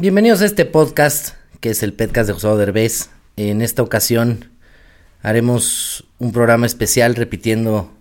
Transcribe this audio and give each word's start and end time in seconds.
Bienvenidos 0.00 0.42
a 0.42 0.44
este 0.44 0.64
podcast, 0.64 1.34
que 1.58 1.70
es 1.70 1.82
el 1.82 1.92
podcast 1.92 2.28
de 2.28 2.32
José 2.32 2.46
Derbez. 2.56 3.10
En 3.36 3.62
esta 3.62 3.82
ocasión 3.82 4.44
haremos 5.22 6.06
un 6.20 6.30
programa 6.30 6.66
especial 6.66 7.16
repitiendo 7.16 7.92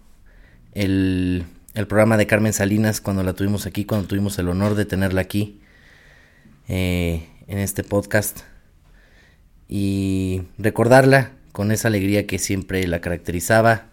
el, 0.74 1.46
el, 1.74 1.88
programa 1.88 2.18
de 2.18 2.28
Carmen 2.28 2.54
Salinas 2.54 3.02
cuando 3.02 3.24
la 3.24 3.34
tuvimos 3.34 3.66
aquí, 3.66 3.84
cuando 3.84 4.08
tuvimos 4.08 4.38
el 4.38 4.48
honor 4.48 4.76
de 4.76 4.86
tenerla 4.86 5.22
aquí 5.22 5.60
eh, 6.68 7.28
en 7.48 7.58
este 7.58 7.84
podcast. 7.84 8.42
Y 9.68 10.44
recordarla 10.60 11.32
con 11.52 11.72
esa 11.72 11.88
alegría 11.88 12.28
que 12.28 12.38
siempre 12.38 12.86
la 12.86 13.02
caracterizaba, 13.02 13.88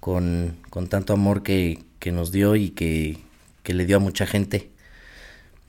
con, 0.00 0.56
con 0.70 0.88
tanto 0.88 1.12
amor 1.12 1.42
que, 1.42 1.82
que 1.98 2.10
nos 2.10 2.32
dio 2.32 2.56
y 2.56 2.70
que, 2.70 3.18
que 3.62 3.74
le 3.74 3.84
dio 3.84 3.98
a 3.98 4.00
mucha 4.00 4.24
gente. 4.24 4.70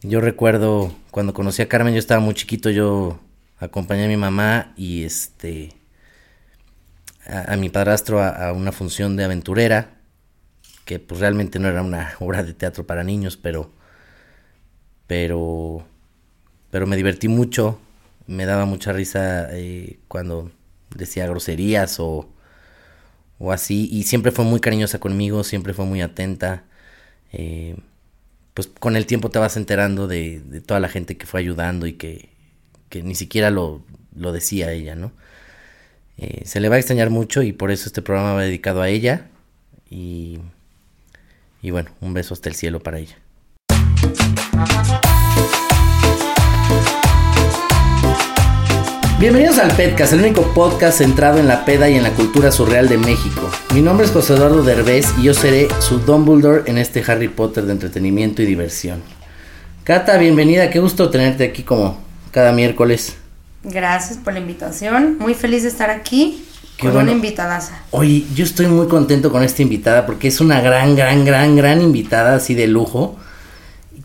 Yo 0.08 0.22
recuerdo 0.22 0.94
cuando 1.10 1.34
conocí 1.34 1.64
a 1.64 1.68
Carmen, 1.68 1.96
yo 1.96 2.00
estaba 2.00 2.20
muy 2.20 2.36
chiquito, 2.36 2.70
yo 2.70 3.20
acompañé 3.58 4.06
a 4.06 4.08
mi 4.08 4.18
mamá 4.18 4.72
y 4.78 5.04
este 5.04 5.74
a, 7.26 7.56
mi 7.58 7.70
padrastro 7.70 8.22
a, 8.22 8.54
una 8.54 8.72
función 8.72 9.16
de 9.16 9.24
aventurera, 9.24 9.96
que 10.86 11.00
pues 11.00 11.22
realmente 11.22 11.58
no 11.58 11.70
era 11.70 11.82
una 11.82 12.14
obra 12.20 12.44
de 12.44 12.54
teatro 12.54 12.86
para 12.86 13.04
niños, 13.04 13.36
pero 13.36 13.72
pero 15.08 15.84
pero 16.70 16.86
me 16.86 16.98
divertí 16.98 17.28
mucho, 17.28 17.80
me 18.28 18.46
daba 18.46 18.66
mucha 18.66 18.94
risa 18.94 19.48
eh, 19.54 19.98
cuando 20.08 20.52
decía 20.96 21.26
groserías 21.26 22.00
o, 22.00 22.30
o 23.40 23.52
así, 23.52 23.90
y 23.92 24.04
siempre 24.04 24.32
fue 24.32 24.46
muy 24.46 24.60
cariñosa 24.60 25.00
conmigo, 25.00 25.44
siempre 25.44 25.74
fue 25.74 25.86
muy 25.86 26.02
atenta. 26.02 26.66
Eh, 27.34 27.76
pues 28.56 28.68
con 28.68 28.96
el 28.96 29.06
tiempo 29.06 29.30
te 29.30 29.38
vas 29.38 29.58
enterando 29.58 30.08
de, 30.08 30.42
toda 30.66 30.80
la 30.80 30.88
gente 30.88 31.18
que 31.18 31.28
fue 31.28 31.42
ayudando 31.42 31.86
y 31.88 31.94
que, 31.94 32.30
ni 33.04 33.14
siquiera 33.14 33.52
lo, 33.52 33.84
decía 34.14 34.72
ella, 34.72 34.96
¿no? 34.96 35.12
Eh, 36.18 36.44
se 36.46 36.62
le 36.62 36.70
va 36.70 36.78
a 36.78 36.80
extrañar 36.80 37.10
mucho 37.10 37.44
y 37.44 37.52
por 37.52 37.70
eso 37.70 37.88
este 37.88 38.02
programa 38.02 38.34
va 38.34 38.44
dedicado 38.44 38.82
a 38.82 38.88
ella 38.88 39.28
y, 39.90 40.40
y 41.62 41.72
bueno, 41.72 41.92
un 42.00 42.14
beso 42.14 42.34
hasta 42.34 42.48
el 42.48 42.56
cielo 42.56 42.80
para 42.80 43.00
ella. 43.00 43.18
Bienvenidos 49.18 49.60
al 49.60 49.74
Pedcast, 49.74 50.12
el 50.12 50.20
único 50.20 50.54
podcast 50.54 50.98
centrado 50.98 51.40
en 51.40 51.48
la 51.48 51.64
peda 51.64 51.90
y 51.90 51.96
en 51.96 52.04
la 52.04 52.12
cultura 52.12 52.52
surreal 52.52 52.90
de 52.90 52.98
México. 52.98 53.50
Mi 53.74 53.82
nombre 53.82 54.06
es 54.06 54.12
José 54.12 54.34
Eduardo 54.34 54.62
Derbez 54.62 55.06
y 55.18 55.24
yo 55.24 55.34
seré 55.34 55.70
su 55.80 56.00
Dumbledore 56.00 56.64
en 56.70 56.78
este 56.78 57.02
Harry 57.08 57.30
Potter 57.30 57.66
de 57.66 57.72
entretenimiento 57.72 58.42
y 58.42 58.46
diversión. 58.46 59.02
Cata, 59.86 60.18
bienvenida, 60.18 60.70
qué 60.70 60.82
gusto 60.82 61.10
tenerte 61.10 61.46
aquí 61.46 61.64
como 61.64 61.98
cada 62.32 62.52
miércoles. 62.52 63.16
Gracias 63.64 64.20
por 64.20 64.34
la 64.34 64.40
invitación, 64.40 65.18
muy 65.18 65.34
feliz 65.34 65.64
de 65.64 65.70
estar 65.70 65.90
aquí 65.90 66.46
con 66.78 66.98
una 66.98 67.14
invitada. 67.14 67.62
Oye, 67.92 68.26
yo 68.36 68.44
estoy 68.44 68.68
muy 68.68 68.88
contento 68.88 69.32
con 69.32 69.44
esta 69.44 69.62
invitada 69.62 70.06
porque 70.06 70.28
es 70.28 70.42
una 70.42 70.60
gran, 70.60 70.94
gran, 70.98 71.24
gran, 71.24 71.56
gran 71.56 71.82
invitada 71.82 72.36
así 72.36 72.54
de 72.54 72.68
lujo 72.68 73.16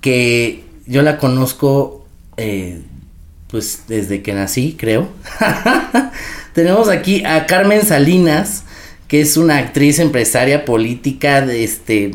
que 0.01 0.65
yo 0.87 1.03
la 1.03 1.19
conozco 1.19 2.07
eh, 2.37 2.83
pues 3.51 3.85
desde 3.89 4.23
que 4.23 4.33
nací, 4.33 4.77
creo. 4.79 5.09
Tenemos 6.55 6.89
aquí 6.89 7.25
a 7.25 7.47
Carmen 7.47 7.85
Salinas, 7.85 8.65
que 9.09 9.21
es 9.21 9.37
una 9.37 9.59
actriz, 9.59 9.99
empresaria, 9.99 10.65
política, 10.65 11.45
de 11.45 11.65
este, 11.65 12.13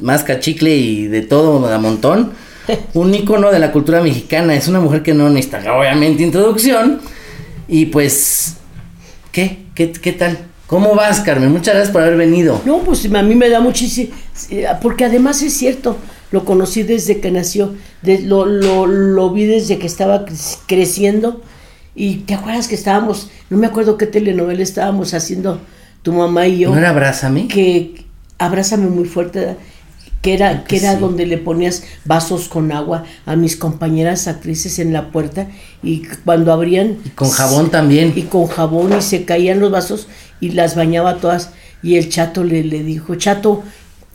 más 0.00 0.24
cachicle 0.24 0.76
y 0.76 1.06
de 1.08 1.22
todo 1.22 1.66
a 1.66 1.78
montón. 1.78 2.32
Un 2.94 3.14
ícono 3.14 3.50
de 3.50 3.58
la 3.58 3.72
cultura 3.72 4.00
mexicana. 4.00 4.54
Es 4.54 4.66
una 4.68 4.80
mujer 4.80 5.02
que 5.02 5.14
no 5.14 5.28
necesita, 5.28 5.72
obviamente, 5.72 6.22
introducción. 6.22 7.00
Y 7.68 7.86
pues, 7.86 8.56
¿qué? 9.32 9.58
¿Qué, 9.74 9.92
qué 9.92 10.12
tal? 10.12 10.38
¿Cómo 10.66 10.94
vas, 10.96 11.20
Carmen? 11.20 11.52
Muchas 11.52 11.74
gracias 11.74 11.92
por 11.92 12.02
haber 12.02 12.16
venido. 12.16 12.60
No, 12.64 12.78
pues 12.80 13.06
a 13.12 13.22
mí 13.22 13.34
me 13.36 13.48
da 13.48 13.60
muchísimo, 13.60 14.10
eh, 14.50 14.66
porque 14.82 15.04
además 15.04 15.40
es 15.42 15.56
cierto, 15.56 15.96
lo 16.36 16.44
conocí 16.44 16.82
desde 16.82 17.18
que 17.18 17.30
nació, 17.30 17.74
lo, 18.02 18.44
lo, 18.44 18.86
lo, 18.86 19.30
vi 19.30 19.46
desde 19.46 19.78
que 19.78 19.86
estaba 19.86 20.26
creciendo. 20.66 21.40
Y 21.94 22.16
te 22.26 22.34
acuerdas 22.34 22.68
que 22.68 22.74
estábamos, 22.74 23.30
no 23.48 23.56
me 23.56 23.66
acuerdo 23.66 23.96
qué 23.96 24.04
telenovela 24.04 24.62
estábamos 24.62 25.14
haciendo 25.14 25.58
tu 26.02 26.12
mamá 26.12 26.46
y 26.46 26.58
yo. 26.58 26.70
¿No 26.72 26.76
era 26.76 26.90
Abrázame? 26.90 27.48
Que 27.48 28.04
Abrázame 28.36 28.88
muy 28.88 29.06
fuerte, 29.06 29.56
que 30.20 30.34
era, 30.34 30.64
que, 30.64 30.76
era 30.76 30.96
donde 30.96 31.24
le 31.24 31.38
ponías 31.38 31.84
vasos 32.04 32.48
con 32.48 32.70
agua 32.70 33.04
a 33.24 33.34
mis 33.34 33.56
compañeras 33.56 34.28
actrices 34.28 34.78
en 34.78 34.92
la 34.92 35.10
puerta 35.10 35.48
y 35.82 36.02
cuando 36.26 36.52
abrían... 36.52 36.98
Y 37.02 37.08
con 37.08 37.30
jabón 37.30 37.70
también. 37.70 38.12
Y 38.14 38.24
con 38.24 38.46
jabón 38.46 38.92
y 38.98 39.00
se 39.00 39.24
caían 39.24 39.60
los 39.60 39.70
vasos 39.70 40.06
y 40.38 40.50
las 40.50 40.76
bañaba 40.76 41.16
todas. 41.16 41.52
Y 41.82 41.96
el 41.96 42.10
chato 42.10 42.44
le, 42.44 42.62
le 42.62 42.82
dijo, 42.82 43.14
chato, 43.14 43.62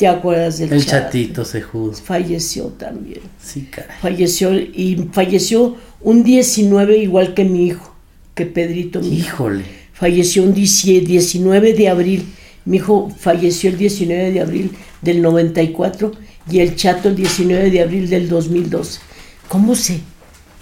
¿Te 0.01 0.07
acuerdas 0.07 0.57
del 0.57 0.73
El 0.73 0.83
chatito 0.83 1.45
se 1.45 1.63
Falleció 2.03 2.69
también. 2.69 3.19
Sí, 3.39 3.67
caray. 3.69 3.95
Falleció 4.01 4.51
y 4.51 5.09
falleció 5.11 5.77
un 6.01 6.23
19 6.23 6.97
igual 6.97 7.35
que 7.35 7.43
mi 7.43 7.67
hijo, 7.67 7.93
que 8.33 8.47
Pedrito. 8.47 8.99
Mi 8.99 9.19
Híjole. 9.19 9.63
Falleció 9.93 10.41
un 10.41 10.55
19 10.55 11.73
de 11.75 11.87
abril. 11.87 12.25
Mi 12.65 12.77
hijo 12.77 13.11
falleció 13.15 13.69
el 13.69 13.77
19 13.77 14.31
de 14.31 14.41
abril 14.41 14.71
del 15.03 15.21
94 15.21 16.13
y 16.49 16.61
el 16.61 16.75
chato 16.75 17.09
el 17.09 17.15
19 17.15 17.69
de 17.69 17.81
abril 17.81 18.09
del 18.09 18.27
2012. 18.27 19.01
¿Cómo 19.49 19.75
sé? 19.75 19.99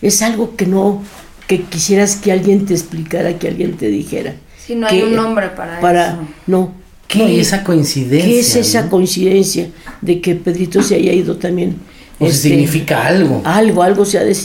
Es 0.02 0.22
algo 0.22 0.58
que 0.58 0.66
no, 0.66 1.02
que 1.48 1.62
quisieras 1.62 2.18
que 2.18 2.34
alguien 2.34 2.66
te 2.66 2.74
explicara, 2.74 3.40
que 3.40 3.48
alguien 3.48 3.78
te 3.78 3.88
dijera. 3.88 4.36
Si 4.58 4.76
no 4.76 4.86
hay 4.86 5.02
un 5.02 5.16
nombre 5.16 5.48
para, 5.48 5.80
para 5.80 6.08
eso. 6.10 6.28
No, 6.46 6.74
¿Qué, 7.10 7.40
esa 7.40 7.64
coincidencia? 7.64 8.30
¿Qué 8.30 8.40
es 8.40 8.56
esa 8.56 8.88
coincidencia 8.88 9.70
de 10.00 10.22
que 10.22 10.36
Pedrito 10.36 10.84
se 10.84 10.94
haya 10.94 11.12
ido 11.12 11.38
también? 11.38 11.78
O 12.20 12.28
este, 12.28 12.50
significa 12.50 13.08
algo. 13.08 13.42
Algo, 13.44 13.82
algo 13.82 14.06
se 14.06 14.20
ha 14.20 14.24
de... 14.24 14.38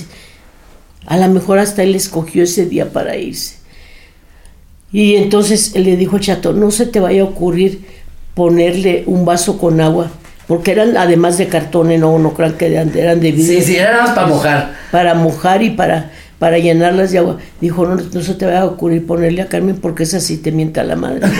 A 1.06 1.18
lo 1.18 1.28
mejor 1.28 1.58
hasta 1.58 1.82
él 1.82 1.94
escogió 1.94 2.42
ese 2.42 2.64
día 2.64 2.90
para 2.90 3.18
irse. 3.18 3.56
Y 4.90 5.16
entonces 5.16 5.76
le 5.76 5.98
dijo 5.98 6.16
al 6.16 6.22
chato, 6.22 6.54
no 6.54 6.70
se 6.70 6.86
te 6.86 7.00
vaya 7.00 7.20
a 7.20 7.26
ocurrir 7.26 7.84
ponerle 8.32 9.04
un 9.06 9.26
vaso 9.26 9.58
con 9.58 9.82
agua, 9.82 10.10
porque 10.46 10.72
eran 10.72 10.96
además 10.96 11.36
de 11.36 11.48
cartón, 11.48 11.88
no, 12.00 12.18
no 12.18 12.32
crean 12.32 12.54
que 12.54 12.72
eran, 12.72 12.96
eran 12.96 13.20
de 13.20 13.32
vidrio. 13.32 13.60
Sí, 13.60 13.66
sí, 13.66 13.76
eran 13.76 14.14
para 14.14 14.26
mojar. 14.26 14.74
Para 14.90 15.14
mojar 15.14 15.62
y 15.62 15.70
para, 15.70 16.12
para 16.38 16.58
llenarlas 16.58 17.12
de 17.12 17.18
agua. 17.18 17.38
Dijo, 17.60 17.84
no, 17.86 17.96
no 17.96 18.22
se 18.22 18.34
te 18.34 18.46
vaya 18.46 18.62
a 18.62 18.66
ocurrir 18.66 19.06
ponerle 19.06 19.42
a 19.42 19.48
Carmen 19.48 19.76
porque 19.76 20.04
esa 20.04 20.20
sí 20.20 20.38
te 20.38 20.50
mienta 20.50 20.82
la 20.82 20.96
madre. 20.96 21.20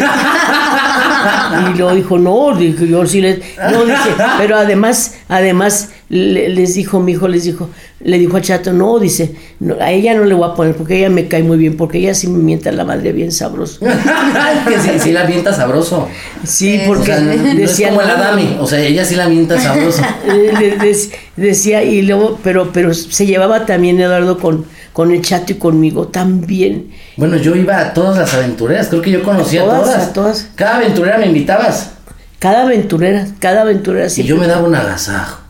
y 1.75 1.79
luego 1.79 1.95
dijo, 1.95 2.19
no, 2.19 2.55
dije, 2.57 2.87
yo 2.89 3.07
sí 3.07 3.21
le... 3.21 3.41
No, 3.71 3.85
dice, 3.85 4.11
pero 4.39 4.57
además, 4.57 5.15
además 5.29 5.91
le- 6.09 6.49
les 6.49 6.75
dijo, 6.75 7.01
mi 7.01 7.13
hijo 7.13 7.29
les 7.29 7.45
dijo, 7.45 7.71
le 8.01 8.19
dijo 8.19 8.37
a 8.37 8.41
Chato, 8.41 8.73
no, 8.73 8.99
dice, 8.99 9.35
no, 9.61 9.77
a 9.81 9.91
ella 9.91 10.15
no 10.15 10.25
le 10.25 10.35
voy 10.35 10.49
a 10.51 10.55
poner 10.55 10.77
porque 10.77 10.99
ella 10.99 11.09
me 11.11 11.27
cae 11.27 11.43
muy 11.43 11.57
bien, 11.57 11.77
porque 11.77 11.99
ella 11.99 12.15
sí 12.15 12.27
me 12.29 12.39
mienta 12.39 12.71
la 12.73 12.85
madre 12.85 13.13
bien 13.13 13.33
sabroso. 13.33 13.81
que 14.69 14.79
sí, 14.81 14.91
sí 14.99 15.13
la 15.13 15.25
mienta 15.25 15.53
sabroso. 15.55 16.09
Sí, 16.45 16.81
O 16.85 16.89
porque 16.89 17.07
sea, 17.07 17.21
no, 17.21 17.35
no 17.35 17.49
es 17.51 17.57
decía, 17.57 17.89
como 17.89 18.03
la 18.03 18.15
dami, 18.17 18.57
o 18.61 18.67
sea, 18.67 18.79
ella 18.81 19.05
sí 19.05 19.15
la 19.17 19.29
mienta 19.29 19.59
sabroso. 19.59 20.03
Eh, 20.27 20.97
decía 21.37 21.83
y 21.83 22.03
luego 22.03 22.39
pero 22.43 22.71
pero 22.73 22.95
se 22.95 23.27
llevaba 23.27 23.67
también 23.67 24.01
Eduardo 24.01 24.39
con 24.39 24.65
con 24.95 25.11
el 25.11 25.21
chato 25.21 25.53
y 25.53 25.57
conmigo 25.57 26.07
también 26.09 26.91
Bueno, 27.19 27.37
yo 27.37 27.55
iba 27.57 27.79
a 27.79 27.93
todas 27.93 28.17
las 28.17 28.33
aventureras, 28.33 28.89
creo 28.89 29.03
que 29.03 29.11
yo 29.11 29.23
conocía 29.23 29.61
A 29.61 29.65
a 29.65 29.67
todas, 29.67 29.85
todas. 29.85 30.09
a 30.09 30.13
todas. 30.15 30.49
Cada 30.55 30.77
aventurera 30.77 31.19
me 31.19 31.27
invitabas 31.27 31.91
cada 32.39 32.63
aventurera 32.63 33.27
cada 33.41 33.63
aventurera 33.63 34.07
y 34.07 34.11
sí 34.11 34.23
yo 34.25 34.37
me 34.37 34.47
daba 34.47 34.67
un 34.67 34.75
agasajo. 34.75 35.41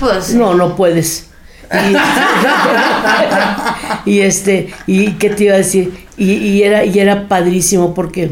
Pues 0.00 0.34
no 0.34 0.54
no 0.54 0.74
puedes 0.74 1.28
y, 4.06 4.10
y 4.10 4.20
este 4.20 4.72
y 4.86 5.12
qué 5.12 5.30
te 5.30 5.44
iba 5.44 5.54
a 5.54 5.58
decir 5.58 5.92
y, 6.16 6.32
y 6.32 6.62
era 6.62 6.84
y 6.84 6.98
era 6.98 7.28
padrísimo 7.28 7.94
porque 7.94 8.30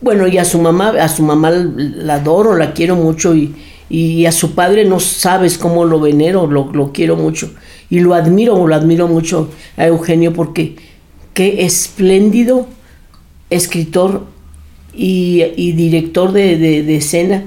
bueno 0.00 0.26
y 0.26 0.38
a 0.38 0.44
su 0.44 0.58
mamá 0.60 0.90
a 1.00 1.08
su 1.08 1.22
mamá 1.22 1.50
la 1.50 2.14
adoro 2.14 2.54
la 2.54 2.72
quiero 2.72 2.96
mucho 2.96 3.34
y, 3.34 3.54
y 3.90 4.26
a 4.26 4.32
su 4.32 4.54
padre 4.54 4.84
no 4.84 5.00
sabes 5.00 5.58
cómo 5.58 5.84
lo 5.84 6.00
venero 6.00 6.46
lo, 6.46 6.70
lo 6.72 6.92
quiero 6.92 7.16
mucho 7.16 7.50
y 7.90 8.00
lo 8.00 8.14
admiro 8.14 8.66
lo 8.66 8.74
admiro 8.74 9.08
mucho 9.08 9.50
a 9.76 9.86
Eugenio 9.86 10.32
porque 10.32 10.76
qué 11.34 11.64
espléndido 11.64 12.66
escritor 13.50 14.26
y, 14.94 15.42
y 15.56 15.72
director 15.72 16.32
de, 16.32 16.56
de- 16.58 16.82
de 16.82 16.96
escena 16.96 17.44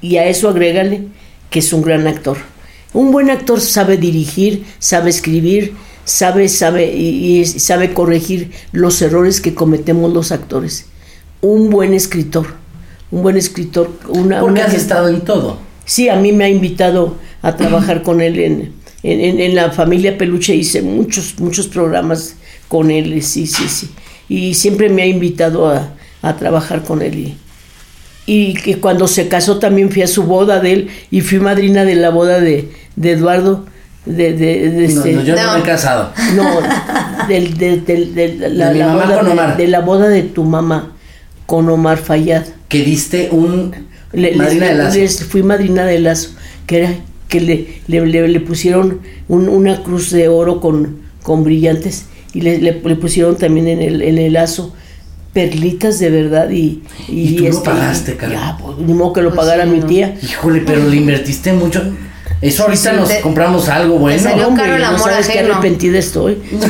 y 0.00 0.16
a 0.16 0.26
eso 0.26 0.48
agrégale 0.48 1.08
que 1.50 1.58
es 1.58 1.72
un 1.72 1.82
gran 1.82 2.06
actor. 2.06 2.36
Un 2.92 3.10
buen 3.12 3.30
actor 3.30 3.60
sabe 3.60 3.96
dirigir, 3.96 4.64
sabe 4.78 5.10
escribir, 5.10 5.74
sabe, 6.04 6.48
sabe 6.48 6.92
y, 6.94 7.40
y 7.40 7.44
sabe 7.44 7.92
corregir 7.92 8.50
los 8.72 9.00
errores 9.02 9.40
que 9.40 9.54
cometemos 9.54 10.12
los 10.12 10.32
actores. 10.32 10.86
Un 11.40 11.70
buen 11.70 11.94
escritor, 11.94 12.46
un 13.10 13.22
buen 13.22 13.36
escritor, 13.36 13.90
una, 14.08 14.40
Porque 14.40 14.52
una 14.60 14.64
has 14.66 14.70
que- 14.72 14.76
estado 14.80 15.08
en 15.08 15.20
todo. 15.22 15.58
Sí, 15.84 16.08
a 16.08 16.16
mí 16.16 16.32
me 16.32 16.44
ha 16.44 16.48
invitado 16.48 17.16
a 17.42 17.56
trabajar 17.56 18.02
con 18.02 18.20
él 18.20 18.38
en, 18.38 18.72
en, 19.02 19.20
en- 19.20 19.40
en 19.40 19.54
la 19.54 19.70
familia 19.70 20.16
Peluche. 20.18 20.54
Hice 20.54 20.82
muchos, 20.82 21.34
muchos 21.38 21.66
programas 21.68 22.36
con 22.68 22.90
él, 22.90 23.22
sí, 23.22 23.46
sí, 23.46 23.68
sí. 23.68 23.90
Y 24.28 24.54
siempre 24.54 24.88
me 24.88 25.02
ha 25.02 25.06
invitado 25.06 25.68
a, 25.68 25.94
a 26.22 26.36
trabajar 26.36 26.82
con 26.82 27.02
él. 27.02 27.18
Y, 27.18 27.34
y 28.26 28.54
que 28.54 28.76
cuando 28.76 29.08
se 29.08 29.28
casó 29.28 29.58
también 29.58 29.90
fui 29.90 30.02
a 30.02 30.06
su 30.06 30.22
boda 30.24 30.60
de 30.60 30.72
él 30.72 30.88
y 31.10 31.20
fui 31.22 31.40
madrina 31.40 31.84
de 31.84 31.96
la 31.96 32.10
boda 32.10 32.40
de, 32.40 32.70
de 32.96 33.10
Eduardo. 33.12 33.66
De, 34.06 34.32
de, 34.32 34.70
de 34.70 34.88
No, 34.88 35.00
este- 35.04 35.12
no, 35.12 35.22
yo 35.24 35.36
no, 35.36 35.42
No. 35.46 35.52
me 35.54 35.58
he 35.58 35.62
casado. 35.62 36.12
no, 36.34 37.26
del- 37.28 37.56
del- 37.58 37.84
del- 37.84 38.14
del- 38.14 38.58
la, 38.58 38.72
De 38.72 38.78
la 38.78 38.94
boda 38.94 39.22
de- 39.22 39.30
Omar. 39.30 39.56
de 39.58 39.66
la 39.68 39.80
boda 39.80 40.08
de 40.08 40.22
tu 40.22 40.44
mamá 40.44 40.92
con 41.46 41.68
Omar 41.68 41.98
Fayad. 41.98 42.44
Que 42.68 42.82
diste 42.82 43.28
un 43.30 43.72
Le- 44.12 44.36
madrina 44.36 44.66
de 44.68 44.74
lazo. 44.74 44.96
les 44.98 45.24
fui 45.24 45.42
madrina 45.42 45.84
de 45.84 45.98
lazo, 45.98 46.30
que 46.66 46.78
era 46.78 46.94
que 47.30 47.40
le, 47.40 47.80
le, 47.86 48.04
le- 48.06 48.28
le 48.28 48.40
pusieron 48.40 49.00
un- 49.28 49.48
una 49.48 49.82
cruz 49.82 50.10
de 50.10 50.28
oro 50.28 50.60
con, 50.60 50.98
con 51.22 51.44
brillantes 51.44 52.06
y 52.34 52.42
le, 52.42 52.58
le- 52.58 52.80
le 52.84 52.96
pusieron 52.96 53.36
también 53.36 53.68
en 53.68 53.80
el, 53.80 54.02
en 54.02 54.18
el 54.18 54.34
lazo 54.34 54.74
perlitas 55.32 56.00
de 56.00 56.10
verdad 56.10 56.50
y... 56.50 56.82
Y 57.08 57.36
tú 57.36 57.44
lo 57.44 57.62
pagaste, 57.62 58.16
Carmen. 58.16 58.38
Ya, 58.38 58.58
pues, 58.60 58.78
ni 58.78 58.92
modo 58.92 59.12
que 59.12 59.22
lo 59.22 59.30
Pues 59.30 59.40
pagara 59.40 59.64
sí, 59.64 59.70
mi 59.70 59.78
no. 59.78 59.86
tía. 59.86 60.16
Híjole, 60.20 60.60
pero 60.66 60.86
le 60.88 60.96
invertiste 60.96 61.52
mucho. 61.52 61.82
Eso 62.42 62.64
ahorita 62.64 62.90
Sí, 62.90 62.96
nos 62.96 63.08
te- 63.08 63.20
compramos 63.20 63.68
algo 63.68 63.98
bueno. 63.98 64.20
salió 64.20 64.48
Hombre, 64.48 64.64
caro 64.64 64.74
el 64.76 64.82
no 64.82 64.88
amor 64.88 65.00
sabes 65.00 65.28
qué 65.28 65.38
ajeno. 65.38 65.54
arrepentida 65.54 65.98
estoy. 65.98 66.38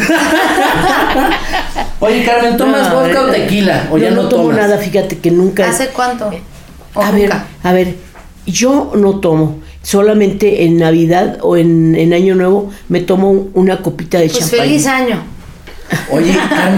Oye, 2.01 2.25
Carmen, 2.25 2.57
¿tomas 2.57 2.89
No, 2.89 3.01
vodka 3.01 3.23
o 3.25 3.29
eh, 3.29 3.33
tequila? 3.41 3.89
¿O 3.91 3.99
yo 3.99 4.05
ya 4.05 4.11
no, 4.11 4.29
tomo 4.29 4.45
tomas? 4.45 4.57
nada, 4.57 4.79
fíjate 4.79 5.19
que 5.19 5.31
nunca... 5.31 5.69
¿Hace 5.69 5.89
cuánto? 5.89 6.31
¿O 6.95 7.03
A 7.03 7.11
ver, 7.13 7.31
a 7.63 7.73
ver, 7.73 7.95
yo 8.47 8.93
no 8.97 9.21
tomo. 9.21 9.61
Solamente 9.83 10.65
en 10.65 10.77
Navidad 10.79 11.39
o 11.43 11.57
en, 11.57 11.95
en 11.95 12.13
Año 12.13 12.35
Nuevo 12.35 12.71
me 12.89 13.01
tomo 13.01 13.49
una 13.55 13.81
copita 13.83 14.19
de 14.19 14.29
Pues 14.29 14.39
champán. 14.41 14.61
feliz 14.61 14.87
año. 14.87 15.23
Oye, 16.13 16.33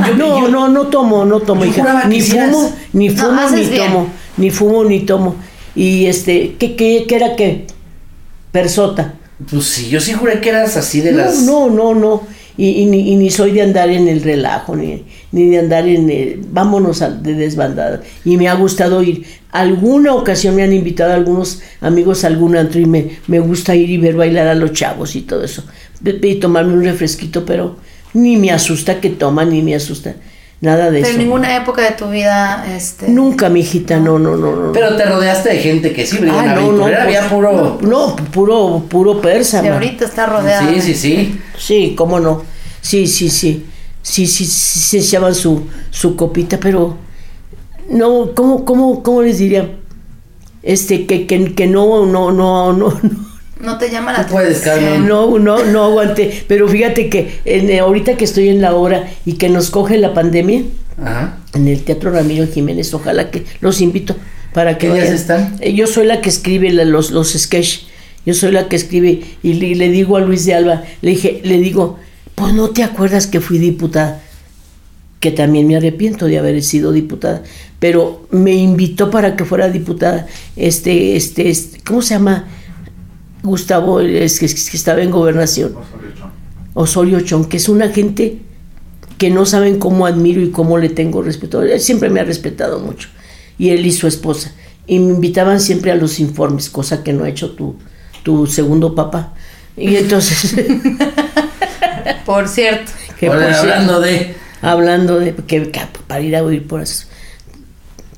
yo, 0.06 0.14
No, 0.16 0.40
yo- 0.42 0.48
no, 0.48 0.68
no 0.68 0.86
tomo, 0.86 1.24
no 1.24 1.40
tomo, 1.40 1.64
hija. 1.64 2.04
Ni 2.08 2.20
fumo, 2.20 2.72
ni 2.92 3.10
fumo, 3.10 3.50
ni 3.50 3.64
bien. 3.66 3.86
tomo. 3.86 4.06
Ni 4.36 4.50
fumo, 4.50 4.84
ni 4.84 5.00
tomo. 5.00 5.34
Y 5.74 6.06
este, 6.06 6.54
¿qué, 6.58 6.76
qué, 6.76 7.04
qué 7.08 7.16
era 7.16 7.34
qué? 7.36 7.66
Persota. 8.52 9.14
Pues 9.50 9.64
sí, 9.64 9.88
yo 9.88 10.00
sí 10.00 10.12
juré 10.12 10.40
que 10.40 10.50
eras 10.50 10.76
así 10.76 11.00
de 11.00 11.12
No, 11.12 11.18
las. 11.18 11.42
no, 11.42 11.70
no, 11.70 11.94
no. 11.94 12.22
Y, 12.58 12.84
ni, 12.86 13.12
y 13.12 13.16
ni 13.16 13.30
soy 13.30 13.52
de 13.52 13.62
andar 13.62 13.88
en 13.88 14.08
el 14.08 14.22
relajo, 14.22 14.76
ni, 14.76 15.02
ni 15.32 15.46
de 15.46 15.58
andar 15.58 15.88
en... 15.88 16.10
el- 16.10 16.40
vámonos 16.50 17.00
al- 17.02 17.22
de 17.22 17.34
desbandada. 17.34 18.02
Y 18.24 18.36
me 18.36 18.48
ha 18.48 18.54
gustado 18.54 19.02
ir. 19.02 19.24
Alguna 19.50 20.14
ocasión 20.14 20.54
me 20.56 20.62
han 20.62 20.72
invitado 20.72 21.12
algunos 21.12 21.60
amigos 21.80 22.24
a 22.24 22.26
algún 22.28 22.56
antro 22.56 22.80
y 22.80 22.86
me, 22.86 23.18
me 23.26 23.40
gusta 23.40 23.74
ir 23.74 23.90
y 23.90 23.96
ver 23.98 24.14
bailar 24.16 24.48
a 24.48 24.54
los 24.54 24.72
chavos 24.72 25.16
y 25.16 25.22
todo 25.22 25.44
eso. 25.44 25.64
Y 26.04 26.34
tomarme 26.36 26.74
un 26.74 26.84
refresquito, 26.84 27.44
pero 27.46 27.76
ni 28.14 28.36
me 28.36 28.50
asusta 28.50 29.00
que 29.00 29.10
toman, 29.10 29.50
ni 29.50 29.62
me 29.62 29.74
asusta. 29.74 30.14
Nada 30.62 30.92
de 30.92 31.00
Pero 31.00 31.06
eso. 31.06 31.14
en 31.14 31.18
ninguna 31.18 31.56
época 31.56 31.82
de 31.82 31.90
tu 31.90 32.08
vida, 32.08 32.64
este... 32.72 33.08
Nunca, 33.08 33.48
mi 33.48 33.60
hijita, 33.60 33.98
no, 33.98 34.20
no, 34.20 34.36
no, 34.36 34.54
no. 34.54 34.72
Pero 34.72 34.96
te 34.96 35.04
rodeaste 35.04 35.48
de 35.48 35.58
gente 35.58 35.92
que 35.92 36.06
sí, 36.06 36.18
Ah, 36.30 36.54
no, 36.54 36.70
no, 36.70 36.82
pues, 36.84 36.98
había 37.00 37.28
puro. 37.28 37.78
No, 37.80 38.14
puro, 38.14 38.84
puro 38.88 39.20
persa. 39.20 39.58
Sí, 39.60 39.64
man. 39.66 39.74
ahorita 39.74 40.04
está 40.04 40.26
rodeada. 40.26 40.72
Sí, 40.72 40.80
sí, 40.80 40.94
sí. 40.94 41.40
Sí, 41.58 41.94
cómo 41.98 42.20
no. 42.20 42.44
Sí, 42.80 43.08
sí, 43.08 43.28
sí. 43.28 43.66
Sí, 44.02 44.28
sí, 44.28 44.44
sí, 44.44 44.78
se 44.78 44.98
echaban 44.98 45.34
su, 45.34 45.66
su 45.90 46.14
copita, 46.14 46.58
pero 46.60 46.96
no, 47.90 48.30
¿cómo, 48.32 48.64
cómo, 48.64 49.02
cómo 49.02 49.22
les 49.22 49.38
diría? 49.38 49.68
Este, 50.62 51.06
que, 51.06 51.26
que, 51.26 51.56
que 51.56 51.66
no, 51.66 52.06
no, 52.06 52.30
no, 52.30 52.72
no, 52.72 52.92
no. 53.00 53.31
No 53.62 53.78
te 53.78 53.90
llama 53.90 54.12
la 54.12 54.26
puedes, 54.26 54.66
atención. 54.66 55.06
No, 55.06 55.38
no, 55.38 55.64
no 55.64 55.84
aguanté. 55.84 56.44
Pero 56.48 56.68
fíjate 56.68 57.08
que 57.08 57.40
en, 57.44 57.70
eh, 57.70 57.78
ahorita 57.78 58.16
que 58.16 58.24
estoy 58.24 58.48
en 58.48 58.60
la 58.60 58.74
obra 58.74 59.08
y 59.24 59.34
que 59.34 59.48
nos 59.48 59.70
coge 59.70 59.98
la 59.98 60.12
pandemia, 60.14 60.62
Ajá. 61.02 61.38
en 61.54 61.68
el 61.68 61.82
Teatro 61.82 62.10
Ramiro 62.10 62.46
Jiménez, 62.46 62.92
ojalá 62.92 63.30
que 63.30 63.44
los 63.60 63.80
invito 63.80 64.16
para 64.52 64.76
que 64.78 64.88
¿Qué 64.88 64.94
días 64.94 65.10
están? 65.10 65.56
Eh, 65.60 65.72
Yo 65.74 65.86
soy 65.86 66.06
la 66.06 66.20
que 66.20 66.28
escribe 66.28 66.70
la- 66.72 66.84
los, 66.84 67.10
los 67.12 67.32
sketch. 67.32 67.84
Yo 68.26 68.34
soy 68.34 68.52
la 68.52 68.68
que 68.68 68.76
escribe 68.76 69.22
y 69.42 69.54
le, 69.54 69.74
le 69.74 69.88
digo 69.90 70.16
a 70.16 70.20
Luis 70.20 70.44
de 70.44 70.54
Alba, 70.54 70.82
le 71.00 71.10
dije, 71.10 71.40
le 71.44 71.58
digo, 71.58 71.98
pues 72.34 72.52
no 72.54 72.70
te 72.70 72.82
acuerdas 72.82 73.26
que 73.26 73.40
fui 73.40 73.58
diputada, 73.58 74.20
que 75.20 75.30
también 75.30 75.66
me 75.68 75.76
arrepiento 75.76 76.26
de 76.26 76.38
haber 76.38 76.62
sido 76.62 76.92
diputada, 76.92 77.42
pero 77.78 78.26
me 78.30 78.52
invitó 78.54 79.10
para 79.10 79.34
que 79.36 79.44
fuera 79.44 79.68
diputada, 79.70 80.26
este, 80.56 81.16
este, 81.16 81.48
este 81.48 81.80
¿cómo 81.84 82.00
se 82.02 82.14
llama? 82.14 82.46
Gustavo, 83.42 84.00
es 84.00 84.38
que, 84.38 84.46
es 84.46 84.70
que 84.70 84.76
estaba 84.76 85.02
en 85.02 85.10
gobernación. 85.10 85.74
Osorio 86.74 87.20
Chong, 87.20 87.48
que 87.48 87.56
es 87.56 87.68
una 87.68 87.88
gente 87.88 88.38
que 89.18 89.30
no 89.30 89.46
saben 89.46 89.78
cómo 89.78 90.06
admiro 90.06 90.40
y 90.40 90.50
cómo 90.50 90.78
le 90.78 90.88
tengo 90.88 91.22
respeto. 91.22 91.62
Él 91.62 91.80
siempre 91.80 92.10
me 92.10 92.20
ha 92.20 92.24
respetado 92.24 92.80
mucho. 92.80 93.08
Y 93.58 93.70
él 93.70 93.84
y 93.84 93.92
su 93.92 94.06
esposa. 94.06 94.52
Y 94.86 94.98
me 94.98 95.12
invitaban 95.12 95.60
siempre 95.60 95.92
a 95.92 95.94
los 95.94 96.18
informes, 96.18 96.70
cosa 96.70 97.04
que 97.04 97.12
no 97.12 97.24
ha 97.24 97.28
hecho 97.28 97.50
tu, 97.52 97.76
tu 98.22 98.46
segundo 98.46 98.94
papá. 98.94 99.34
Y 99.76 99.96
entonces, 99.96 100.54
Por 102.24 102.48
cierto. 102.48 102.92
que 103.18 103.28
Ahora, 103.28 103.46
por 103.46 103.54
cierto, 103.54 103.72
hablando 103.72 104.00
de. 104.00 104.34
hablando 104.60 105.18
de 105.18 105.34
que, 105.34 105.70
que 105.70 105.80
para 106.06 106.20
ir 106.20 106.36
a 106.36 106.42
oír 106.42 106.66
por 106.66 106.82
esas 106.82 107.08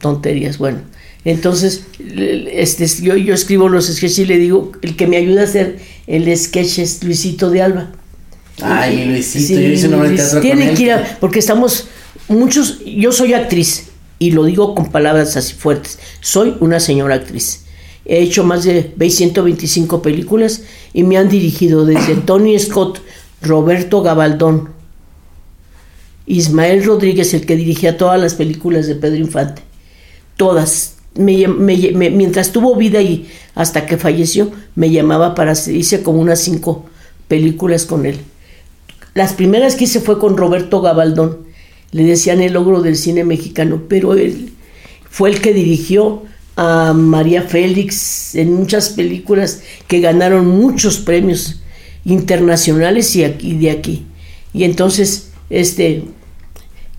tonterías, 0.00 0.59
bueno. 0.59 0.81
Entonces, 1.25 1.85
este, 2.52 2.87
yo, 3.02 3.16
yo 3.16 3.33
escribo 3.35 3.69
los 3.69 3.87
sketches 3.87 4.19
y 4.19 4.25
le 4.26 4.38
digo, 4.38 4.73
el 4.83 4.95
que 4.97 5.07
me 5.07 5.16
ayuda 5.16 5.43
a 5.43 5.45
hacer 5.45 5.78
el 6.07 6.37
sketch 6.37 6.78
es 6.81 7.02
Luisito 7.02 7.50
de 7.50 7.62
Alba. 7.62 7.93
Ay, 8.62 9.07
Luisito, 9.07 9.47
Sí, 9.47 9.54
yo 9.54 9.61
hice 9.69 9.88
una 9.88 10.04
Luis, 10.04 10.16
teatro 10.21 10.40
tiene 10.40 10.61
con 10.62 10.71
él. 10.71 10.76
que 10.76 10.83
ir 10.85 10.93
a- 10.93 11.16
porque 11.21 11.38
estamos 11.38 11.87
muchos, 12.28 12.81
yo 12.85 13.11
soy 13.11 13.33
actriz 13.33 13.87
y 14.19 14.31
lo 14.33 14.45
digo 14.45 14.75
con 14.75 14.93
palabras 14.93 15.37
así 15.37 15.54
fuertes, 15.54 15.99
soy 16.21 16.54
una 16.61 16.78
señora 16.78 17.14
actriz. 17.16 17.62
He 18.07 18.19
hecho 18.21 18.45
más 18.45 18.64
de 18.64 18.93
125 19.11 20.02
películas 20.02 20.61
y 20.93 21.04
me 21.04 21.16
han 21.16 21.31
dirigido 21.31 21.87
desde 21.87 22.16
Tony 22.26 22.59
Scott, 22.59 23.00
Roberto 23.40 24.02
Gabaldón, 24.02 24.69
Ismael 26.26 26.85
Rodríguez, 26.85 27.35
el 27.35 27.45
que 27.47 27.57
dirigía 27.57 27.97
todas 27.99 28.21
las 28.21 28.35
películas 28.35 28.87
de 28.87 28.95
Pedro 28.95 29.16
Infante. 29.16 29.62
Todas. 30.37 30.94
Me 31.16 31.47
mientras 31.47 32.52
tuvo 32.52 32.75
vida 32.76 33.00
y 33.00 33.28
hasta 33.54 33.87
que 33.87 33.97
falleció, 33.97 34.50
me 34.75 34.90
llamaba 34.90 35.35
para 35.35 35.52
hice 35.52 36.02
como 36.02 36.21
unas 36.21 36.40
cinco 36.40 36.87
películas 37.28 37.85
con 37.87 38.06
él. 38.06 38.18
Las 39.14 39.33
primeras 39.33 39.76
que 39.76 39.85
hice 39.85 40.00
fue 40.00 40.18
con 40.18 40.37
Roberto 40.37 40.80
Gabaldón. 40.80 41.38
Le 41.92 42.02
decían 42.02 42.40
el 42.40 42.54
logro 42.54 42.83
del 42.83 42.97
cine 42.97 43.23
mexicano, 43.23 43.83
pero 43.88 44.14
él 44.14 44.52
fue 45.09 45.30
el 45.30 45.40
que 45.40 45.54
dirigió 45.54 46.25
a 46.56 46.92
María 46.92 47.42
Félix 47.42 48.35
en 48.35 48.52
muchas 48.52 48.90
películas 48.90 49.62
que 49.87 50.00
ganaron 50.00 50.47
muchos 50.47 50.99
premios 50.99 51.61
internacionales 52.04 53.14
y 53.14 53.25
aquí 53.25 53.56
de 53.56 53.71
aquí. 53.71 54.06
Y 54.52 54.64
entonces, 54.64 55.30
este, 55.50 56.04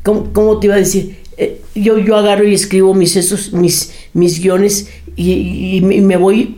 ¿cómo, 0.03 0.60
te 0.60 0.67
iba 0.67 0.75
a 0.75 0.79
decir? 0.79 1.17
Eh, 1.38 1.62
yo, 1.75 1.98
yo 1.98 2.15
agarro 2.15 2.48
y 2.48 2.54
escribo 2.54 2.94
mis, 2.94 3.15
esos, 3.15 3.51
mis, 3.51 3.92
mis 4.13 4.42
guiones 4.42 4.88
y, 5.15 5.82
me 5.82 6.18
voy 6.18 6.58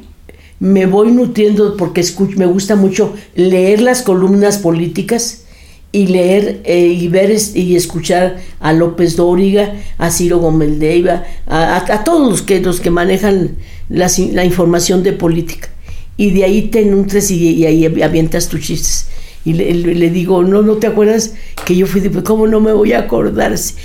me 0.60 0.88
voy 0.88 1.12
nutriendo 1.12 1.78
porque 1.78 2.04
me 2.36 2.48
gusta 2.48 2.76
mucho 2.76 3.14
leer 3.36 3.82
las 3.82 4.02
columnas 4.02 4.58
políticas 4.58 5.44
y 5.92 6.08
leer 6.08 6.62
eh, 6.66 6.88
y 6.88 7.08
ver 7.08 7.36
y 7.54 7.76
escuchar 7.76 8.38
a 8.60 8.74
López 8.74 9.16
Dóriga, 9.16 9.76
a 9.98 10.10
Ciro 10.10 10.40
Gómez 10.40 10.78
Leiva, 10.78 11.24
a, 11.46 12.04
todos 12.04 12.30
los 12.30 12.42
que, 12.42 12.60
los 12.60 12.80
que 12.80 12.90
manejan 12.92 13.58
la, 13.90 14.46
información 14.46 15.04
de 15.04 15.14
política. 15.14 15.70
Y 16.18 16.32
de 16.32 16.44
ahí 16.44 16.64
te 16.64 16.84
nutres 16.86 17.30
y, 17.32 17.66
ahí 17.66 17.86
avientas 17.86 18.50
tus 18.50 18.62
chistes. 18.62 19.08
Y 19.48 19.54
le, 19.54 20.10
digo, 20.10 20.44
no, 20.44 20.62
no 20.62 20.76
te 20.76 20.88
acuerdas 20.88 21.34
que 21.66 21.76
yo 21.76 21.88
fui, 21.88 22.02
pues, 22.02 22.24
¿cómo 22.24 22.48
no 22.48 22.60
me 22.60 22.74
voy 22.74 22.94
a 22.94 23.00
acordar? 23.00 23.58
Si, 23.58 23.76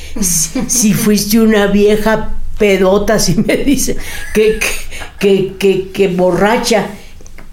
si 0.67 0.93
fuiste 0.93 1.41
una 1.41 1.69
vieja 1.69 2.35
pedota, 2.59 3.19
si 3.19 3.35
me 3.37 3.59
dice, 3.59 3.97
que, 4.35 4.59
que, 5.19 5.53
que, 5.59 5.89
que 5.93 6.09
borracha, 6.09 6.87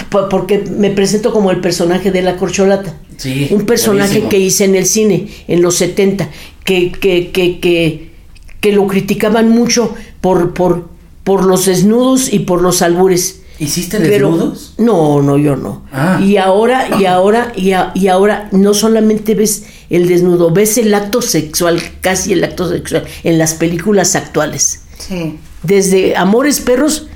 porque 0.09 0.63
me 0.77 0.89
presento 0.89 1.31
como 1.31 1.51
el 1.51 1.61
personaje 1.61 2.11
de 2.11 2.21
la 2.23 2.35
corcholata 2.35 2.95
un 3.51 3.65
personaje 3.65 4.23
que 4.29 4.39
hice 4.39 4.65
en 4.65 4.75
el 4.75 4.85
cine 4.85 5.27
en 5.47 5.61
los 5.61 5.75
70, 5.75 6.29
que, 6.63 6.91
que, 6.91 7.31
que, 7.31 8.09
que, 8.61 8.71
lo 8.71 8.87
criticaban 8.87 9.49
mucho 9.49 9.93
por, 10.21 10.53
por, 10.53 10.89
por 11.23 11.45
los 11.45 11.65
desnudos 11.65 12.31
y 12.31 12.39
por 12.39 12.61
los 12.61 12.81
albures. 12.81 13.41
¿Hiciste 13.59 13.99
desnudos? 13.99 14.73
no, 14.77 15.21
no, 15.21 15.37
yo 15.37 15.57
no. 15.57 15.83
Ah. 15.91 16.19
Y 16.23 16.37
ahora, 16.37 16.97
y 16.97 17.05
ahora, 17.05 17.51
y, 17.55 17.71
y, 17.93 18.07
ahora 18.07 18.47
no 18.51 18.73
solamente 18.73 19.35
ves 19.35 19.65
el 19.89 20.07
desnudo, 20.07 20.51
ves 20.51 20.77
el 20.77 20.93
acto 20.93 21.21
sexual, 21.21 21.81
casi 21.99 22.31
el 22.31 22.43
acto 22.43 22.69
sexual, 22.69 23.05
en 23.23 23.37
las 23.37 23.55
películas 23.55 24.15
actuales. 24.15 24.83
Sí. 24.97 25.39
Desde 25.63 26.15
Amores 26.15 26.61
Perros, 26.61 27.07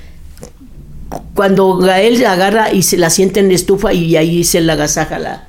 cuando 1.34 1.78
Gael 1.78 2.26
agarra 2.26 2.74
y 2.74 2.84
se 2.84 2.98
la 2.98 3.10
siente 3.10 3.40
en 3.40 3.48
la 3.48 3.56
estufa 3.56 3.94
y 3.94 4.16
ahí 4.18 4.44
se 4.44 4.60
la 4.60 4.74
agasaja 4.74 5.20
la, 5.20 5.48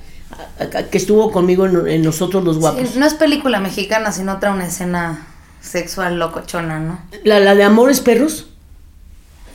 que 0.90 0.98
estuvo 0.98 1.30
conmigo 1.30 1.66
en, 1.66 2.02
Nosotros 2.02 2.44
los 2.44 2.58
Guapos. 2.58 2.96
no 2.96 3.06
es 3.06 3.14
película 3.14 3.60
mexicana, 3.60 4.12
sino 4.12 4.34
otra 4.34 4.52
una 4.52 4.66
escena 4.66 5.26
sexual 5.60 6.18
locochona, 6.18 6.78
¿no? 6.78 7.00
La, 7.24 7.40
la 7.40 7.54
de 7.54 7.64
Amores 7.64 8.00
Perros. 8.00 8.48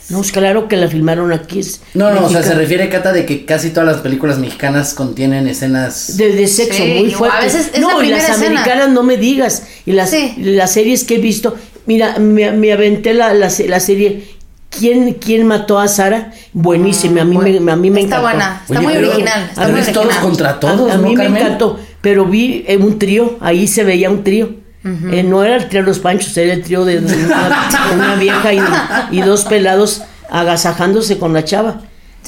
No, 0.10 0.22
es 0.22 0.32
claro 0.32 0.68
que 0.68 0.76
la 0.76 0.88
filmaron 0.88 1.32
aquí. 1.32 1.62
no, 1.94 2.12
no, 2.14 2.26
o 2.26 2.30
sea, 2.30 2.42
se 2.42 2.56
refiere, 2.56 2.90
Cata, 2.90 3.14
de 3.14 3.26
que 3.26 3.46
casi 3.46 3.70
todas 3.70 3.88
las 3.88 4.02
películas 4.02 4.40
mexicanas 4.40 4.94
contienen 4.94 5.48
escenas... 5.48 6.18
De, 6.18 6.48
sexo 6.48 6.84
muy 6.84 7.12
fuertes. 7.12 7.72
no, 7.80 8.02
y 8.02 8.10
las 8.10 8.30
americanas 8.32 8.90
no 8.90 9.04
me 9.04 9.18
digas. 9.18 9.64
Y 9.86 9.92
las, 9.92 10.14
las 10.38 10.72
series 10.72 11.04
que 11.04 11.16
he 11.16 11.20
visto... 11.20 11.56
Mira, 11.86 12.20
me, 12.20 12.72
aventé 12.72 13.14
la, 13.14 13.34
la, 13.34 13.50
la 13.68 13.80
serie 13.80 14.40
¿Quién, 14.70 15.14
¿Quién 15.14 15.48
mató 15.48 15.80
a 15.80 15.88
Sara? 15.88 16.32
Buenísima, 16.54 17.22
a 17.22 17.26
mí, 17.26 17.38
me, 17.38 17.72
a 17.72 17.76
mí 17.76 17.90
me 17.90 18.02
está 18.02 18.18
encantó. 18.18 18.22
Buena, 18.22 18.62
está 18.68 18.82
muy 18.82 18.98
original. 18.98 19.48
Está 19.50 19.68
muy 19.68 19.74
original. 19.82 19.94
todos 19.94 20.16
contra 20.18 20.60
todos, 20.60 20.92
A, 20.92 20.98
mí 20.98 21.16
me 21.16 21.26
encantó, 21.26 21.80
pero 22.02 22.26
vi 22.26 22.64
eh, 22.68 22.78
un 22.78 23.00
trío, 23.00 23.38
ahí 23.42 23.68
se 23.68 23.84
veía 23.84 24.10
un 24.10 24.24
trío. 24.24 24.52
Eh, 24.84 25.24
no 25.24 25.44
era 25.44 25.58
el 25.58 25.68
trío 25.68 25.82
de 25.82 25.88
los 25.88 26.00
panchos, 26.00 26.36
era 26.38 26.54
el 26.54 26.64
trío 26.64 26.86
de, 26.86 27.00
una, 27.00 28.16
vieja 28.20 28.54
y, 29.12 29.22
dos 29.22 29.44
pelados 29.44 30.04
agasajándose 30.30 31.18
con 31.18 31.34
la 31.34 31.44
chava. 31.44 31.82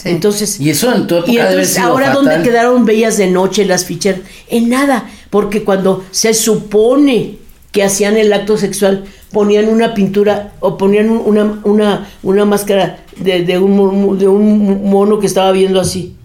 Entonces, 0.04 0.60
y 0.60 0.70
eso 0.70 0.94
en 0.94 1.08
tu 1.08 1.16
época 1.18 1.32
y 1.32 1.38
entonces, 1.38 1.78
ahora 1.78 2.12
dónde 2.12 2.42
quedaron 2.42 2.86
bellas 2.86 3.18
de 3.18 3.28
noche 3.28 3.66
las 3.66 3.86
ficheras? 3.86 4.22
En 4.50 4.70
nada, 4.70 5.10
porque 5.30 5.64
cuando 5.64 6.04
se 6.12 6.34
supone 6.34 7.38
que 7.72 7.84
hacían 7.84 8.18
el 8.18 8.34
acto 8.34 8.58
sexual, 8.58 9.06
ponían 9.32 9.70
una 9.70 9.94
pintura 9.94 10.54
o 10.60 10.78
ponían 10.78 11.10
una, 11.10 11.60
una, 11.64 12.10
una 12.22 12.46
máscara 12.46 13.00
de, 13.16 13.44
de, 13.44 13.58
un, 13.60 14.18
de 14.18 14.28
un 14.28 14.90
mono 14.90 15.20
que 15.20 15.28
estaba 15.28 15.52
viendo 15.52 15.80
así. 15.80 16.16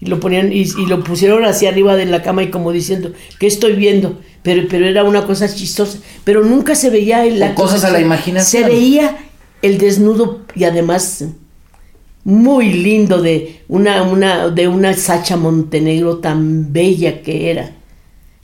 Y 0.00 0.06
lo 0.06 0.20
ponían 0.20 0.52
y, 0.52 0.64
lo 0.86 1.02
pusieron 1.02 1.44
hacia 1.44 1.70
arriba 1.70 1.96
de 1.96 2.04
la 2.04 2.22
cama 2.22 2.42
y 2.42 2.50
como 2.50 2.70
diciendo, 2.70 3.12
¿qué 3.38 3.46
estoy 3.46 3.72
viendo? 3.72 4.20
Pero, 4.42 4.66
pero 4.68 4.86
era 4.86 5.04
una 5.04 5.26
cosa 5.26 5.52
chistosa. 5.52 5.98
Pero 6.24 6.44
nunca 6.44 6.74
se 6.74 6.90
veía 6.90 7.24
el 7.24 7.42
acto 7.42 7.62
cosas 7.62 7.84
a 7.84 7.90
la 7.90 8.00
imaginación. 8.00 8.64
Se 8.64 8.68
veía 8.68 9.16
el 9.62 9.78
desnudo 9.78 10.40
y 10.54 10.64
además 10.64 11.24
muy 12.26 12.72
lindo 12.72 13.22
de 13.22 13.62
una, 13.68 14.02
una, 14.02 14.48
de 14.48 14.66
una 14.66 14.94
Sacha 14.94 15.36
Montenegro 15.36 16.18
tan 16.18 16.72
bella 16.72 17.22
que 17.22 17.52
era. 17.52 17.75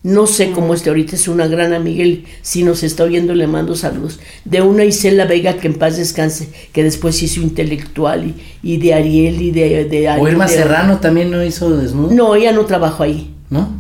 No 0.05 0.27
sé 0.27 0.51
cómo 0.51 0.75
este 0.75 0.91
ahorita, 0.91 1.15
es 1.15 1.29
una 1.29 1.47
gran 1.47 1.73
amiga, 1.73 2.05
si 2.43 2.65
nos 2.65 2.83
está 2.83 3.05
oyendo 3.05 3.35
le 3.35 3.47
mando 3.47 3.77
saludos. 3.77 4.19
De 4.45 4.61
una 4.61 4.85
Isela 4.85 5.27
Vega 5.27 5.59
que 5.59 5.69
en 5.69 5.75
paz 5.75 5.97
descanse, 5.97 6.49
que 6.73 6.83
después 6.83 7.23
hizo 7.23 7.41
intelectual 7.41 8.35
y, 8.65 8.77
de 8.79 8.95
Ariel 8.95 9.41
y 9.41 9.53
de... 9.53 9.85
de 9.85 10.11
o 10.11 10.27
Irma 10.27 10.49
Serrano 10.49 10.99
también 10.99 11.31
no 11.31 11.45
hizo 11.45 11.77
desnudo. 11.77 12.13
No, 12.13 12.35
ella 12.35 12.51
no 12.51 12.65
trabajó 12.67 13.05
ahí. 13.05 13.33
¿No? 13.49 13.77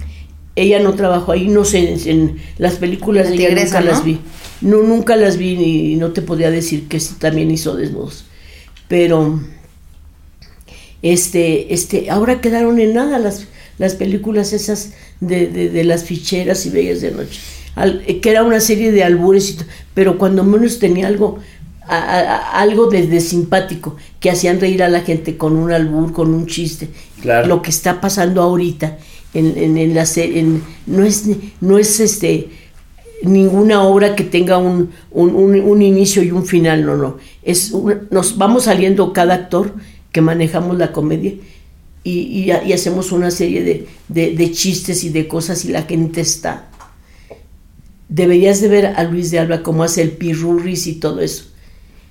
Ella 0.54 0.78
no 0.80 0.94
trabajó 0.94 1.32
ahí, 1.32 1.48
no 1.48 1.64
sé, 1.64 1.98
en, 2.08 2.36
las 2.56 2.74
películas 2.74 3.28
de 3.28 3.34
ella 3.34 3.64
nunca 3.64 3.80
las 3.80 4.04
vi. 4.04 4.20
No, 4.60 4.82
nunca 4.82 5.16
las 5.16 5.38
vi 5.38 5.54
y 5.54 5.96
no 5.96 6.12
te 6.12 6.22
podría 6.22 6.52
decir 6.52 6.86
que 6.86 7.00
sí 7.00 7.14
también 7.18 7.50
hizo 7.50 7.74
desnudos. 7.74 8.26
Pero, 8.86 9.40
este, 11.00 11.74
este, 11.74 12.10
ahora 12.10 12.40
quedaron 12.40 12.78
en 12.78 12.94
nada 12.94 13.18
las, 13.18 13.48
las 13.78 13.94
películas 13.94 14.52
esas 14.52 14.92
de, 15.20 15.82
las 15.84 16.04
ficheras 16.04 16.66
y 16.66 16.70
bellas 16.70 17.00
de 17.00 17.10
noche, 17.12 17.40
eh, 18.06 18.20
que 18.20 18.30
era 18.30 18.42
una 18.42 18.60
serie 18.60 18.92
de 18.92 19.04
albures, 19.04 19.58
pero 19.94 20.18
cuando 20.18 20.44
menos 20.44 20.78
tenía 20.78 21.06
algo, 21.06 21.38
algo 21.86 22.86
de, 22.86 23.20
simpático, 23.20 23.96
que 24.20 24.30
hacían 24.30 24.60
reír 24.60 24.82
a 24.82 24.88
la 24.88 25.00
gente 25.00 25.36
con 25.36 25.56
un 25.56 25.72
albur, 25.72 26.12
con 26.12 26.32
un 26.32 26.46
chiste. 26.46 26.88
Lo 27.24 27.62
que 27.62 27.70
está 27.70 28.00
pasando 28.00 28.42
ahorita 28.42 28.98
en, 29.34 29.78
en, 29.78 29.94
la 29.94 30.06
serie, 30.06 30.44
no 30.86 31.04
es, 31.04 31.24
no 31.60 31.78
es 31.78 32.00
este 32.00 32.50
ninguna 33.22 33.82
obra 33.84 34.16
que 34.16 34.24
tenga 34.24 34.58
un, 34.58 34.90
un, 35.12 35.82
inicio 35.82 36.22
y 36.22 36.32
un 36.32 36.44
final, 36.44 36.84
no, 36.84 36.96
no. 36.96 37.18
Es 37.42 37.72
nos 38.10 38.36
vamos 38.36 38.64
saliendo 38.64 39.12
cada 39.12 39.34
actor 39.34 39.74
que 40.10 40.20
manejamos 40.20 40.76
la 40.76 40.92
comedia 40.92 41.34
y, 42.04 42.50
hacemos 42.50 43.12
una 43.12 43.30
serie 43.30 43.86
de, 44.08 44.52
chistes 44.52 45.04
y 45.04 45.10
de 45.10 45.28
cosas 45.28 45.64
y 45.64 45.68
la 45.68 45.82
gente 45.82 46.20
está. 46.20 46.68
Deberías 48.08 48.60
de 48.60 48.68
ver 48.68 48.86
a 48.86 49.04
Luis 49.04 49.30
de 49.30 49.38
Alba 49.38 49.62
cómo 49.62 49.84
hace 49.84 50.02
el 50.02 50.12
pirurris 50.12 50.86
y 50.86 50.94
todo 50.94 51.20
eso. 51.20 51.44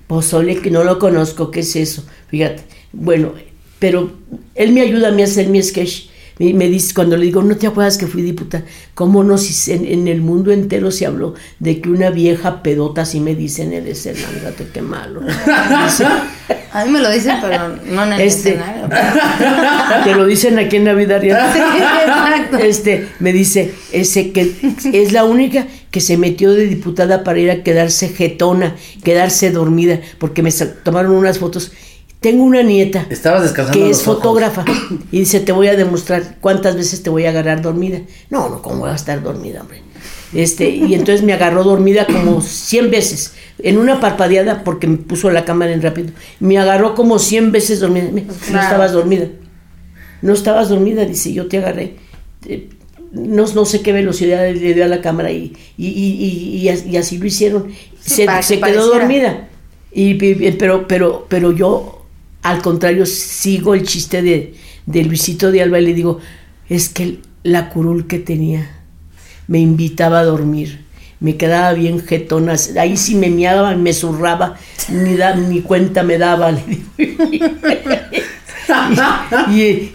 Pozole, 0.06 0.56
que 0.56 0.70
no 0.70 0.84
lo 0.84 0.98
conozco, 0.98 1.50
¿qué 1.50 1.60
es 1.60 1.76
eso? 1.76 2.04
Fíjate, 2.28 2.64
bueno, 2.92 3.34
pero 3.78 4.12
él 4.54 4.72
me 4.72 4.80
ayuda 4.80 5.08
a 5.08 5.12
mí 5.12 5.22
a 5.22 5.26
hacer 5.26 5.48
mi 5.48 5.62
sketch 5.62 6.06
me, 6.38 6.52
me, 6.54 6.68
dice, 6.68 6.94
cuando 6.94 7.16
le 7.16 7.26
digo, 7.26 7.42
¿no 7.42 7.56
te 7.56 7.66
acuerdas 7.66 7.98
que 7.98 8.06
fui 8.06 8.22
diputada? 8.22 8.64
¿Cómo 8.94 9.22
no? 9.24 9.38
Si 9.38 9.72
en, 9.72 10.08
el 10.08 10.20
mundo 10.20 10.52
entero 10.52 10.90
se 10.90 11.06
habló 11.06 11.34
de 11.58 11.80
que 11.80 11.88
una 11.90 12.10
vieja 12.10 12.62
pedota, 12.62 13.02
así 13.02 13.20
me 13.20 13.34
dicen 13.34 13.72
el 13.72 13.86
escenario, 13.86 14.26
fíjate 14.28 14.68
qué 14.72 14.82
malo. 14.82 15.22
a 16.72 16.84
mí 16.84 16.90
me 16.90 17.00
lo 17.00 17.10
dicen, 17.10 17.36
pero 17.40 17.68
no 17.68 18.04
en 18.04 18.12
el 18.14 18.20
este, 18.26 18.50
escenario. 18.50 18.88
Te 20.04 20.14
lo 20.14 20.26
dicen 20.26 20.58
aquí 20.58 20.76
en 20.76 20.84
Navidad. 20.84 21.20
Sí, 21.20 21.58
exacto. 21.58 22.58
Este, 22.58 23.08
me 23.18 23.32
dice, 23.32 23.72
ese 23.92 24.32
que 24.32 24.52
es 24.92 25.12
la 25.12 25.24
única 25.24 25.66
que 25.90 26.00
se 26.00 26.16
metió 26.16 26.52
de 26.52 26.66
diputada 26.66 27.22
para 27.22 27.38
ir 27.38 27.50
a 27.50 27.62
quedarse 27.62 28.08
jetona, 28.08 28.76
quedarse 29.04 29.50
dormida, 29.50 30.00
porque 30.18 30.42
me 30.42 30.50
tomaron 30.50 31.12
unas 31.12 31.38
fotos 31.38 31.72
tengo 32.22 32.44
una 32.44 32.62
nieta 32.62 33.06
que 33.72 33.90
es 33.90 34.02
fotógrafa 34.02 34.64
y 35.10 35.18
dice, 35.20 35.40
te 35.40 35.52
voy 35.52 35.66
a 35.66 35.76
demostrar 35.76 36.36
cuántas 36.40 36.76
veces 36.76 37.02
te 37.02 37.10
voy 37.10 37.26
a 37.26 37.30
agarrar 37.30 37.60
dormida. 37.60 38.00
No, 38.30 38.48
no, 38.48 38.62
¿cómo 38.62 38.78
voy 38.78 38.90
a 38.90 38.94
estar 38.94 39.20
dormida, 39.22 39.60
hombre? 39.60 39.82
Este, 40.32 40.70
y 40.70 40.94
entonces 40.94 41.22
me 41.22 41.32
agarró 41.34 41.64
dormida 41.64 42.06
como 42.06 42.40
100 42.40 42.90
veces, 42.90 43.34
en 43.58 43.76
una 43.76 44.00
parpadeada, 44.00 44.64
porque 44.64 44.86
me 44.86 44.96
puso 44.96 45.30
la 45.30 45.44
cámara 45.44 45.72
en 45.72 45.82
rápido. 45.82 46.10
Me 46.40 46.58
agarró 46.58 46.94
como 46.94 47.18
100 47.18 47.52
veces 47.52 47.80
dormida. 47.80 48.08
No 48.10 48.60
estabas 48.60 48.92
dormida. 48.92 49.26
No 50.22 50.32
estabas 50.32 50.68
dormida, 50.68 51.04
dice, 51.04 51.32
yo 51.32 51.48
te 51.48 51.58
agarré. 51.58 51.96
Eh, 52.46 52.70
no, 53.10 53.44
no 53.52 53.64
sé 53.64 53.82
qué 53.82 53.92
velocidad 53.92 54.48
le 54.48 54.74
dio 54.74 54.84
a 54.84 54.88
la 54.88 55.02
cámara 55.02 55.32
y, 55.32 55.54
y, 55.76 55.88
y, 55.88 56.68
y 56.68 56.96
así 56.96 57.18
lo 57.18 57.26
hicieron. 57.26 57.72
se, 58.00 58.26
se 58.42 58.60
quedó 58.60 58.86
dormida. 58.86 59.48
Y, 59.92 60.14
pero, 60.52 60.86
pero, 60.88 61.26
pero 61.28 61.52
yo 61.52 62.01
al 62.42 62.60
contrario, 62.60 63.06
sigo 63.06 63.74
el 63.74 63.84
chiste 63.84 64.22
de, 64.22 64.54
de 64.86 65.04
Luisito 65.04 65.52
de 65.52 65.62
Alba 65.62 65.80
y 65.80 65.86
le 65.86 65.94
digo, 65.94 66.18
es 66.68 66.88
que 66.88 67.18
la 67.44 67.68
curul 67.70 68.06
que 68.06 68.18
tenía 68.18 68.68
me 69.46 69.60
invitaba 69.60 70.20
a 70.20 70.24
dormir, 70.24 70.84
me 71.20 71.36
quedaba 71.36 71.72
bien 71.72 72.00
jetona, 72.00 72.56
ahí 72.78 72.96
sí 72.96 73.14
me 73.14 73.30
miaba, 73.30 73.76
me 73.76 73.92
zurraba, 73.92 74.56
ni, 74.88 75.60
cuenta 75.60 76.02
me 76.02 76.18
daba. 76.18 76.50
le 76.50 76.62
digo. 76.66 76.82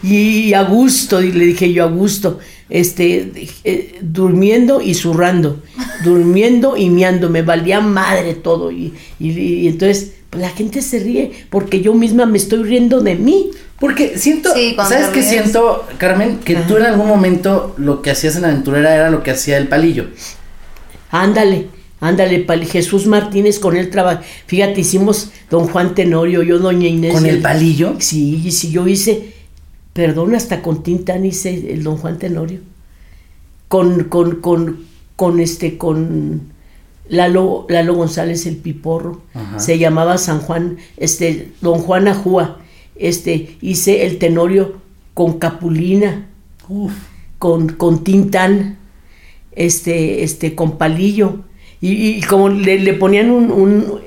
y, 0.04 0.54
a 0.54 0.64
gusto, 0.64 1.20
le 1.20 1.46
dije 1.46 1.74
yo 1.74 1.84
a 1.84 1.88
gusto, 1.88 2.40
este, 2.70 3.32
eh, 3.64 4.00
durmiendo 4.02 4.82
y 4.82 4.94
zurrando, 4.94 5.62
durmiendo 6.04 6.78
y 6.78 6.90
miando, 6.90 7.30
me 7.30 7.42
valía 7.42 7.82
madre 7.82 8.34
todo. 8.34 8.72
Y, 8.72 8.94
y- 9.20 9.68
entonces 9.68 10.14
la 10.38 10.50
gente 10.50 10.82
se 10.82 11.00
ríe 11.00 11.32
porque 11.50 11.82
yo 11.82 11.94
misma 11.94 12.26
me 12.26 12.38
estoy 12.38 12.64
riendo 12.64 13.02
de 13.02 13.16
mí. 13.16 13.52
Porque 13.80 14.18
siento, 14.18 14.54
Sí, 14.56 14.76
¿sabes 14.76 15.08
qué 15.10 15.22
siento, 15.22 15.86
Carmen? 15.98 16.40
Que 16.40 16.56
tú 16.56 16.78
en 16.78 16.84
algún 16.84 17.08
momento 17.08 17.76
lo 17.78 18.02
que 18.02 18.10
hacías 18.10 18.36
en 18.36 18.44
la 18.44 18.48
aventurera 18.50 18.96
era 18.96 19.12
lo 19.12 19.22
que 19.22 19.32
hacía 19.32 19.58
el 19.58 19.68
palillo. 19.68 20.08
Ándale, 21.12 21.68
ándale, 22.00 22.40
Pali. 22.40 22.66
Jesús 22.66 23.06
Martínez 23.06 23.60
con 23.60 23.78
él 23.78 23.90
trabaja. 23.90 24.24
Fíjate, 24.48 24.82
hicimos 24.82 25.32
don 25.50 25.68
Juan 25.68 25.94
Tenorio, 25.94 26.42
yo 26.42 26.58
doña 26.58 26.88
Inés. 26.88 27.14
¿Con 27.14 27.26
el 27.26 27.40
palillo? 27.42 27.96
Sí, 28.00 28.50
sí, 28.52 28.72
yo 28.72 28.88
hice, 28.88 29.34
perdón, 29.94 30.34
hasta 30.34 30.62
con 30.62 30.82
Tintán 30.82 31.26
hice 31.26 31.72
el 31.72 31.84
don 31.84 31.98
Juan 31.98 32.18
Tenorio. 32.18 32.62
Con, 33.68 34.06
con, 34.06 34.38
con, 34.38 34.86
con 35.16 35.40
este, 35.40 35.78
con 35.78 36.57
Lalo, 37.10 37.66
Lalo 37.70 37.96
González 37.96 38.46
el 38.46 38.58
Piporro. 38.58 39.22
Ajá. 39.34 39.60
Se 39.60 39.78
llamaba 39.78 40.18
San 40.18 40.40
Juan, 40.40 40.78
este, 40.98 41.50
don 41.62 41.80
Juan 41.80 42.08
Ajúa. 42.08 42.60
Este, 42.96 43.58
hice 43.62 44.06
el 44.06 44.18
Tenorio 44.18 44.78
con 45.14 45.40
Capulina 45.40 46.28
Uf. 46.70 46.94
con, 47.38 47.70
con 47.70 48.04
Tintán, 48.04 48.78
este, 49.54 50.24
este, 50.24 50.56
con 50.56 50.78
palillo. 50.78 51.38
Y, 51.82 51.92
y 52.18 52.22
como 52.22 52.50
le, 52.50 52.80
le 52.80 52.94
ponían 52.94 53.30
un, 53.30 53.52
un- 53.52 54.00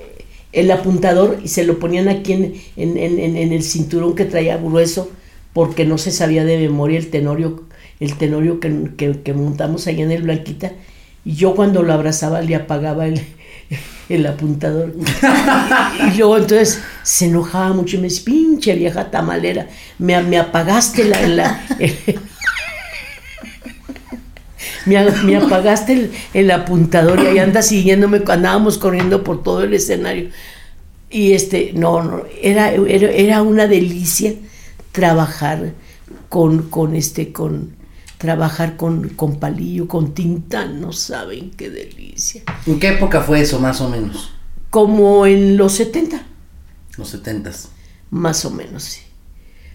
el 0.53 0.71
apuntador 0.73 1.39
y 1.45 1.49
se 1.49 1.65
lo 1.65 1.79
ponían 1.79 2.09
aquí 2.09 2.33
en, 2.33 2.55
en- 2.77 2.97
en- 2.99 3.19
en- 3.21 3.37
en 3.37 3.53
el 3.53 3.63
cinturón 3.63 4.17
que 4.17 4.25
traía 4.25 4.57
grueso, 4.57 5.09
porque 5.53 5.85
no 5.85 5.97
se 5.99 6.11
sabía 6.11 6.45
de 6.45 6.59
memoria 6.59 6.99
el 6.99 7.09
tenorio, 7.11 7.63
el 8.01 8.17
tenorio 8.17 8.59
que, 8.59 8.91
que- 8.97 9.21
que 9.23 9.33
montamos 9.33 9.87
allá 9.87 10.03
en 10.03 10.11
el 10.11 10.23
Blanquita. 10.23 10.73
Y 11.25 11.35
yo 11.35 11.55
cuando 11.55 11.83
lo 11.83 11.93
abrazaba 11.93 12.41
le 12.41 12.55
apagaba 12.55 13.07
el, 13.07 13.21
el 14.09 14.27
apuntador. 14.27 14.95
y 16.13 16.17
luego 16.19 16.37
entonces 16.39 16.81
se 17.03 17.27
enojaba 17.27 17.73
mucho 17.75 17.97
y 17.97 18.01
me 18.01 18.09
decía, 18.09 18.25
pinche 18.25 18.75
vieja 18.75 19.11
tamalera, 19.11 19.67
me, 19.99 20.21
me 20.23 20.39
apagaste 20.39 21.05
la, 21.05 21.21
la- 21.27 21.61
me, 24.87 25.11
me 25.25 25.37
apagaste 25.37 25.93
el, 25.93 26.11
el 26.35 26.51
apuntador 26.51 27.21
y 27.23 27.27
ahí 27.27 27.39
anda 27.39 27.63
siguiéndome, 27.63 28.23
andábamos 28.27 28.79
corriendo 28.79 29.23
por 29.25 29.43
todo 29.43 29.63
el 29.63 29.75
escenario. 29.75 30.31
Y 31.11 31.33
este, 31.33 31.73
no, 31.75 32.03
no, 32.03 32.23
era, 32.41 32.71
era, 32.73 33.11
era 33.11 33.43
una 33.43 33.67
delicia 33.67 34.33
trabajar 34.93 35.73
con, 36.29 36.69
con 36.71 36.95
este, 36.95 37.33
con, 37.33 37.75
trabajar 38.21 38.77
con, 38.77 39.09
con 39.11 39.37
palillo, 39.41 39.89
con 39.89 40.13
tinta, 40.13 40.67
no 40.67 40.93
saben 40.93 41.51
qué 41.57 41.71
delicia. 41.71 42.43
¿En 42.67 42.79
qué 42.79 42.89
época 42.91 43.23
fue 43.23 43.41
eso, 43.41 43.59
más 43.59 43.81
o 43.81 43.89
menos? 43.89 44.31
Como 44.69 45.25
en 45.27 45.57
los 45.57 45.73
70, 45.73 46.23
Los 46.99 47.09
setentas. 47.09 47.71
más 48.11 48.45
o 48.45 48.51
menos, 48.51 48.83
sí. 48.85 49.01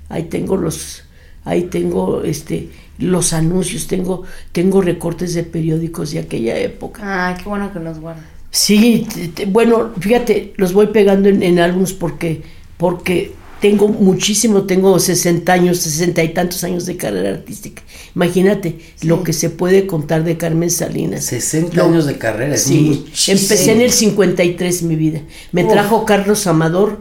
Ahí 0.09 0.25
tengo 0.25 0.57
los, 0.57 1.03
ahí 1.43 1.63
tengo 1.63 2.21
este, 2.23 2.69
los 2.99 3.33
anuncios, 3.33 3.87
tengo, 3.87 4.21
tengo 4.51 4.79
recortes 4.83 5.33
de 5.33 5.41
periódicos 5.43 6.11
de 6.11 6.19
aquella 6.19 6.55
época. 6.59 7.01
Ah, 7.03 7.35
qué 7.35 7.49
bueno 7.49 7.73
que 7.73 7.79
los 7.79 7.99
guardas. 7.99 8.25
Sí, 8.51 9.07
te- 9.11 9.27
te- 9.29 9.45
bueno, 9.47 9.91
fíjate, 9.99 10.53
los 10.57 10.71
voy 10.71 10.87
pegando 10.87 11.29
en, 11.29 11.41
en 11.41 11.57
álbumes 11.59 11.93
porque, 11.93 12.43
porque 12.77 13.33
tengo 13.69 13.88
muchísimo, 13.88 14.63
tengo 14.63 15.00
60 15.00 15.51
años, 15.51 15.79
60 15.79 16.24
y 16.24 16.34
tantos 16.34 16.63
años 16.63 16.86
de 16.86 16.98
carrera 16.98 17.29
artística. 17.31 17.81
Imagínate 18.15 18.77
lo 19.01 19.24
que 19.24 19.34
se 19.34 19.50
puede 19.50 19.88
contar 19.88 20.24
de 20.24 20.38
Carmen 20.38 20.69
Salinas. 20.69 21.25
60 21.25 21.75
Lo- 21.75 21.86
años 21.86 22.05
de 22.05 22.17
carrera. 22.19 22.57
Sí, 22.57 23.05
muchísimo. 23.05 23.38
empecé 23.39 23.72
en 23.72 23.81
el 23.81 23.91
53 23.91 24.84
mi 24.84 24.95
vida. 24.95 25.22
Me 25.51 25.65
Uf. 25.65 25.72
trajo 25.72 26.05
Carlos 26.05 26.45
Amador 26.45 27.00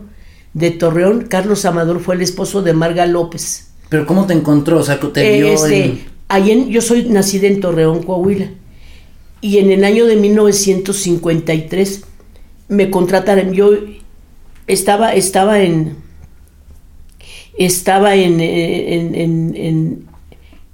de 0.54 0.70
Torreón. 0.70 1.26
Carlos 1.28 1.66
Amador 1.66 2.00
fue 2.00 2.14
el 2.14 2.22
esposo 2.22 2.62
de 2.62 2.72
Marga 2.72 3.04
López. 3.04 3.66
Pero 3.90 4.06
¿cómo 4.06 4.26
te 4.26 4.32
encontró? 4.32 4.78
O 4.78 4.82
sea, 4.82 4.98
que 4.98 5.08
te 5.08 5.34
Eh, 5.36 5.42
vio 5.42 5.52
este, 5.52 5.84
en... 5.84 6.00
ahí 6.28 6.50
en- 6.50 6.68
yo 6.70 6.80
soy 6.80 7.04
nacida 7.04 7.46
en 7.46 7.60
Torreón, 7.60 8.02
Coahuila. 8.04 8.48
Y 9.42 9.58
en 9.58 9.70
el 9.70 9.84
año 9.84 10.06
de 10.06 10.16
1953 10.16 12.00
me 12.68 12.90
contrataron. 12.90 13.52
Yo 13.52 13.70
estaba, 14.66 15.14
estaba 15.14 15.60
en. 15.60 16.02
Estaba 17.58 18.14
en, 18.16 18.40
eh, 18.40 18.94
en, 18.96 19.14
en- 19.14 19.54
en- 19.56 20.04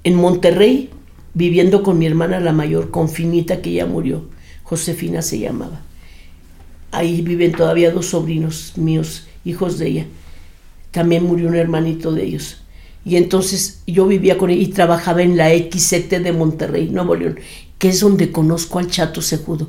en 0.05 0.15
Monterrey 0.15 0.91
viviendo 1.35 1.83
con 1.83 1.99
mi 1.99 2.07
hermana 2.07 2.41
la 2.41 2.53
mayor, 2.53 2.91
con 2.91 3.09
Finita, 3.09 3.61
que 3.63 3.73
ya 3.73 3.87
murió. 3.87 4.25
Josefina 4.63 5.21
se 5.23 5.39
llamaba. 5.39 5.81
Ahí 6.93 7.21
viven 7.23 7.53
todavía 7.53 7.91
dos 7.93 8.07
sobrinos 8.07 8.73
míos, 8.77 9.27
hijos 9.45 9.79
de 9.79 9.89
ella. 9.89 10.07
También 10.91 11.25
murió 11.25 11.49
un 11.49 11.55
hermanito 11.57 12.13
de 12.13 12.25
ellos. 12.25 12.63
Y 13.05 13.17
entonces 13.17 13.83
yo 13.87 14.07
vivía 14.07 14.39
con 14.39 14.51
ella 14.51 14.63
y 14.63 14.67
trabajaba 14.69 15.23
en 15.23 15.37
la 15.37 15.51
XCT 15.51 16.19
de 16.21 16.33
Monterrey, 16.33 16.89
Nuevo 16.91 17.15
León, 17.15 17.39
que 17.79 17.89
es 17.91 18.01
donde 18.01 18.33
conozco 18.33 18.79
al 18.79 18.89
Chato 18.91 19.23
Sejudo. 19.23 19.69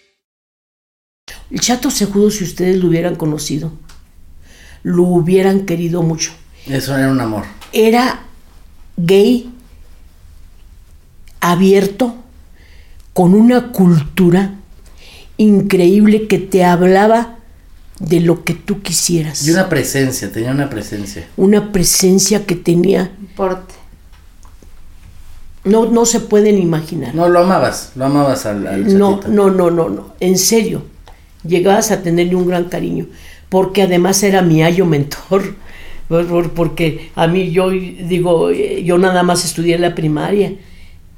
El 1.51 1.59
Chato 1.59 1.91
Sejudo, 1.91 2.31
si 2.31 2.43
ustedes 2.43 2.77
lo 2.77 2.87
hubieran 2.87 3.15
conocido, 3.15 3.71
lo 4.83 5.03
hubieran 5.03 5.65
querido 5.65 6.01
mucho. 6.01 6.31
Eso 6.65 6.95
era 6.97 7.09
un 7.09 7.19
amor. 7.19 7.43
Era 7.73 8.21
gay, 8.95 9.51
abierto, 11.41 12.15
con 13.13 13.33
una 13.33 13.71
cultura 13.71 14.55
increíble 15.37 16.27
que 16.27 16.39
te 16.39 16.63
hablaba 16.63 17.37
de 17.99 18.21
lo 18.21 18.43
que 18.43 18.53
tú 18.53 18.81
quisieras. 18.81 19.45
Y 19.45 19.51
una 19.51 19.67
presencia, 19.67 20.31
tenía 20.31 20.51
una 20.51 20.69
presencia. 20.69 21.27
Una 21.35 21.71
presencia 21.71 22.45
que 22.45 22.55
tenía, 22.55 23.11
Porte. 23.35 23.73
no, 25.65 25.85
no 25.85 26.05
se 26.05 26.19
pueden 26.21 26.57
imaginar. 26.57 27.13
No, 27.13 27.27
lo 27.27 27.41
amabas, 27.41 27.91
lo 27.95 28.05
amabas 28.05 28.45
al, 28.45 28.65
al 28.67 28.97
No, 28.97 29.19
no, 29.27 29.49
no, 29.49 29.69
no, 29.69 29.89
no, 29.89 30.15
en 30.19 30.37
serio. 30.37 30.90
Llegabas 31.43 31.91
a 31.91 32.03
tenerle 32.03 32.35
un 32.35 32.47
gran 32.47 32.65
cariño, 32.65 33.07
porque 33.49 33.81
además 33.83 34.21
era 34.23 34.41
mi 34.41 34.63
ayo 34.63 34.85
mentor, 34.85 35.55
por- 36.07 36.27
por- 36.27 36.51
porque 36.51 37.09
a 37.15 37.27
mí 37.27 37.51
yo 37.51 37.69
digo, 37.71 38.49
eh, 38.51 38.83
yo 38.83 38.97
nada 38.97 39.23
más 39.23 39.45
estudié 39.45 39.77
la 39.79 39.95
primaria 39.95 40.53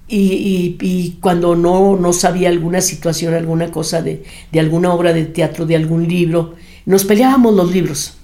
y, 0.08 0.78
y- 0.82 1.18
cuando 1.22 1.56
no, 1.56 1.96
no 1.98 2.14
sabía 2.14 2.50
alguna 2.50 2.82
situación, 2.82 3.34
alguna 3.34 3.72
cosa 3.72 4.02
de, 4.02 4.24
de 4.52 4.60
alguna 4.60 4.94
obra 4.94 5.14
de 5.14 5.26
teatro, 5.26 5.66
de 5.66 5.76
algún 5.76 6.08
libro, 6.08 6.56
nos 6.86 7.06
peleábamos 7.06 7.56
los 7.56 7.72
libros 7.72 8.16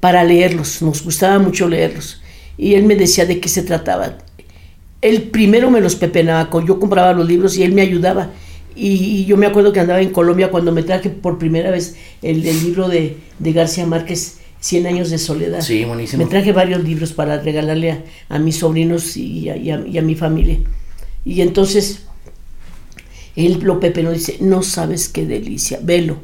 para 0.00 0.24
leerlos, 0.24 0.82
nos 0.82 1.02
gustaba 1.02 1.38
mucho 1.38 1.68
leerlos. 1.68 2.20
Y 2.58 2.74
él 2.74 2.84
me 2.84 2.96
decía 2.96 3.26
de 3.26 3.40
qué 3.40 3.48
se 3.48 3.62
trataba. 3.62 4.18
Él 5.02 5.22
primero 5.24 5.70
me 5.70 5.80
los 5.80 5.94
pepenaba, 5.96 6.48
yo 6.66 6.78
compraba 6.80 7.12
los 7.12 7.26
libros 7.28 7.56
y 7.56 7.62
él 7.62 7.72
me 7.72 7.82
ayudaba. 7.82 8.30
Y, 8.76 9.24
yo 9.24 9.36
me 9.36 9.46
acuerdo 9.46 9.72
que 9.72 9.80
andaba 9.80 10.00
en 10.00 10.10
Colombia 10.10 10.50
cuando 10.50 10.70
me 10.70 10.82
traje 10.82 11.08
por 11.08 11.38
primera 11.38 11.70
vez 11.70 11.96
el, 12.22 12.42
libro 12.42 12.88
de, 12.88 13.16
García 13.40 13.86
Márquez, 13.86 14.38
Cien 14.58 14.86
años 14.86 15.10
de 15.10 15.18
soledad. 15.18 15.60
Sí, 15.60 15.84
buenísimo. 15.84 16.24
Me 16.24 16.30
traje 16.30 16.50
varios 16.50 16.82
libros 16.82 17.12
para 17.12 17.40
regalarle 17.40 18.02
a, 18.28 18.38
mis 18.38 18.56
sobrinos 18.56 19.16
y 19.16 19.48
a, 19.48 19.56
y 19.56 19.70
a, 19.70 20.02
mi 20.02 20.14
familia. 20.14 20.58
Y 21.24 21.42
entonces, 21.42 22.00
él, 23.36 23.60
lo 23.62 23.78
Pepe 23.78 24.02
nos 24.02 24.14
dice, 24.14 24.38
no 24.40 24.62
sabes 24.62 25.08
qué 25.08 25.26
delicia, 25.26 25.78
velo. 25.82 26.18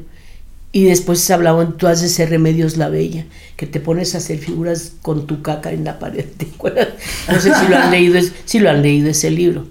Y 0.75 0.85
después 0.85 1.29
hablaban, 1.29 1.77
tú 1.77 1.85
haces 1.85 2.13
ese 2.13 2.25
Remedios 2.25 2.77
la 2.77 2.89
Bella, 2.89 3.27
que 3.55 3.67
te 3.67 3.79
pones 3.79 4.15
a 4.15 4.17
hacer 4.17 4.39
figuras 4.39 4.93
con 5.03 5.27
tu 5.27 5.43
caca 5.43 5.71
en 5.71 5.83
la 5.83 5.99
pared, 5.99 6.25
¿te 6.37 6.47
acuerdas? 6.47 6.89
No 7.31 7.39
sé 7.39 7.53
si 7.53 7.67
lo 7.67 7.77
han 7.77 7.91
leído, 7.91 8.19
si 8.45 8.59
lo 8.59 8.71
han 8.71 8.81
leído 8.81 9.09
ese 9.09 9.29
libro. 9.29 9.67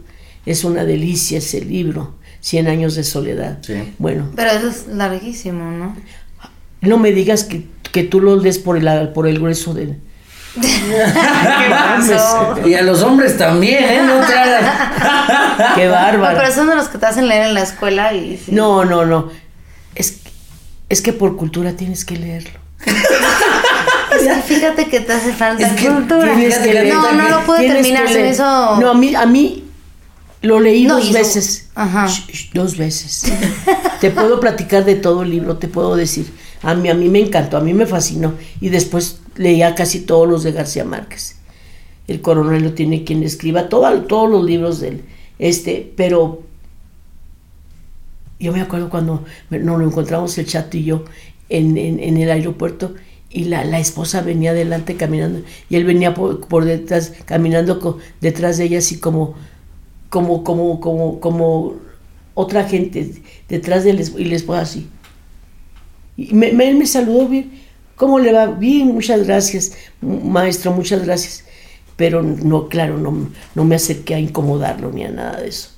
Es 0.46 0.62
una 0.62 0.84
delicia 0.84 1.38
ese 1.38 1.60
libro, 1.60 2.14
Cien 2.42 2.66
años 2.66 2.96
de 2.96 3.04
soledad. 3.04 3.58
Sí. 3.62 3.94
Bueno. 3.98 4.28
Pero 4.34 4.50
eso 4.50 4.68
es 4.68 4.88
larguísimo, 4.88 5.70
¿no? 5.70 5.96
No 6.80 6.98
me 6.98 7.12
digas 7.12 7.44
que, 7.44 7.68
que 7.92 8.02
tú 8.02 8.20
lo 8.20 8.34
lees 8.36 8.58
por 8.58 8.76
el, 8.76 9.10
por 9.10 9.28
el 9.28 9.38
grueso 9.38 9.74
de... 9.74 9.96
¿Qué? 10.60 10.68
Y 12.68 12.74
a 12.74 12.82
los 12.82 13.02
hombres 13.02 13.38
también, 13.38 13.84
¿eh? 13.84 14.00
No 14.04 14.26
te 14.26 14.32
Qué 15.76 15.88
bárbaro. 15.88 16.34
No, 16.34 16.42
pero 16.42 16.52
son 16.52 16.66
de 16.66 16.74
los 16.74 16.88
que 16.88 16.98
te 16.98 17.06
hacen 17.06 17.28
leer 17.28 17.46
en 17.46 17.54
la 17.54 17.62
escuela 17.62 18.12
y... 18.12 18.42
No, 18.48 18.84
no, 18.84 19.06
no. 19.06 19.30
Es, 19.94 20.18
es 20.88 21.00
que 21.00 21.12
por 21.12 21.36
cultura 21.36 21.74
tienes 21.74 22.04
que 22.04 22.16
leerlo. 22.16 22.58
fíjate 24.46 24.86
que 24.86 25.00
te 25.00 25.12
hace 25.12 25.32
falta 25.32 25.68
cultura. 25.76 26.34
no, 26.34 27.12
no 27.12 27.28
lo 27.28 27.46
pude 27.46 27.68
terminar, 27.68 28.08
se. 28.08 28.36
No, 28.36 28.90
a 28.90 28.94
mí, 28.94 29.14
a 29.14 29.26
mí 29.26 29.64
lo 30.42 30.60
leí 30.60 30.86
dos 30.86 31.12
veces. 31.12 31.70
Ajá. 31.74 32.08
dos 32.52 32.76
veces. 32.76 33.32
te 34.00 34.10
puedo 34.10 34.40
platicar 34.40 34.84
de 34.84 34.96
todo 34.96 35.22
el 35.22 35.30
libro, 35.30 35.56
te 35.56 35.68
puedo 35.68 35.96
decir. 35.96 36.26
A 36.62 36.74
mí, 36.74 36.88
a 36.88 36.94
mí 36.94 37.08
me 37.08 37.20
encantó, 37.20 37.56
a 37.56 37.60
mí 37.60 37.74
me 37.74 37.86
fascinó. 37.86 38.34
Y 38.60 38.68
después 38.68 39.20
leía 39.36 39.74
casi 39.74 40.00
todos 40.00 40.28
los 40.28 40.42
de 40.42 40.52
García 40.52 40.84
Márquez. 40.84 41.36
El 42.08 42.20
coronel 42.20 42.62
lo 42.62 42.72
tiene 42.72 43.04
quien 43.04 43.22
escriba, 43.22 43.68
todos 43.68 44.30
los 44.30 44.44
libros 44.44 44.80
de 44.80 44.88
él. 44.88 45.04
Este, 45.38 45.92
pero 45.96 46.42
yo 48.38 48.52
me 48.52 48.60
acuerdo 48.60 48.90
cuando 48.90 49.24
nos 49.50 49.78
lo 49.78 49.86
encontramos 49.86 50.36
el 50.38 50.46
chato 50.46 50.76
y 50.76 50.84
yo 50.84 51.04
en, 51.48 51.76
el 51.78 52.30
aeropuerto 52.30 52.94
y 53.30 53.44
la, 53.44 53.78
esposa 53.78 54.20
venía 54.20 54.50
adelante 54.50 54.96
caminando 54.96 55.42
y 55.70 55.76
él 55.76 55.84
venía 55.84 56.12
por, 56.12 56.64
detrás, 56.64 57.12
caminando 57.24 57.98
detrás 58.20 58.58
de 58.58 58.64
ella 58.64 58.78
así 58.78 58.98
como, 58.98 59.34
como, 60.12 60.44
como, 60.44 60.78
como, 60.78 61.20
como 61.20 61.76
otra 62.34 62.64
gente 62.64 63.14
detrás 63.48 63.82
de 63.82 63.92
él 63.92 64.04
y 64.18 64.24
la 64.26 64.36
esposa 64.36 64.60
así. 64.60 64.86
Y 66.18 66.34
me, 66.34 66.52
me, 66.52 66.74
me 66.74 66.84
saludó 66.84 67.26
bien. 67.26 67.50
¿Cómo 67.96 68.18
le 68.18 68.30
va? 68.30 68.44
Bien, 68.44 68.88
muchas 68.88 69.24
gracias, 69.26 69.72
maestro, 70.02 70.70
muchas 70.72 71.06
gracias. 71.06 71.46
Pero 71.96 72.22
no, 72.22 72.68
claro, 72.68 72.98
no, 72.98 73.30
no 73.54 73.64
me 73.64 73.74
acerqué 73.74 74.14
a 74.14 74.20
incomodarlo 74.20 74.92
ni 74.92 75.02
a 75.04 75.10
nada 75.10 75.40
de 75.40 75.48
eso. 75.48 75.70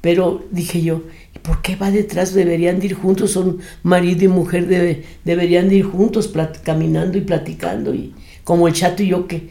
Pero 0.00 0.44
dije 0.52 0.80
yo, 0.80 1.02
¿por 1.42 1.60
qué 1.60 1.74
va 1.74 1.90
detrás? 1.90 2.34
Deberían 2.34 2.78
de 2.78 2.86
ir 2.86 2.94
juntos, 2.94 3.32
son 3.32 3.58
marido 3.82 4.24
y 4.24 4.28
mujer, 4.28 4.68
deberían 5.24 5.68
de 5.68 5.74
ir 5.74 5.86
juntos 5.86 6.32
caminando 6.62 7.18
y 7.18 7.22
platicando. 7.22 7.92
Y 7.92 8.14
como 8.44 8.68
el 8.68 8.74
chato 8.74 9.02
y 9.02 9.08
yo 9.08 9.26
que 9.26 9.48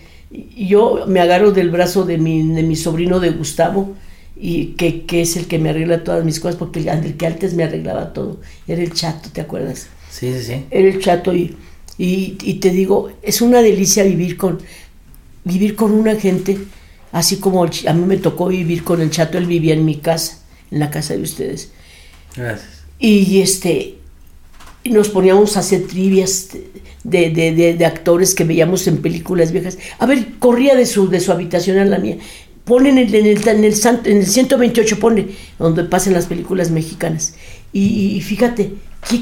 yo 0.56 1.06
me 1.08 1.20
agarro 1.20 1.52
del 1.52 1.70
brazo 1.70 2.06
de 2.06 2.17
mi, 2.17 2.48
de 2.48 2.63
mi 2.63 2.78
sobrino 2.78 3.20
de 3.20 3.32
Gustavo, 3.32 3.96
y 4.44 4.74
que, 4.74 5.22
es 5.22 5.38
el 5.38 5.46
que 5.46 5.60
me 5.60 5.70
arregla 5.70 6.04
todas 6.04 6.26
mis 6.26 6.40
cosas, 6.40 6.56
porque 6.56 6.80
el, 6.80 7.16
que 7.16 7.28
antes 7.28 7.54
me 7.54 7.64
arreglaba 7.64 8.12
todo 8.12 8.40
era 8.68 8.82
el 8.82 8.92
chato, 8.92 9.30
¿te 9.32 9.42
acuerdas? 9.42 9.88
Sí, 10.10 10.34
sí, 10.34 10.44
sí. 10.44 10.66
Era 10.72 10.88
el 10.90 11.00
chato 11.00 11.32
y, 11.34 11.56
y, 12.00 12.38
y 12.42 12.56
te 12.56 12.72
digo, 12.72 13.12
es 13.22 13.42
una 13.42 13.62
delicia 13.62 14.04
vivir 14.04 14.38
con, 14.38 14.60
vivir 15.44 15.76
con 15.76 15.92
una 15.92 16.16
gente, 16.16 16.58
así 17.12 17.38
como 17.38 17.64
a 17.64 17.94
mí 17.94 18.06
me 18.06 18.18
tocó 18.18 18.48
vivir 18.48 18.84
con 18.84 19.00
el 19.00 19.12
chato, 19.12 19.38
él 19.38 19.46
vivía 19.46 19.76
en 19.76 19.86
mi 19.86 19.98
casa 19.98 20.40
en 20.72 20.80
la 20.80 20.90
casa 20.90 21.14
de 21.14 21.22
ustedes. 21.22 21.70
Gracias. 22.36 22.82
Y 22.98 23.42
este, 23.42 23.98
nos 24.86 25.10
poníamos 25.10 25.58
a 25.58 25.60
hacer 25.60 25.86
trivias 25.86 26.50
de, 27.04 27.30
de, 27.30 27.76
de, 27.76 27.86
actores 27.86 28.34
que 28.34 28.44
veíamos 28.44 28.88
en 28.88 29.02
películas 29.02 29.52
viejas. 29.52 29.78
A 30.00 30.06
ver, 30.06 30.40
corría 30.40 30.76
de 30.76 30.86
su, 30.86 31.10
de 31.10 31.20
su 31.20 31.32
habitación 31.32 31.78
a 31.78 31.86
la 31.86 32.00
mía. 32.00 32.18
Ponen 32.65 32.97
en 32.97 33.08
el, 33.08 33.15
en 33.15 33.26
el, 33.26 33.74
en 34.06 34.17
el 34.17 34.28
128, 34.28 35.00
pone, 35.00 35.28
donde 35.58 35.84
pasan 35.84 36.13
las 36.13 36.28
películas 36.28 36.71
mexicanas. 36.71 37.36
Y, 37.74 38.21
fíjate, 38.21 38.74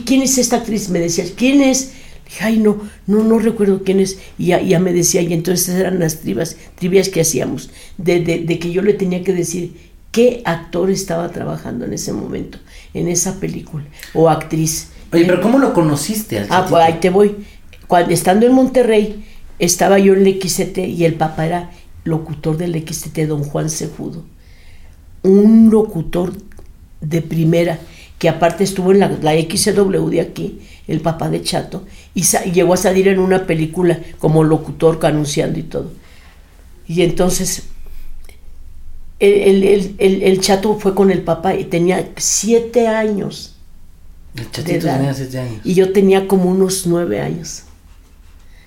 ¿quién 0.06 0.22
es 0.22 0.38
esta 0.38 0.58
actriz? 0.58 0.90
Me 0.90 1.00
decía, 1.00 1.26
¿quién 1.36 1.62
es? 1.62 1.94
Dije, 2.26 2.44
ay, 2.44 2.58
no, 2.58 2.82
no, 3.08 3.24
no 3.24 3.40
recuerdo 3.40 3.84
quién 3.84 4.00
es. 4.00 4.18
Y 4.38 4.48
ya, 4.48 4.62
ya 4.62 4.80
me 4.80 4.94
decía, 4.94 5.22
y 5.22 5.34
entonces 5.34 5.76
eran 5.76 6.00
las 6.00 6.20
trivias, 6.20 6.58
trivias 6.76 7.10
que 7.10 7.22
hacíamos, 7.22 7.70
de, 7.98 8.20
de 8.20 8.60
que 8.60 8.72
yo 8.72 8.82
le 8.82 8.94
tenía 8.94 9.24
que 9.24 9.34
decir 9.34 9.74
qué 10.12 10.42
actor 10.46 10.90
estaba 10.90 11.30
trabajando 11.30 11.86
en 11.86 11.94
ese 11.94 12.14
momento, 12.14 12.58
en 12.94 13.08
esa 13.08 13.40
película, 13.40 13.86
o 14.14 14.30
actriz. 14.30 14.90
Oye, 15.12 15.26
pero 15.26 15.42
¿cómo 15.42 15.60
lo 15.60 15.74
conociste? 15.74 16.46
ah, 16.50 16.66
pues 16.70 16.84
ahí 16.84 16.98
te 17.00 17.10
voy. 17.10 17.36
Cuando, 17.88 18.14
estando 18.14 18.46
en 18.46 18.54
Monterrey, 18.54 19.26
estaba 19.58 20.00
yo 20.00 20.14
en 20.14 20.26
el 20.26 20.42
XT 20.42 20.78
y 20.80 21.06
el 21.06 21.16
papá 21.16 21.46
era 21.46 21.72
locutor 22.04 22.58
del 22.58 22.76
XT, 22.88 23.18
don 23.28 23.44
Juan 23.44 23.70
Cejudo. 23.70 24.24
Un 25.24 25.70
locutor 25.70 26.34
de 27.02 27.22
primera, 27.22 27.80
que 28.18 28.30
aparte 28.30 28.64
estuvo 28.64 28.92
en 28.92 29.00
la, 29.00 29.10
la 29.22 29.34
XW 29.34 30.10
de 30.10 30.22
aquí, 30.22 30.60
el 30.88 31.02
papá 31.02 31.30
de 31.30 31.42
Chato, 31.42 31.86
y, 32.14 32.22
y, 32.22 32.52
llegó 32.52 32.74
a 32.74 32.78
salir 32.78 33.08
en 33.08 33.20
una 33.20 33.46
película 33.46 34.00
como 34.20 34.44
locutor, 34.44 35.00
anunciando 35.06 35.60
y 35.60 35.64
todo. 35.64 35.92
Y 36.88 37.04
entonces 37.04 37.64
el, 39.20 40.40
chato 40.42 40.78
fue 40.80 40.96
con 40.96 41.12
el 41.12 41.22
papá 41.24 41.56
y 41.56 41.66
tenía 41.66 42.12
siete 42.18 42.88
años. 42.88 43.56
El 44.36 44.50
chatito 44.52 44.88
tenía 44.88 45.14
siete 45.14 45.40
años. 45.40 45.62
Y 45.64 45.74
yo 45.74 45.92
tenía 45.92 46.28
como 46.28 46.50
unos 46.50 46.88
nueve 46.88 47.20
años 47.20 47.64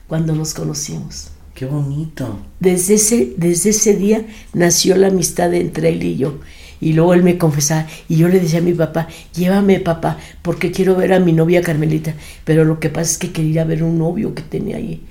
cuando 0.09 0.35
nos 0.35 0.53
conocimos. 0.55 1.29
Qué 1.63 1.69
bonito. 1.69 2.41
Desde 2.59 2.95
ese, 2.95 3.35
desde 3.37 3.71
ese 3.71 3.95
día 3.95 4.27
nació 4.53 4.97
la 4.97 5.07
amistad 5.07 5.55
entre 5.55 5.91
él 5.91 6.03
y 6.03 6.17
yo. 6.17 6.41
Y 6.81 6.93
luego 6.93 7.15
él 7.15 7.23
me 7.23 7.39
confesaba 7.39 7.87
y 8.09 8.17
yo 8.17 8.27
le 8.27 8.41
decía 8.41 8.59
a 8.59 8.63
mi 8.63 8.73
papá, 8.73 9.07
llévame 9.33 9.79
papá, 9.79 10.19
porque 10.43 10.73
quiero 10.73 10.97
ver 10.97 11.13
a 11.13 11.21
mi 11.21 11.33
novia 11.33 11.63
Carmelita. 11.63 12.17
Pero 12.43 12.65
lo 12.65 12.81
que 12.81 12.89
pasa 12.89 13.13
es 13.13 13.19
que 13.19 13.31
quería 13.31 13.63
ver 13.63 13.85
un 13.85 13.97
novio 13.97 14.35
que 14.35 14.43
tenía 14.43 14.79
ahí. 14.79 15.03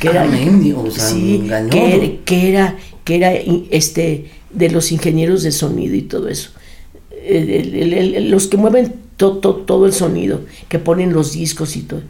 Que 0.00 0.08
era, 0.08 0.24
o 0.24 0.90
sea, 0.90 1.04
sí, 1.04 1.48
que, 1.70 2.18
que, 2.24 2.48
era, 2.48 2.76
que 3.04 3.14
era 3.14 3.32
este 3.32 4.32
de 4.52 4.68
los 4.68 4.90
ingenieros 4.90 5.44
de 5.44 5.52
sonido 5.52 5.94
y 5.94 6.02
todo 6.02 6.28
eso. 6.28 6.50
los 7.22 8.48
que 8.48 8.56
mueven 8.56 8.94
todo 9.16 9.86
el 9.86 9.92
sonido, 9.92 10.40
que 10.68 10.80
ponen 10.80 11.12
los 11.12 11.34
discos 11.34 11.76
y 11.76 11.82
todo. 11.82 12.02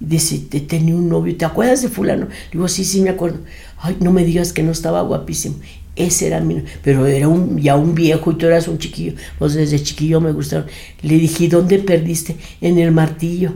Dice, 0.00 0.38
tenía 0.38 0.94
un 0.94 1.08
novio, 1.08 1.36
¿te 1.36 1.44
acuerdas 1.44 1.82
de 1.82 1.88
fulano? 1.88 2.28
Digo, 2.52 2.68
sí, 2.68 2.84
sí, 2.84 3.00
me 3.00 3.10
acuerdo. 3.10 3.38
Ay, 3.78 3.96
no 4.00 4.12
me 4.12 4.24
digas 4.24 4.52
que 4.52 4.62
no 4.62 4.70
estaba 4.70 5.02
guapísimo. 5.02 5.56
Ese 5.96 6.28
era 6.28 6.40
mi, 6.40 6.62
pero 6.82 7.06
era 7.06 7.26
un, 7.26 7.58
ya 7.58 7.74
un 7.74 7.94
viejo 7.94 8.30
y 8.30 8.34
tú 8.36 8.46
eras 8.46 8.68
un 8.68 8.78
chiquillo. 8.78 9.14
Pues 9.38 9.54
desde 9.54 9.82
chiquillo 9.82 10.20
me 10.20 10.30
gustaron. 10.30 10.66
Le 11.02 11.16
dije, 11.16 11.48
¿dónde 11.48 11.80
perdiste? 11.80 12.36
En 12.60 12.78
el 12.78 12.92
martillo. 12.92 13.54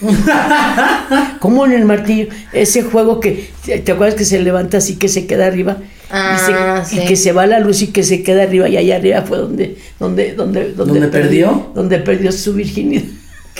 ¿Cómo 1.40 1.66
en 1.66 1.72
el 1.72 1.84
martillo? 1.84 2.26
Ese 2.52 2.82
juego 2.82 3.20
que, 3.20 3.50
¿te 3.64 3.92
acuerdas 3.92 4.16
que 4.16 4.24
se 4.24 4.42
levanta 4.42 4.78
así 4.78 4.96
que 4.96 5.08
se 5.08 5.28
queda 5.28 5.46
arriba? 5.46 5.76
Ah, 6.10 6.84
y, 6.90 7.04
que 7.06 7.16
se 7.16 7.32
va 7.32 7.46
la 7.46 7.60
luz 7.60 7.82
y 7.82 7.88
que 7.88 8.02
se 8.02 8.22
queda 8.22 8.44
arriba 8.44 8.68
y 8.68 8.78
allá 8.78 8.96
arriba 8.96 9.22
fue 9.22 9.36
donde 9.36 9.76
donde 10.00 10.32
donde 10.32 10.72
donde, 10.72 11.06
perdió 11.08 11.70
donde 11.74 11.98
perdió 11.98 12.32
su 12.32 12.54
virginidad 12.54 13.02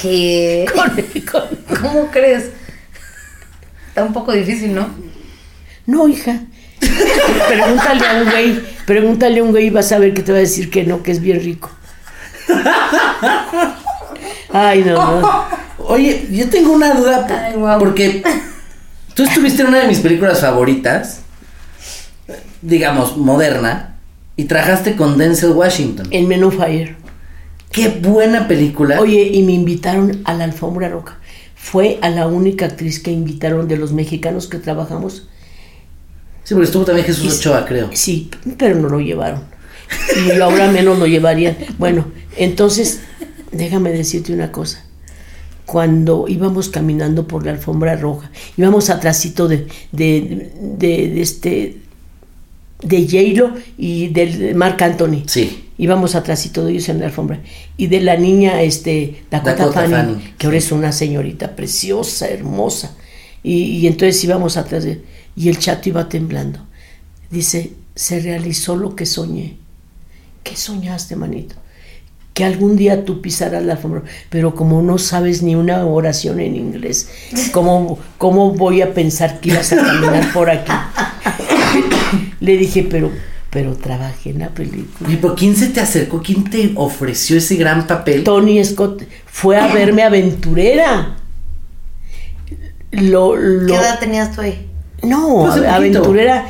¿Qué? 0.01 0.67
¿Cómo 1.81 2.11
crees? 2.11 2.51
Está 3.89 4.05
un 4.05 4.13
poco 4.13 4.33
difícil, 4.33 4.75
¿no? 4.75 4.89
No, 5.87 6.09
hija. 6.09 6.41
pregúntale 7.49 8.07
a 8.07 8.23
un 8.23 8.31
güey, 8.31 8.61
pregúntale 8.87 9.41
a 9.41 9.43
un 9.43 9.51
güey 9.51 9.67
y 9.67 9.71
vas 9.71 9.91
a 9.93 9.99
ver 9.99 10.15
que 10.15 10.23
te 10.23 10.33
va 10.33 10.39
a 10.39 10.43
decir 10.43 10.71
que 10.71 10.85
no, 10.85 11.03
que 11.03 11.13
es 11.13 11.21
bien 11.21 11.43
rico. 11.43 11.71
Ay, 14.53 14.85
no, 14.85 15.21
no. 15.21 15.45
Oye, 15.79 16.29
yo 16.31 16.49
tengo 16.49 16.73
una 16.73 16.95
duda 16.95 17.27
porque 17.79 18.23
tú 19.15 19.25
estuviste 19.25 19.63
en 19.63 19.69
una 19.69 19.79
de 19.79 19.89
mis 19.89 20.01
películas 20.01 20.41
favoritas 20.41 21.23
digamos, 22.63 23.17
moderna, 23.17 23.97
y 24.37 24.45
trabajaste 24.45 24.97
con 24.97 25.19
Denzel 25.19 25.51
Washington. 25.51 26.09
En 26.11 26.29
Men 26.29 26.51
Fire. 26.53 26.97
Qué 27.79 27.89
buena 27.89 28.49
película. 28.49 29.01
Oye, 29.01 29.31
y 29.33 29.43
me 29.43 29.53
invitaron 29.53 30.21
a 30.25 30.35
la 30.35 30.45
alfombra 30.45 30.89
roca. 30.89 31.19
Fue 31.55 31.99
a 32.03 32.11
la 32.11 32.27
única 32.27 32.67
actriz 32.67 33.01
que 33.01 33.11
invitaron 33.11 33.69
de 33.69 33.77
los 33.77 33.93
mexicanos 33.93 34.49
que 34.49 34.59
trabajamos. 34.59 35.29
Sí, 36.45 36.55
porque 36.55 36.67
estuvo 36.67 36.85
también 36.85 37.07
Jesús 37.07 37.39
Ochoa, 37.39 37.67
creo. 37.67 37.91
Sí, 37.93 38.31
pero 38.57 38.75
no 38.77 38.89
lo 38.89 39.01
llevaron. 39.01 39.43
Y 40.27 40.31
ahora 40.41 40.71
menos 40.71 40.99
lo 40.99 41.07
llevarían. 41.07 41.57
Bueno, 41.79 42.07
entonces 42.37 43.01
déjame 43.53 43.93
decirte 43.93 44.33
una 44.33 44.51
cosa. 44.51 44.85
Cuando 45.67 46.27
íbamos 46.27 46.71
caminando 46.71 47.29
por 47.29 47.45
la 47.45 47.53
alfombra 47.53 47.97
roja, 47.97 48.31
íbamos 48.57 48.89
atrásito 48.89 49.47
de, 49.49 49.67
de, 49.93 50.51
de, 50.61 51.09
de 51.09 51.21
este 51.21 51.77
de 52.83 53.03
J-Lo 53.03 53.55
y 53.77 54.09
del 54.09 54.55
Marc 54.55 54.81
Anthony. 54.83 55.25
Sí. 55.27 55.68
Íbamos 55.79 56.17
atrásito 56.17 56.65
de 56.65 56.73
ellos 56.73 56.89
en 56.89 56.99
la 56.99 57.07
alfombra. 57.07 57.41
Y 57.77 57.87
de 57.87 58.01
la 58.01 58.17
niña 58.17 58.63
este, 58.63 59.23
Dakota, 59.31 59.55
Dakota 59.55 59.81
Fanning, 59.83 59.97
Fanning, 59.97 60.35
que 60.37 60.47
ahora 60.47 60.59
es 60.59 60.73
una 60.73 60.93
señorita 60.93 61.55
preciosa, 61.55 62.29
hermosa. 62.29 62.97
Y, 63.45 63.63
y 63.79 63.87
entonces 63.87 64.23
íbamos 64.25 64.57
atrás 64.57 64.85
de 64.85 65.03
Y 65.37 65.49
el 65.49 65.59
chato 65.59 65.89
iba 65.89 66.09
temblando. 66.09 66.59
Dice, 67.31 67.73
se 67.95 68.21
realizó 68.21 68.77
lo 68.77 68.97
que 68.97 69.07
soñé. 69.07 69.57
¿Qué 70.43 70.57
soñaste, 70.57 71.15
manito? 71.15 71.57
Que 72.33 72.45
algún 72.45 72.77
día 72.77 73.05
tú 73.05 73.21
pisaras 73.21 73.63
la 73.65 73.75
alfombra. 73.75 74.03
Pero 74.31 74.55
como 74.55 74.83
no 74.83 74.99
sabes 74.99 75.43
ni 75.43 75.55
una 75.55 75.85
oración 75.85 76.41
en 76.41 76.57
inglés, 76.57 77.09
¿cómo, 77.53 77.99
cómo 78.17 78.53
voy 78.53 78.83
a 78.83 78.95
pensar 78.95 79.41
que 79.41 79.51
ibas 79.51 79.73
a 79.73 79.77
caminar 79.77 80.33
por 80.33 80.49
aquí? 80.51 80.73
Le 82.41 82.57
dije, 82.57 82.87
pero, 82.89 83.11
pero 83.51 83.75
trabajé 83.77 84.31
en 84.31 84.41
la 84.41 84.49
película. 84.51 85.11
¿Y 85.11 85.17
por 85.17 85.35
quién 85.35 85.57
se 85.57 85.69
te 85.69 85.81
acercó? 85.81 86.23
¿Quién 86.23 86.45
te 86.45 86.73
ofreció 86.77 87.39
ese 87.39 87.57
gran 87.57 87.87
papel? 87.87 88.23
Tony 88.25 88.63
Scott 88.65 89.03
fue 89.27 89.57
a 89.57 89.73
verme 89.73 90.03
aventurera. 90.03 91.17
Lo, 92.91 93.37
lo- 93.37 93.67
¿Qué 93.67 93.75
edad 93.75 93.99
tenías 93.99 94.35
tú 94.35 94.41
ahí? 94.41 94.67
no, 95.03 95.47
Pues, 95.51 95.65
aventurera. 95.65 96.47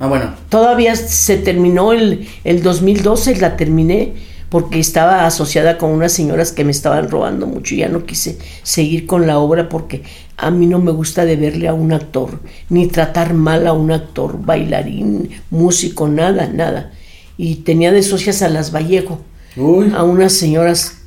Ah, 0.00 0.08
bueno. 0.08 0.34
Todavía 0.48 0.96
se 0.96 1.36
terminó 1.36 1.92
el, 1.92 2.26
el 2.44 2.62
2012, 2.62 3.36
la 3.36 3.56
terminé 3.56 4.14
porque 4.52 4.78
estaba 4.78 5.24
asociada 5.24 5.78
con 5.78 5.92
unas 5.92 6.12
señoras 6.12 6.52
que 6.52 6.62
me 6.62 6.72
estaban 6.72 7.08
robando 7.08 7.46
mucho 7.46 7.74
y 7.74 7.78
ya 7.78 7.88
no 7.88 8.04
quise 8.04 8.36
seguir 8.62 9.06
con 9.06 9.26
la 9.26 9.38
obra 9.38 9.70
porque 9.70 10.02
a 10.36 10.50
mí 10.50 10.66
no 10.66 10.78
me 10.78 10.90
gusta 10.90 11.24
de 11.24 11.36
verle 11.36 11.68
a 11.68 11.72
un 11.72 11.90
actor, 11.90 12.38
ni 12.68 12.86
tratar 12.86 13.32
mal 13.32 13.66
a 13.66 13.72
un 13.72 13.90
actor, 13.90 14.44
bailarín, 14.44 15.30
músico, 15.48 16.06
nada, 16.06 16.48
nada. 16.48 16.92
Y 17.38 17.54
tenía 17.64 17.92
de 17.92 18.02
socias 18.02 18.42
a 18.42 18.50
las 18.50 18.74
Vallejo, 18.74 19.22
Uy. 19.56 19.90
a 19.96 20.02
unas 20.02 20.34
señoras 20.34 20.98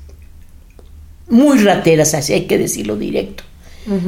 muy 1.30 1.60
rateras, 1.60 2.16
así 2.16 2.34
hay 2.34 2.48
que 2.48 2.58
decirlo 2.58 2.98
directo. 2.98 3.44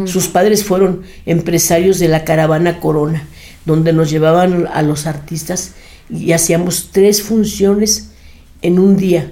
Sus 0.06 0.30
padres 0.30 0.64
fueron 0.64 1.04
empresarios 1.28 2.00
de 2.00 2.08
la 2.08 2.24
caravana 2.24 2.80
Corona, 2.80 3.28
donde 3.66 3.94
nos 3.94 4.10
llevaban 4.10 4.68
a 4.74 4.82
los 4.82 5.06
artistas 5.06 5.74
y 6.10 6.32
hacíamos 6.32 6.90
tres 6.92 7.22
funciones 7.22 8.14
en 8.62 8.80
un 8.80 8.98
día, 8.98 9.32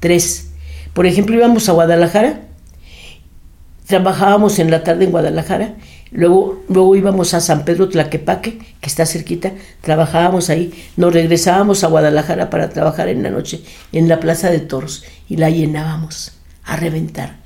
tres. 0.00 0.50
Por 0.92 1.06
ejemplo, 1.06 1.36
íbamos 1.36 1.68
a 1.68 1.72
Guadalajara, 1.72 2.40
trabajábamos 3.86 4.58
en 4.58 4.70
la 4.70 4.84
tarde 4.84 5.04
en 5.04 5.10
Guadalajara, 5.10 5.74
luego, 6.10 6.62
luego 6.68 6.96
íbamos 6.96 7.34
a 7.34 7.40
San 7.40 7.64
Pedro 7.64 7.88
Tlaquepaque, 7.88 8.58
que 8.80 8.88
está 8.88 9.06
cerquita, 9.06 9.52
trabajábamos 9.80 10.50
ahí, 10.50 10.72
nos 10.96 11.12
regresábamos 11.12 11.84
a 11.84 11.88
Guadalajara 11.88 12.50
para 12.50 12.70
trabajar 12.70 13.08
en 13.08 13.22
la 13.22 13.30
noche 13.30 13.62
en 13.92 14.08
la 14.08 14.20
Plaza 14.20 14.50
de 14.50 14.60
Toros 14.60 15.04
y 15.28 15.36
la 15.36 15.50
llenábamos 15.50 16.32
a 16.64 16.76
reventar. 16.76 17.38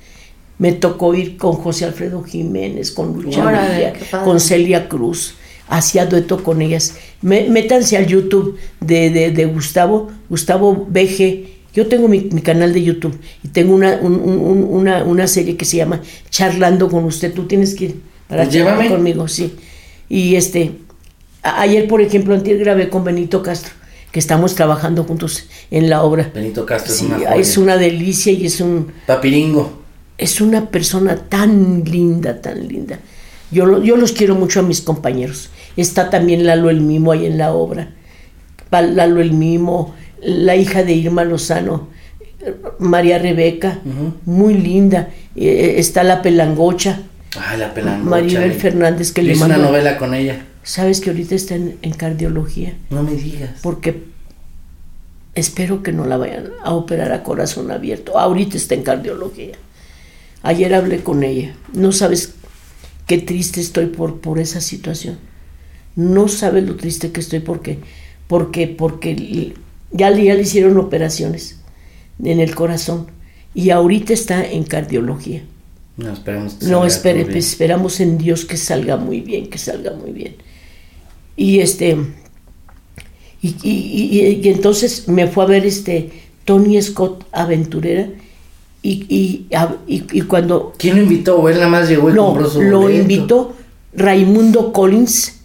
Me 0.57 0.71
tocó 0.71 1.13
ir 1.13 1.37
con 1.37 1.53
José 1.53 1.85
Alfredo 1.85 2.23
Jiménez, 2.23 2.91
con 2.91 3.21
Lucha 3.21 3.43
padre. 3.43 3.93
con 4.23 4.39
Celia 4.39 4.87
Cruz. 4.87 5.35
Hacía 5.67 6.05
dueto 6.05 6.43
con 6.43 6.61
ellas. 6.61 6.95
Me- 7.21 7.49
métanse 7.49 7.97
al 7.97 8.05
YouTube 8.07 8.57
de, 8.79 9.09
de- 9.09 9.31
de 9.31 9.45
Gustavo, 9.45 10.11
Gustavo 10.29 10.87
BG. 10.89 11.47
Yo 11.73 11.87
tengo 11.87 12.07
mi, 12.07 12.19
mi 12.31 12.41
canal 12.41 12.73
de 12.73 12.83
YouTube 12.83 13.17
y 13.43 13.47
tengo 13.47 13.73
una, 13.73 13.97
un- 14.01 14.19
un- 14.19 14.37
un- 14.39 14.63
una, 14.69 15.03
una 15.03 15.25
serie 15.27 15.55
que 15.57 15.65
se 15.65 15.77
llama 15.77 16.01
Charlando 16.29 16.89
con 16.89 17.03
usted. 17.05 17.33
Tú 17.33 17.45
tienes 17.45 17.73
que 17.75 17.85
ir 17.85 18.01
para 18.27 18.43
Pues 18.43 18.55
charlar 18.55 18.73
llévame. 18.77 18.89
conmigo, 18.95 19.27
sí. 19.27 19.55
Y 20.09 20.35
este, 20.35 20.73
a- 21.41 21.61
ayer, 21.61 21.87
por 21.87 22.01
ejemplo, 22.01 22.35
antier 22.35 22.59
grabé 22.59 22.89
con 22.89 23.03
Benito 23.03 23.41
Castro, 23.41 23.73
que 24.11 24.19
estamos 24.19 24.53
trabajando 24.53 25.03
juntos 25.05 25.47
en 25.71 25.89
la 25.89 26.03
obra. 26.03 26.29
Benito 26.35 26.65
Castro 26.65 26.93
Sí, 26.93 27.05
es 27.05 27.11
una 27.11 27.35
es 27.35 27.47
joya. 27.55 27.63
una 27.63 27.77
delicia 27.77 28.31
y 28.31 28.45
es 28.45 28.59
un, 28.61 28.91
Papiringo. 29.07 29.81
es 30.19 30.39
una 30.41 30.69
persona 30.69 31.15
tan 31.15 31.83
linda, 31.85 32.39
tan 32.39 32.67
linda. 32.67 32.99
Yo, 33.53 33.65
lo- 33.65 33.83
yo 33.83 33.95
los 33.95 34.11
quiero 34.11 34.35
mucho 34.35 34.59
a 34.59 34.63
mis 34.63 34.81
compañeros. 34.81 35.49
Está 35.77 36.09
también 36.09 36.45
Lalo 36.45 36.69
el 36.69 36.81
Mimo 36.81 37.11
ahí 37.11 37.25
en 37.25 37.37
la 37.37 37.53
obra. 37.53 37.89
Lalo 38.71 39.21
el 39.21 39.33
Mimo, 39.33 39.93
la 40.21 40.55
hija 40.55 40.83
de 40.83 40.93
Irma 40.93 41.23
Lozano, 41.23 41.87
eh, 42.41 42.55
María 42.79 43.19
Rebeca, 43.19 43.79
muy 44.25 44.55
linda. 44.55 45.09
Eh, 45.35 45.75
está 45.77 46.03
la 46.03 46.21
Pelangocha, 46.21 47.01
Ay, 47.39 47.59
la 47.59 47.73
pelangocha. 47.73 48.09
Maribel 48.09 48.51
eh. 48.51 48.55
Fernández, 48.55 49.11
que 49.11 49.21
le 49.23 49.33
hice 49.33 49.43
una 49.45 49.57
novela 49.57 49.97
con 49.97 50.13
ella. 50.13 50.45
Sabes 50.63 51.01
que 51.01 51.09
ahorita 51.11 51.35
está 51.35 51.55
en, 51.55 51.77
en 51.81 51.93
cardiología, 51.93 52.73
No 52.89 53.03
me 53.03 53.13
digas. 53.15 53.59
porque 53.61 54.03
espero 55.35 55.81
que 55.83 55.91
no 55.91 56.05
la 56.05 56.17
vayan 56.17 56.49
a 56.63 56.73
operar 56.73 57.11
a 57.11 57.23
corazón 57.23 57.71
abierto. 57.71 58.17
Ahorita 58.17 58.57
está 58.57 58.75
en 58.75 58.83
cardiología. 58.83 59.53
Ayer 60.43 60.73
hablé 60.73 60.99
con 61.03 61.23
ella. 61.23 61.53
No 61.73 61.91
sabes 61.91 62.33
qué 63.07 63.17
triste 63.17 63.61
estoy 63.61 63.87
por, 63.87 64.19
por 64.21 64.39
esa 64.39 64.61
situación. 64.61 65.17
No 65.95 66.27
sabes 66.27 66.63
lo 66.67 66.75
triste 66.75 67.11
que 67.11 67.19
estoy 67.19 67.39
porque, 67.39 67.79
porque, 68.27 68.67
porque 68.67 69.53
ya, 69.91 70.09
le- 70.09 70.23
ya 70.25 70.33
le 70.35 70.41
hicieron 70.41 70.77
operaciones 70.77 71.59
en 72.23 72.39
el 72.39 72.55
corazón 72.55 73.07
y 73.53 73.69
ahorita 73.69 74.13
está 74.13 74.43
en 74.45 74.63
cardiología. 74.63 75.43
No, 75.97 76.11
esperemos 76.13 76.53
que 76.55 76.65
No, 76.65 76.85
espere, 76.85 77.25
pues, 77.25 77.47
esperamos 77.49 77.99
en 77.99 78.17
Dios 78.17 78.45
que 78.45 78.57
salga 78.57 78.97
muy 78.97 79.21
bien, 79.21 79.47
que 79.49 79.59
salga 79.59 79.93
muy 79.93 80.11
bien. 80.11 80.35
Y 81.35 81.59
este, 81.59 81.95
y, 83.41 83.49
y- 83.63 84.19
y- 84.19 84.41
y 84.43 84.49
entonces 84.49 85.07
me 85.07 85.27
fue 85.27 85.43
a 85.43 85.47
ver 85.47 85.65
este 85.65 86.11
Tony 86.45 86.81
Scott 86.81 87.25
aventurera 87.31 88.07
y, 88.83 89.05
y, 89.09 89.47
y- 89.87 90.03
y 90.11 90.21
cuando 90.23 90.73
¿Quién 90.77 90.97
lo 90.97 91.03
invitó? 91.03 91.39
¿O 91.39 91.49
él 91.49 91.55
nada 91.55 91.69
más 91.69 91.89
llegó 91.89 92.09
y 92.09 92.13
no, 92.13 92.27
compró 92.27 92.49
su 92.49 92.61
lo 92.61 92.81
boleto? 92.81 93.01
invitó 93.01 93.53
Raimundo 93.95 94.71
Collins, 94.73 95.39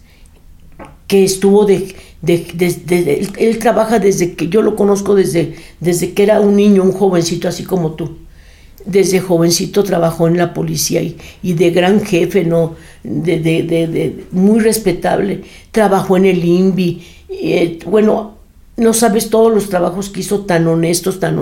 que 1.07 1.23
estuvo 1.23 1.65
de, 1.65 1.95
de- 2.21 2.45
de- 2.53 2.73
de- 2.85 3.13
él, 3.21 3.29
él 3.37 3.59
trabaja 3.59 3.99
desde 3.99 4.33
que 4.35 4.47
yo 4.49 4.61
lo 4.61 4.75
conozco 4.75 5.15
desde, 5.15 5.55
desde 5.79 6.11
que 6.13 6.23
era 6.23 6.39
un 6.41 6.55
niño, 6.55 6.83
un 6.83 6.91
jovencito 6.91 7.47
así 7.47 7.63
como 7.63 7.93
tú. 7.93 8.17
Desde 8.85 9.19
jovencito 9.19 9.83
trabajó 9.83 10.27
en 10.27 10.37
la 10.37 10.53
policía 10.53 11.01
y, 11.01 11.17
y 11.43 11.53
de 11.53 11.69
gran 11.71 12.01
jefe, 12.01 12.43
¿no? 12.43 12.75
De, 13.03 13.39
de- 13.39 13.63
de- 13.63 13.87
de- 13.87 14.25
muy 14.31 14.59
respetable. 14.59 15.41
Trabajó 15.71 16.17
en 16.17 16.25
el 16.25 16.43
INVI. 16.43 17.01
eh, 17.29 17.79
bueno, 17.85 18.35
no 18.77 18.93
sabes 18.93 19.29
todos 19.29 19.53
los 19.53 19.67
trabajos 19.69 20.09
que 20.09 20.21
hizo 20.21 20.45
tan 20.45 20.65
honestos, 20.67 21.19
tan, 21.19 21.37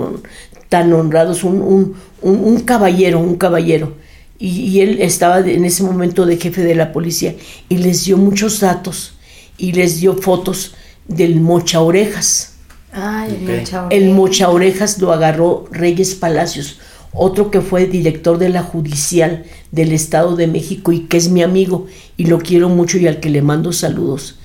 tan 0.68 0.92
honrados. 0.92 1.44
Un, 1.44 1.60
un- 1.62 1.94
un- 2.22 2.44
un 2.44 2.60
caballero, 2.60 3.20
un 3.20 3.36
caballero. 3.36 3.94
Y, 4.38 4.48
y 4.60 4.80
él 4.80 4.98
estaba 5.00 5.40
en 5.40 5.64
ese 5.64 5.82
momento 5.82 6.24
de 6.24 6.36
jefe 6.36 6.62
de 6.62 6.74
la 6.76 6.92
policía 6.92 7.34
y 7.68 7.78
les 7.78 8.04
dio 8.04 8.16
muchos 8.16 8.60
datos 8.60 9.14
y 9.56 9.72
les 9.72 9.98
dio 10.00 10.14
fotos 10.16 10.74
del 11.08 11.40
mocha 11.40 11.80
orejas. 11.80 12.54
Ay. 12.92 13.64
El 13.90 14.10
mocha 14.10 14.48
orejas 14.50 14.98
lo 15.00 15.12
agarró 15.12 15.66
Reyes 15.72 16.14
Palacios, 16.14 16.78
otro 17.12 17.50
que 17.50 17.60
fue 17.60 17.86
director 17.86 18.38
de 18.38 18.48
la 18.48 18.62
judicial 18.62 19.44
del 19.72 19.92
Estado 19.92 20.36
de 20.36 20.46
México 20.46 20.92
y 20.92 21.00
que 21.00 21.16
es 21.16 21.28
mi 21.30 21.42
amigo 21.42 21.86
y 22.16 22.26
lo 22.26 22.38
quiero 22.38 22.68
mucho 22.68 22.96
y 22.98 23.06
al 23.08 23.18
que 23.20 23.30
le 23.30 23.42
mando 23.42 23.72
saludos. 23.72 24.36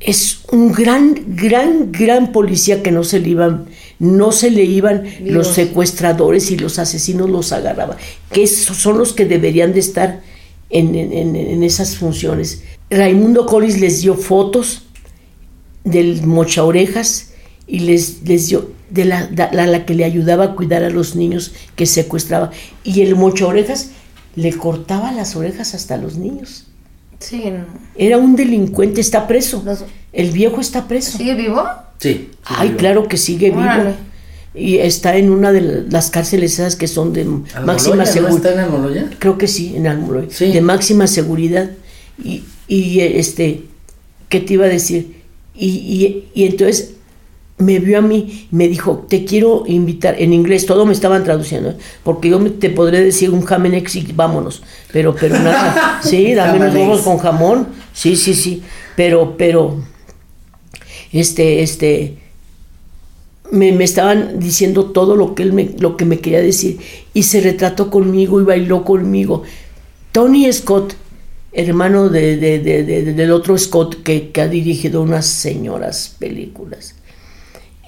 Es 0.00 0.40
un 0.52 0.72
gran, 0.72 1.14
gran, 1.36 1.90
gran 1.92 2.32
policía 2.32 2.82
que 2.82 2.90
no 2.92 3.02
se 3.04 3.18
le 3.18 3.30
iban, 3.30 3.66
no 3.98 4.32
se 4.32 4.50
le 4.50 4.64
iban 4.64 5.04
los 5.24 5.48
secuestradores 5.48 6.50
y 6.50 6.56
los 6.58 6.78
asesinos 6.78 7.30
los 7.30 7.52
agarraba, 7.52 7.96
que 8.30 8.42
esos 8.42 8.76
son 8.76 8.98
los 8.98 9.12
que 9.12 9.24
deberían 9.24 9.72
de 9.72 9.80
estar 9.80 10.20
en, 10.70 10.94
en- 10.94 11.12
en- 11.36 11.62
esas 11.62 11.96
funciones. 11.96 12.62
Raimundo 12.90 13.46
Collins 13.46 13.80
les 13.80 14.02
dio 14.02 14.14
fotos 14.14 14.82
del 15.84 16.26
mocha 16.26 16.64
orejas 16.64 17.30
y 17.66 17.80
les, 17.80 18.22
les 18.24 18.48
dio 18.48 18.70
de 18.90 19.04
la, 19.04 19.28
la, 19.52 19.66
la 19.66 19.84
que 19.86 19.94
le 19.94 20.04
ayudaba 20.04 20.44
a 20.44 20.54
cuidar 20.54 20.84
a 20.84 20.90
los 20.90 21.16
niños 21.16 21.52
que 21.74 21.86
secuestraba. 21.86 22.50
Y 22.84 23.00
el 23.02 23.16
mocha 23.16 23.46
orejas 23.46 23.90
le 24.36 24.52
cortaba 24.52 25.12
las 25.12 25.34
orejas 25.36 25.74
hasta 25.74 25.96
los 25.96 26.16
niños. 26.16 26.66
Sí, 27.18 27.44
no. 27.50 27.64
Era 27.96 28.18
un 28.18 28.36
delincuente, 28.36 29.00
está 29.00 29.26
preso. 29.26 29.62
Los- 29.64 29.84
El 30.12 30.30
viejo 30.32 30.60
está 30.60 30.86
preso. 30.86 31.16
¿Sigue 31.18 31.34
vivo? 31.34 31.64
Sí. 31.98 32.12
sí, 32.12 32.30
Ay, 32.44 32.68
vivo. 32.68 32.78
claro 32.78 33.08
que 33.08 33.16
sigue 33.16 33.50
vivo. 33.50 33.60
Órale. 33.62 33.94
Y 34.54 34.78
está 34.78 35.16
en 35.16 35.30
una 35.30 35.52
de 35.52 35.60
la- 35.60 35.80
las 35.90 36.10
cárceles 36.10 36.54
esas 36.54 36.76
que 36.76 36.88
son 36.88 37.12
de 37.12 37.22
Almoloya, 37.22 37.60
máxima 37.62 37.96
¿no 37.96 38.06
seguridad. 38.06 38.36
está 38.36 38.52
en 38.54 38.58
Almoloya? 38.60 39.10
Creo 39.18 39.36
que 39.36 39.48
sí, 39.48 39.74
en 39.76 39.86
Almoloy. 39.86 40.28
Sí. 40.30 40.46
De 40.52 40.60
máxima 40.62 41.06
seguridad. 41.06 41.70
Y, 42.22 42.42
y, 42.66 43.00
este, 43.00 43.64
¿qué 44.30 44.40
te 44.40 44.54
iba 44.54 44.64
a 44.64 44.68
decir? 44.68 45.16
Y, 45.54 45.66
y- 45.68 46.28
y 46.34 46.44
entonces 46.46 46.92
me 47.58 47.78
vio 47.78 47.98
a 47.98 48.02
mí 48.02 48.48
y 48.50 48.54
me 48.54 48.68
dijo, 48.68 49.06
te 49.08 49.24
quiero 49.24 49.64
invitar, 49.66 50.14
en 50.18 50.32
inglés, 50.34 50.64
todo 50.66 50.84
me 50.86 50.92
estaban 50.92 51.24
traduciendo, 51.24 51.70
¿eh? 51.70 51.76
porque 52.02 52.28
yo 52.30 52.38
me- 52.38 52.50
te 52.50 52.68
podré 52.70 53.02
decir 53.02 53.30
un 53.30 53.42
jamenex 53.42 53.96
y 53.96 54.12
vámonos, 54.14 54.62
pero, 54.92 55.14
pero 55.18 55.38
nada, 55.38 56.00
sí, 56.02 56.34
dame 56.34 56.58
unos 56.58 56.74
huevos 56.74 57.00
con 57.00 57.16
jamón, 57.16 57.68
sí, 57.94 58.14
sí, 58.16 58.34
sí, 58.34 58.62
pero, 58.94 59.36
pero, 59.38 59.82
este, 61.20 61.62
este, 61.62 62.18
me, 63.52 63.72
me 63.72 63.84
estaban 63.84 64.38
diciendo 64.40 64.86
todo 64.86 65.16
lo 65.16 65.34
que 65.34 65.42
él 65.42 65.52
me, 65.52 65.70
lo 65.78 65.96
que 65.96 66.04
me 66.04 66.18
quería 66.18 66.40
decir 66.40 66.78
y 67.14 67.22
se 67.24 67.40
retrató 67.40 67.90
conmigo 67.90 68.40
y 68.40 68.44
bailó 68.44 68.84
conmigo. 68.84 69.42
Tony 70.12 70.52
Scott, 70.52 70.94
hermano 71.52 72.08
de, 72.08 72.36
de- 72.36 72.58
de- 72.58 72.82
de- 72.84 73.12
del 73.14 73.30
otro 73.30 73.56
Scott 73.56 74.02
que, 74.02 74.30
que 74.30 74.40
ha 74.40 74.48
dirigido 74.48 75.02
unas 75.02 75.26
señoras 75.26 76.14
películas. 76.18 76.94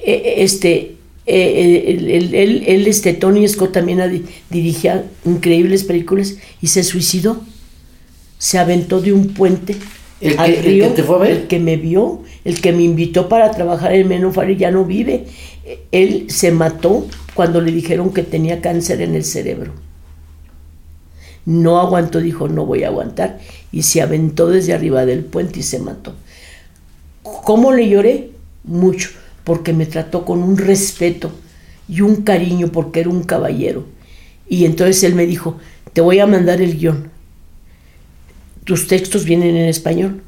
Este, 0.04 0.96
él, 1.26 2.08
él- 2.08 2.34
él- 2.34 2.64
él, 2.66 2.86
este, 2.86 3.12
Tony 3.14 3.46
Scott 3.48 3.72
también 3.72 4.00
ha 4.00 4.08
di- 4.08 4.24
dirigía 4.48 5.04
increíbles 5.24 5.84
películas 5.84 6.36
y 6.62 6.68
se 6.68 6.82
suicidó. 6.84 7.40
Se 8.38 8.58
aventó 8.58 9.00
de 9.00 9.12
un 9.12 9.34
puente 9.34 9.74
¿El 10.20 10.32
que- 10.36 10.38
al 10.38 10.50
el 10.50 10.56
que 10.62 10.68
río. 10.68 10.88
te 10.94 11.02
fue 11.04 11.16
a 11.16 11.18
ver? 11.20 11.30
el 11.32 11.46
que 11.46 11.58
me 11.60 11.76
vio, 11.76 12.22
el 12.44 12.60
que 12.60 12.72
me 12.72 12.82
invitó 12.82 13.28
para 13.28 13.50
trabajar 13.52 13.94
en 13.94 14.08
Menofari 14.08 14.56
ya 14.56 14.70
no 14.70 14.84
vive. 14.84 15.26
Él 15.92 16.26
se 16.28 16.50
mató 16.50 17.06
cuando 17.34 17.60
le 17.60 17.70
dijeron 17.72 18.12
que 18.12 18.22
tenía 18.22 18.60
cáncer 18.60 19.00
en 19.02 19.14
el 19.14 19.24
cerebro. 19.24 19.72
No 21.44 21.78
aguantó, 21.80 22.20
dijo, 22.20 22.48
no 22.48 22.66
voy 22.66 22.84
a 22.84 22.88
aguantar. 22.88 23.38
Y 23.72 23.82
se 23.82 24.02
aventó 24.02 24.48
desde 24.48 24.74
arriba 24.74 25.06
del 25.06 25.24
puente 25.24 25.60
y 25.60 25.62
se 25.62 25.78
mató. 25.78 26.14
¿Cómo 27.22 27.72
le 27.72 27.88
lloré? 27.88 28.30
Mucho, 28.64 29.10
porque 29.44 29.72
me 29.72 29.86
trató 29.86 30.24
con 30.24 30.42
un 30.42 30.58
respeto 30.58 31.30
y 31.88 32.00
un 32.02 32.16
cariño, 32.22 32.68
porque 32.68 33.00
era 33.00 33.08
un 33.10 33.22
caballero. 33.22 33.84
Y 34.48 34.64
entonces 34.64 35.02
él 35.04 35.14
me 35.14 35.26
dijo, 35.26 35.56
te 35.92 36.00
voy 36.00 36.18
a 36.18 36.26
mandar 36.26 36.60
el 36.60 36.76
guion. 36.78 37.10
Tus 38.68 38.86
textos 38.86 39.24
vienen 39.24 39.56
en 39.56 39.64
español, 39.66 40.20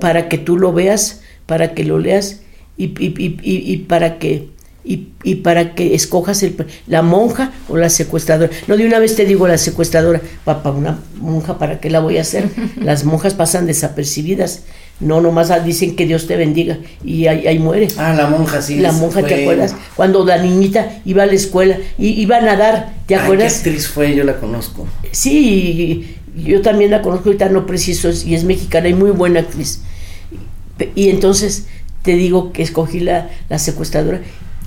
para 0.00 0.28
que 0.28 0.36
tú 0.36 0.58
lo 0.58 0.74
veas, 0.74 1.22
para 1.46 1.72
que 1.72 1.82
lo 1.82 1.98
leas 1.98 2.40
y, 2.76 2.84
y- 3.02 3.14
y- 3.18 3.40
y- 3.42 3.72
y 3.72 3.76
para 3.78 4.18
que... 4.18 4.50
Y, 4.84 5.08
y 5.22 5.34
para 5.36 5.74
que 5.74 5.94
escojas 5.94 6.42
el, 6.42 6.56
la 6.86 7.02
monja 7.02 7.52
o 7.68 7.76
la 7.76 7.90
secuestradora. 7.90 8.50
No, 8.68 8.76
de 8.76 8.86
una 8.86 8.98
vez 8.98 9.16
te 9.16 9.26
digo 9.26 9.46
la 9.46 9.58
secuestradora, 9.58 10.20
papá, 10.44 10.70
una 10.70 10.98
monja, 11.20 11.58
¿para 11.58 11.78
qué 11.78 11.90
la 11.90 12.00
voy 12.00 12.16
a 12.16 12.22
hacer? 12.22 12.48
Las 12.82 13.04
monjas 13.04 13.34
pasan 13.34 13.66
desapercibidas. 13.66 14.62
No, 15.00 15.20
nomás 15.20 15.50
dicen 15.64 15.94
que 15.94 16.06
Dios 16.06 16.26
te 16.26 16.36
bendiga 16.36 16.78
y 17.04 17.26
ahí, 17.26 17.46
ahí 17.46 17.58
muere. 17.58 17.88
Ah, 17.98 18.14
la 18.14 18.28
monja, 18.28 18.62
sí. 18.62 18.76
la 18.80 18.92
monja, 18.92 19.22
¿te 19.22 19.42
acuerdas? 19.42 19.74
Cuando 19.94 20.24
la 20.24 20.38
niñita 20.38 21.00
iba 21.04 21.22
a 21.22 21.26
la 21.26 21.34
escuela 21.34 21.76
y 21.98 22.08
iba 22.22 22.38
a 22.38 22.40
nadar, 22.40 22.94
¿te 23.06 23.14
Ay, 23.14 23.20
acuerdas? 23.22 23.60
¿Qué 23.60 23.70
actriz 23.70 23.88
fue? 23.88 24.14
Yo 24.14 24.24
la 24.24 24.36
conozco. 24.40 24.86
Sí, 25.12 26.16
yo 26.44 26.62
también 26.62 26.90
la 26.90 27.02
conozco 27.02 27.28
ahorita, 27.28 27.48
no 27.48 27.66
preciso, 27.66 28.10
y 28.24 28.34
es 28.34 28.44
mexicana 28.44 28.88
y 28.88 28.94
muy 28.94 29.10
buena 29.10 29.40
actriz. 29.40 29.80
Y 30.94 31.08
entonces 31.08 31.66
te 32.02 32.12
digo 32.14 32.52
que 32.52 32.62
escogí 32.62 33.00
la, 33.00 33.30
la 33.48 33.58
secuestradora 33.58 34.20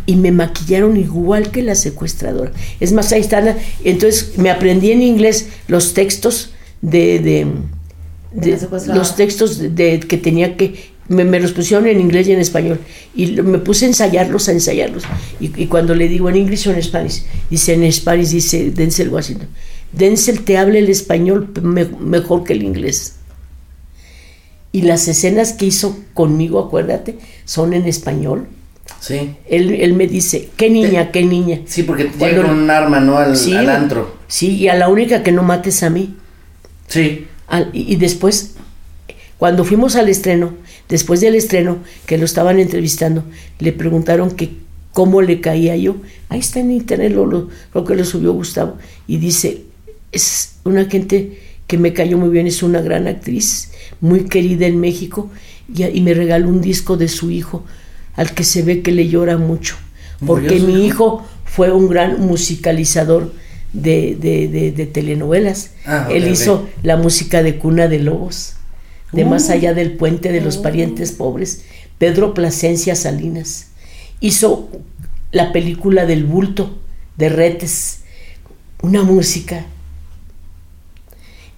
y 0.05 0.15
me 0.15 0.31
maquillaron 0.31 0.97
igual 0.97 1.51
que 1.51 1.61
la 1.61 1.75
secuestradora. 1.75 2.51
Es 2.79 2.91
más, 2.91 3.11
ahí 3.11 3.21
están. 3.21 3.55
Entonces 3.83 4.37
me 4.37 4.49
aprendí 4.49 4.91
en 4.91 5.01
inglés 5.01 5.47
los 5.67 5.93
textos 5.93 6.53
de, 6.81 7.19
de, 7.19 7.47
los 8.87 9.15
textos 9.15 9.59
de, 9.59 9.99
que 9.99 10.17
tenía 10.17 10.57
que 10.57 10.91
me, 11.07 11.25
me 11.25 11.39
los 11.39 11.51
pusieron 11.51 11.87
en 11.87 11.99
inglés 11.99 12.27
y 12.27 12.31
en 12.31 12.39
español 12.39 12.79
y 13.13 13.27
me 13.41 13.59
puse 13.59 13.85
a 13.85 13.89
ensayarlos 13.89 14.47
a 14.47 14.53
ensayarlos 14.53 15.03
y, 15.39 15.51
y 15.61 15.67
cuando 15.67 15.93
le 15.93 16.07
digo 16.07 16.29
en 16.29 16.37
inglés 16.37 16.65
o 16.67 16.71
en 16.71 16.81
Spanish 16.81 17.23
dice 17.49 17.73
en 17.73 17.91
Spanish 17.91 18.29
dice 18.29 18.71
Denzel 18.71 19.09
Washington 19.09 19.49
Denzel 19.93 20.43
te 20.43 20.57
habla 20.57 20.79
el 20.79 20.89
español 20.89 21.49
me- 21.61 21.85
mejor 21.85 22.43
que 22.43 22.53
el 22.53 22.63
inglés 22.63 23.15
y 24.71 24.83
las 24.83 25.07
escenas 25.07 25.53
que 25.53 25.65
hizo 25.65 25.97
conmigo 26.13 26.59
acuérdate 26.59 27.17
son 27.45 27.73
en 27.73 27.85
español 27.85 28.47
Sí. 28.99 29.35
él, 29.49 29.71
él 29.73 29.93
me 29.93 30.07
dice 30.07 30.49
qué 30.57 30.69
niña 30.69 31.11
qué 31.11 31.23
niña 31.25 31.61
Sí, 31.65 31.83
porque 31.83 32.07
Cuando- 32.07 32.25
llega 32.27 32.41
con 32.47 32.59
un 32.59 32.69
arma, 32.69 32.99
¿no? 32.99 33.17
Al, 33.17 33.35
Sí, 33.35 33.53
al 33.55 33.69
antro. 33.69 34.15
sí 34.27 34.55
y 34.57 34.67
a 34.69 34.75
la 34.75 34.87
única 34.89 35.23
que 35.23 35.31
no 35.31 35.43
mates 35.43 35.83
a 35.83 35.89
mí 35.89 36.15
Sí. 36.87 37.25
Al- 37.47 37.69
y, 37.73 37.93
y 37.93 37.95
después, 37.97 38.55
cuando 39.37 39.63
fuimos 39.65 39.95
al 39.95 40.07
estreno, 40.09 40.53
después 40.89 41.19
del 41.21 41.35
estreno, 41.35 41.77
que 42.05 42.17
lo 42.17 42.25
estaban 42.25 42.59
entrevistando, 42.59 43.23
le 43.59 43.71
preguntaron 43.71 44.31
que 44.31 44.51
cómo 44.91 45.21
le 45.21 45.39
caía 45.39 45.75
yo. 45.77 45.95
Ahí 46.27 46.39
está 46.39 46.59
en 46.59 46.71
internet 46.71 47.13
lo, 47.13 47.25
lo, 47.25 47.47
lo 47.73 47.85
que 47.85 47.95
le 47.95 48.03
subió 48.03 48.33
Gustavo. 48.33 48.75
Y 49.07 49.17
dice, 49.17 49.63
es 50.11 50.55
una 50.63 50.85
gente 50.85 51.39
que 51.67 51.77
me 51.77 51.93
cayó 51.93 52.17
muy 52.17 52.29
bien, 52.29 52.47
es 52.47 52.63
una 52.63 52.81
gran 52.81 53.07
actriz, 53.07 53.71
muy 54.01 54.25
querida 54.25 54.65
en 54.67 54.79
México, 54.79 55.29
y, 55.73 55.83
y 55.85 56.01
me 56.01 56.13
regaló 56.13 56.49
un 56.49 56.61
disco 56.61 56.97
de 56.97 57.07
su 57.07 57.31
hijo, 57.31 57.63
al 58.15 58.33
que 58.33 58.43
se 58.43 58.61
ve 58.61 58.81
que 58.81 58.91
le 58.91 59.07
llora 59.07 59.37
mucho. 59.37 59.75
Porque 60.25 60.59
mi 60.59 60.85
hijo. 60.85 61.25
fue 61.45 61.69
un 61.71 61.89
gran 61.89 62.21
musicalizador 62.25 63.33
de, 63.73 64.15
de- 64.19 64.47
de- 64.47 64.71
de 64.71 64.85
telenovelas. 64.85 65.71
Ah, 65.85 66.07
Él 66.09 66.29
hizo 66.29 66.69
la 66.81 66.95
música 66.95 67.43
de 67.43 67.57
Cuna 67.57 67.87
de 67.89 67.99
Lobos, 67.99 68.53
de 69.11 69.25
Uh. 69.25 69.27
Más 69.29 69.49
allá 69.49 69.73
del 69.73 69.91
puente 69.97 70.31
de 70.31 70.39
los 70.39 70.55
parientes 70.57 71.11
pobres, 71.11 71.63
Pedro 71.97 72.33
Plasencia 72.33 72.95
Salinas. 72.95 73.67
Hizo 74.21 74.69
la 75.33 75.51
película 75.51 76.05
del 76.05 76.23
bulto 76.23 76.77
de 77.17 77.27
Retes, 77.27 77.99
una 78.81 79.03
música 79.03 79.65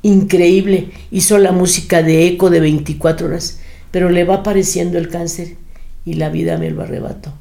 increíble. 0.03 0.89
Hizo 1.11 1.37
la 1.39 1.51
música 1.51 2.03
de 2.03 2.27
Eco 2.27 2.49
de 2.49 2.59
24 2.59 3.27
horas, 3.27 3.59
pero 3.91 4.09
le 4.09 4.23
va 4.23 4.35
apareciendo 4.35 4.97
el 4.97 5.09
cáncer 5.09 5.55
y 6.05 6.13
la 6.13 6.29
vida 6.29 6.57
me 6.57 6.69
lo 6.69 6.83
arrebató. 6.83 7.33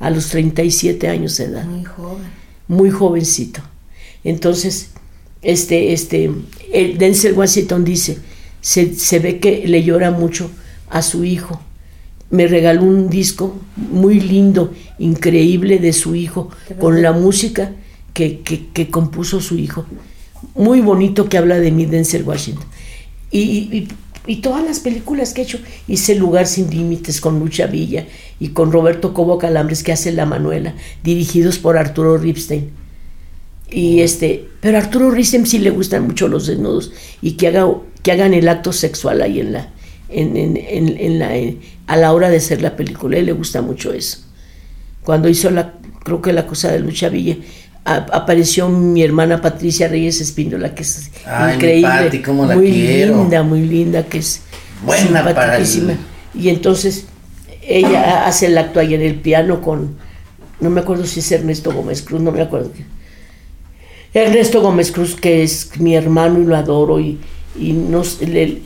A 0.00 0.10
los 0.10 0.28
37 0.28 1.08
años 1.08 1.36
de 1.36 1.44
edad 1.44 1.64
Muy 1.66 1.84
joven. 1.84 2.24
muy 2.68 2.90
jovencito. 2.90 3.60
Entonces, 4.24 4.90
este, 5.42 5.92
este, 5.92 6.30
el 6.72 6.98
Denzel 6.98 7.34
Washington 7.34 7.84
dice, 7.84 8.18
se, 8.60 8.94
se 8.94 9.18
ve 9.18 9.38
que 9.38 9.66
le 9.68 9.82
llora 9.82 10.10
mucho 10.10 10.50
a 10.90 11.02
su 11.02 11.24
hijo. 11.24 11.60
Me 12.30 12.46
regaló 12.46 12.82
un 12.84 13.08
disco 13.10 13.54
muy 13.76 14.18
lindo, 14.20 14.72
increíble 14.98 15.78
de 15.78 15.92
su 15.92 16.14
hijo, 16.14 16.50
con 16.80 17.02
la 17.02 17.12
música 17.12 17.72
que, 18.14 18.40
que- 18.40 18.66
que 18.72 18.88
compuso 18.90 19.40
su 19.40 19.58
hijo. 19.58 19.84
Muy 20.54 20.80
bonito 20.80 21.28
que 21.28 21.38
habla 21.38 21.58
de 21.58 21.70
mí, 21.70 21.86
Denzel 21.86 22.22
Washington. 22.24 22.64
Y, 23.30 23.88
y- 24.26 24.36
todas 24.36 24.64
las 24.64 24.80
películas 24.80 25.34
que 25.34 25.42
he 25.42 25.44
hecho, 25.44 25.58
hice 25.88 26.14
Lugar 26.14 26.46
sin 26.46 26.70
Límites 26.70 27.20
con 27.20 27.38
Lucha 27.40 27.66
Villa 27.66 28.06
y 28.40 28.48
con 28.50 28.72
Roberto 28.72 29.12
Cobo 29.12 29.36
Calambres 29.38 29.82
que 29.82 29.92
hace 29.92 30.12
La 30.12 30.24
Manuela, 30.26 30.74
dirigidos 31.02 31.58
por 31.58 31.76
Arturo 31.76 32.16
Ripstein. 32.16 32.70
Y 33.70 34.00
este, 34.00 34.46
pero 34.60 34.78
a 34.78 34.80
Arturo 34.80 35.10
Ripstein 35.10 35.46
sí 35.46 35.58
le 35.58 35.70
gustan 35.70 36.06
mucho 36.06 36.28
los 36.28 36.46
desnudos 36.46 36.92
y 37.20 37.32
que, 37.32 37.48
haga, 37.48 37.66
que 38.02 38.12
hagan 38.12 38.32
el 38.34 38.48
acto 38.48 38.72
sexual 38.72 39.20
ahí 39.20 39.40
en 39.40 39.52
la, 39.52 39.72
en, 40.08 40.36
en- 40.36 40.56
en- 40.56 40.96
en 40.98 41.18
la, 41.18 41.30
a 41.86 41.96
la 41.96 42.12
hora 42.12 42.30
de 42.30 42.36
hacer 42.36 42.62
la 42.62 42.76
película. 42.76 43.16
A 43.16 43.20
él 43.20 43.26
le 43.26 43.32
gusta 43.32 43.60
mucho 43.62 43.92
eso. 43.92 44.18
Cuando 45.02 45.28
hizo 45.28 45.50
la, 45.50 45.74
creo 46.02 46.22
que 46.22 46.32
la 46.32 46.46
cosa 46.46 46.70
de 46.72 46.78
Lucha 46.80 47.08
Villa, 47.10 47.36
a- 47.84 48.06
apareció 48.12 48.68
mi 48.68 49.02
hermana 49.02 49.40
Patricia 49.40 49.88
Reyes 49.88 50.20
Espíndola, 50.20 50.74
que 50.74 50.82
es 50.82 51.10
Ay, 51.26 51.54
increíble, 51.56 51.88
Pati, 51.88 52.22
cómo 52.22 52.46
la 52.46 52.54
muy 52.56 52.70
quiero. 52.70 53.16
linda, 53.18 53.42
muy 53.42 53.62
linda, 53.66 54.02
que 54.04 54.18
es 54.18 54.40
Buena 54.84 55.22
para 55.24 55.56
el-. 55.58 55.96
Y 56.34 56.48
entonces 56.48 57.06
ella 57.66 58.26
hace 58.26 58.46
el 58.46 58.58
acto 58.58 58.80
ahí 58.80 58.94
en 58.94 59.02
el 59.02 59.14
piano 59.16 59.60
con, 59.62 59.96
no 60.60 60.70
me 60.70 60.80
acuerdo 60.80 61.06
si 61.06 61.20
es 61.20 61.32
Ernesto 61.32 61.72
Gómez 61.72 62.02
Cruz, 62.02 62.20
no 62.20 62.32
me 62.32 62.42
acuerdo. 62.42 62.70
Ernesto 64.12 64.60
Gómez 64.60 64.92
Cruz, 64.92 65.14
que 65.16 65.42
es 65.42 65.70
mi 65.80 65.94
hermano 65.96 66.40
y 66.40 66.44
lo 66.44 66.56
adoro, 66.56 67.00
y, 67.00 67.18
y 67.58 67.72
nos, 67.72 68.20
le- 68.20 68.62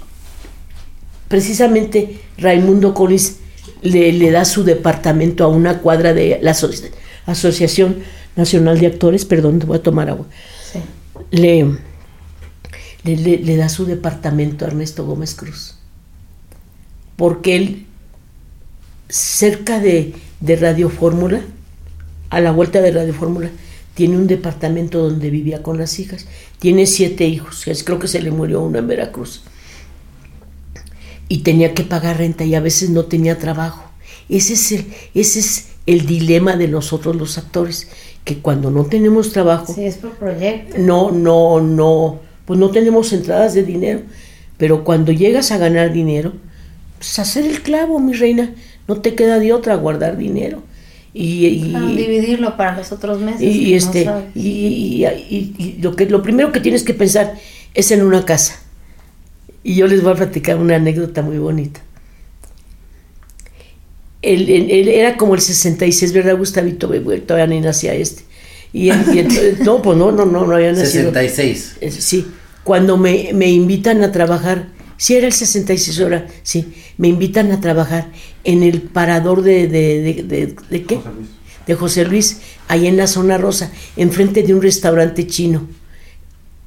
precisamente 1.29 2.19
Raimundo 2.39 2.95
Colis 2.95 3.37
le, 3.83 4.13
le 4.13 4.31
da 4.31 4.45
su 4.45 4.65
departamento 4.65 5.45
a 5.45 5.49
una 5.49 5.79
cuadra 5.79 6.13
de 6.15 6.39
la 6.43 6.53
aso- 6.53 6.71
Asociación 7.27 7.99
Nacional 8.39 8.79
de 8.81 8.87
Actores, 8.87 9.25
perdón, 9.27 9.59
voy 9.67 9.77
a 9.79 9.83
tomar 9.83 10.09
agua 10.09 10.27
Sí. 10.73 10.79
le, 11.31 11.65
le, 13.05 13.17
le- 13.17 13.39
le 13.39 13.57
da 13.57 13.69
su 13.69 13.85
departamento 13.85 14.65
a 14.65 14.69
Ernesto 14.69 15.05
Gómez 15.05 15.35
Cruz. 15.35 15.75
Porque 17.17 17.57
él, 17.57 17.87
cerca 19.09 19.81
de, 19.81 20.15
de 20.41 20.57
Radio 20.57 20.89
Fórmula, 20.89 21.41
a 22.31 22.41
la 22.41 22.53
vuelta 22.53 22.81
de 22.81 22.93
Radio 22.93 23.13
Fórmula, 23.13 23.51
tiene 23.95 24.17
un 24.17 24.27
departamento 24.29 25.03
donde 25.03 25.29
vivía 25.31 25.63
con 25.63 25.77
las 25.79 25.99
hijas. 25.99 26.27
Tiene 26.61 26.87
siete 26.87 27.27
hijos, 27.27 27.65
creo 27.85 27.99
que 27.99 28.07
se 28.09 28.23
le 28.23 28.31
murió 28.31 28.63
uno 28.63 28.79
en 28.79 28.87
Veracruz. 28.87 29.43
Y 31.29 31.39
tenía 31.39 31.75
que 31.75 31.83
pagar 31.83 32.19
renta 32.19 32.45
y 32.45 32.55
a 32.55 32.61
veces 32.61 32.91
no 32.91 33.05
tenía 33.07 33.39
trabajo. 33.39 33.85
Ese 34.29 34.53
es 34.55 34.73
el, 34.73 34.87
ese 35.15 35.41
es 35.41 35.67
el 35.89 36.05
dilema 36.05 36.55
de 36.55 36.69
nosotros 36.69 37.17
los 37.17 37.39
actores, 37.39 37.89
que 38.23 38.41
cuando 38.41 38.71
no 38.71 38.85
tenemos 38.85 39.33
trabajo, 39.33 39.73
Sí, 39.75 39.87
es 39.87 39.97
por 39.97 40.11
proyecto. 40.11 40.77
no, 40.79 41.11
no, 41.11 41.63
no, 41.63 42.21
pues 42.45 42.61
no 42.61 42.71
tenemos 42.71 43.11
entradas 43.15 43.55
de 43.55 43.63
dinero. 43.63 44.03
Pero 44.59 44.85
cuando 44.85 45.13
llegas 45.13 45.51
a 45.51 45.57
ganar 45.57 45.91
dinero, 45.91 46.35
pues 46.99 47.19
hacer 47.19 47.47
el 47.47 47.63
clavo, 47.63 47.99
mi 48.01 48.13
reina, 48.13 48.55
no 48.87 49.01
te 49.01 49.15
queda 49.15 49.39
de 49.39 49.55
otra 49.55 49.77
guardar 49.77 50.19
dinero. 50.19 50.63
Y, 51.15 51.73
dividirlo 51.97 52.59
para 52.59 52.77
los 52.77 52.93
otros 52.93 53.19
meses. 53.21 53.41
y, 53.41 53.71
no 53.71 53.77
este 53.77 54.07
y 54.35 55.79
lo 55.81 55.97
que 55.97 56.05
lo 56.05 56.23
primero 56.23 56.53
que 56.53 56.61
tienes 56.61 56.83
que 56.83 56.93
pensar 56.93 57.35
es 57.73 57.91
en 57.93 58.03
una 58.03 58.27
casa 58.27 58.61
y 59.65 59.75
yo 59.75 59.87
les 59.87 60.03
voy 60.03 60.13
a 60.13 60.17
platicar 60.17 60.59
una 60.59 60.77
anécdota 60.77 61.23
muy 61.23 61.39
bonita 61.39 61.81
él, 64.23 64.49
él- 64.49 64.71
él 64.71 64.89
era 64.89 65.17
como 65.17 65.35
el 65.35 65.41
66 65.41 66.13
verdad 66.13 66.37
Gustavito 66.37 66.89
todavía 67.27 67.47
ni 67.47 67.61
nacía 67.61 67.95
este. 67.95 68.23
Y, 68.73 68.91
él- 68.91 69.05
y 69.15 69.19
entonces- 69.21 69.61
no 69.65 69.81
pues 69.83 69.97
no 69.97 70.13
no 70.13 70.25
no 70.27 70.47
no 70.47 70.55
había 70.55 70.73
nacido. 70.73 71.13
66. 71.13 71.77
Eh, 71.81 71.91
sí 71.91 72.27
cuando 72.65 72.97
me, 72.99 73.31
me 73.33 73.49
invitan 73.51 74.03
a 74.03 74.13
trabajar 74.13 74.69
sí 74.99 75.15
era 75.15 75.27
el 75.27 75.33
66 75.33 76.01
ahora 76.01 76.27
sí 76.43 76.75
me 76.99 77.09
invitan 77.09 77.51
a 77.53 77.61
trabajar 77.61 78.09
en 78.45 78.63
el 78.63 78.83
parador 78.83 79.43
de 79.43 79.69
de, 79.69 80.03
de, 80.03 80.23
de- 80.25 80.55
¿de 80.71 80.83
qué 80.85 80.99
de 81.67 81.75
José 81.75 82.05
Luis, 82.07 82.39
ahí 82.69 82.87
en 82.87 82.97
la 82.97 83.07
zona 83.07 83.37
rosa, 83.37 83.71
enfrente 83.99 84.43
de 84.43 84.55
un 84.55 84.63
restaurante 84.63 85.27
chino, 85.27 85.69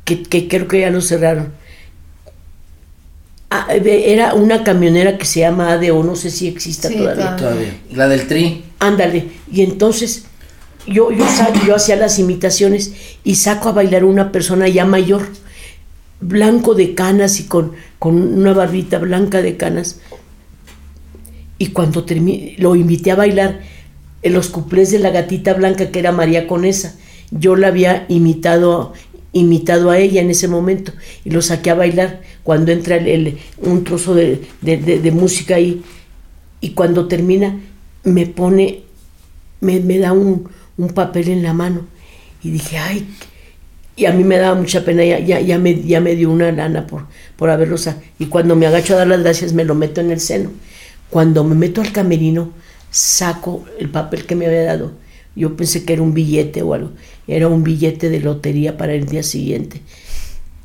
que, 0.06 0.22
que 0.22 0.48
creo 0.48 0.68
que 0.68 0.82
ya 0.82 0.92
lo 0.92 1.02
cerraron. 1.02 1.54
Ah, 3.54 3.68
era 3.76 4.34
una 4.34 4.64
camionera 4.64 5.18
que 5.18 5.26
se 5.26 5.42
llama 5.42 5.74
ADO, 5.74 6.04
no 6.04 6.16
sé 6.16 6.32
si 6.32 6.48
exista 6.48 6.88
Sí, 6.88 6.96
todavía. 6.96 7.36
todavía. 7.36 7.38
Todavía. 7.38 7.74
La 7.98 8.08
del 8.08 8.26
tri. 8.26 8.64
Ándale, 8.80 9.26
y 9.52 9.62
entonces 9.62 10.24
yo, 10.88 11.12
yo, 11.12 11.28
sa- 11.28 11.52
yo 11.68 11.76
hacía 11.76 11.98
las 11.98 12.18
imitaciones 12.18 12.94
y 13.26 13.36
saco 13.36 13.68
a 13.68 13.74
bailar 13.74 14.06
una 14.06 14.32
persona 14.32 14.70
ya 14.70 14.86
mayor, 14.86 15.28
blanco 16.22 16.76
de 16.76 16.96
canas 16.96 17.42
y 17.42 17.44
con, 17.44 17.74
con 18.00 18.16
una 18.16 18.54
barbita 18.54 19.00
blanca 19.00 19.42
de 19.42 19.58
canas. 19.58 20.00
Y 21.58 21.68
cuando 21.68 22.06
terminé, 22.06 22.56
lo 22.58 22.76
invité 22.76 23.12
a 23.12 23.16
bailar 23.16 23.60
en 24.24 24.34
los 24.34 24.48
cuplés 24.48 24.92
de 24.92 25.00
la 25.00 25.10
gatita 25.10 25.54
blanca 25.54 25.92
que 25.92 26.00
era 26.00 26.12
María 26.12 26.48
Conesa. 26.48 26.96
Yo 27.32 27.56
la 27.56 27.68
había 27.68 28.06
imitado, 28.08 28.94
imitado 29.34 29.90
a 29.92 29.98
ella 30.00 30.22
en 30.22 30.30
ese 30.30 30.48
momento 30.48 30.92
y 31.26 31.30
lo 31.32 31.42
saqué 31.42 31.70
a 31.70 31.76
bailar 31.76 32.22
cuando 32.44 32.72
entra 32.72 32.98
el- 32.98 33.38
un 33.58 33.84
trozo 33.84 34.16
de, 34.16 34.42
de- 34.62 34.78
música 35.12 35.56
ahí 35.56 35.82
y 36.62 36.72
cuando 36.72 37.08
termina 37.08 37.60
me 38.04 38.28
pone, 38.28 38.84
me, 39.62 39.80
me 39.80 39.98
da 40.00 40.14
un, 40.14 40.50
un 40.78 40.90
papel 40.90 41.30
en 41.30 41.44
la 41.44 41.54
mano 41.54 41.88
y 42.44 42.52
dije, 42.52 42.78
ay, 42.78 43.08
y 43.96 44.06
a 44.06 44.14
mí 44.14 44.24
me 44.24 44.38
daba 44.38 44.56
mucha 44.56 44.84
pena, 44.84 45.04
ya, 45.06 45.20
ya, 45.20 45.40
ya, 45.42 45.60
me, 45.60 45.82
ya 45.84 46.00
me 46.02 46.16
dio 46.16 46.32
una 46.32 46.52
lana 46.52 46.88
por, 46.88 47.06
por 47.36 47.50
haberlo 47.50 47.76
Y 48.20 48.26
cuando 48.28 48.56
me 48.56 48.66
agacho 48.66 48.94
a 48.94 48.98
dar 48.98 49.08
las 49.08 49.22
gracias 49.22 49.54
me 49.54 49.66
lo 49.66 49.76
meto 49.76 50.02
en 50.02 50.12
el 50.12 50.20
seno. 50.20 50.52
Cuando 51.10 51.44
me 51.44 51.56
meto 51.56 51.82
al 51.82 51.92
camerino, 51.92 52.52
saco 52.90 53.66
el 53.80 53.90
papel 53.90 54.26
que 54.26 54.36
me 54.36 54.48
había 54.48 54.64
dado. 54.64 54.94
Yo 55.36 55.56
pensé 55.56 55.84
que 55.86 55.94
era 55.94 56.02
un 56.02 56.14
billete 56.14 56.62
o 56.62 56.74
algo. 56.74 56.92
Era 57.28 57.48
un 57.48 57.64
billete 57.64 58.10
de 58.10 58.20
lotería 58.22 58.78
para 58.78 58.94
el 58.94 59.06
día 59.06 59.24
siguiente. 59.24 59.82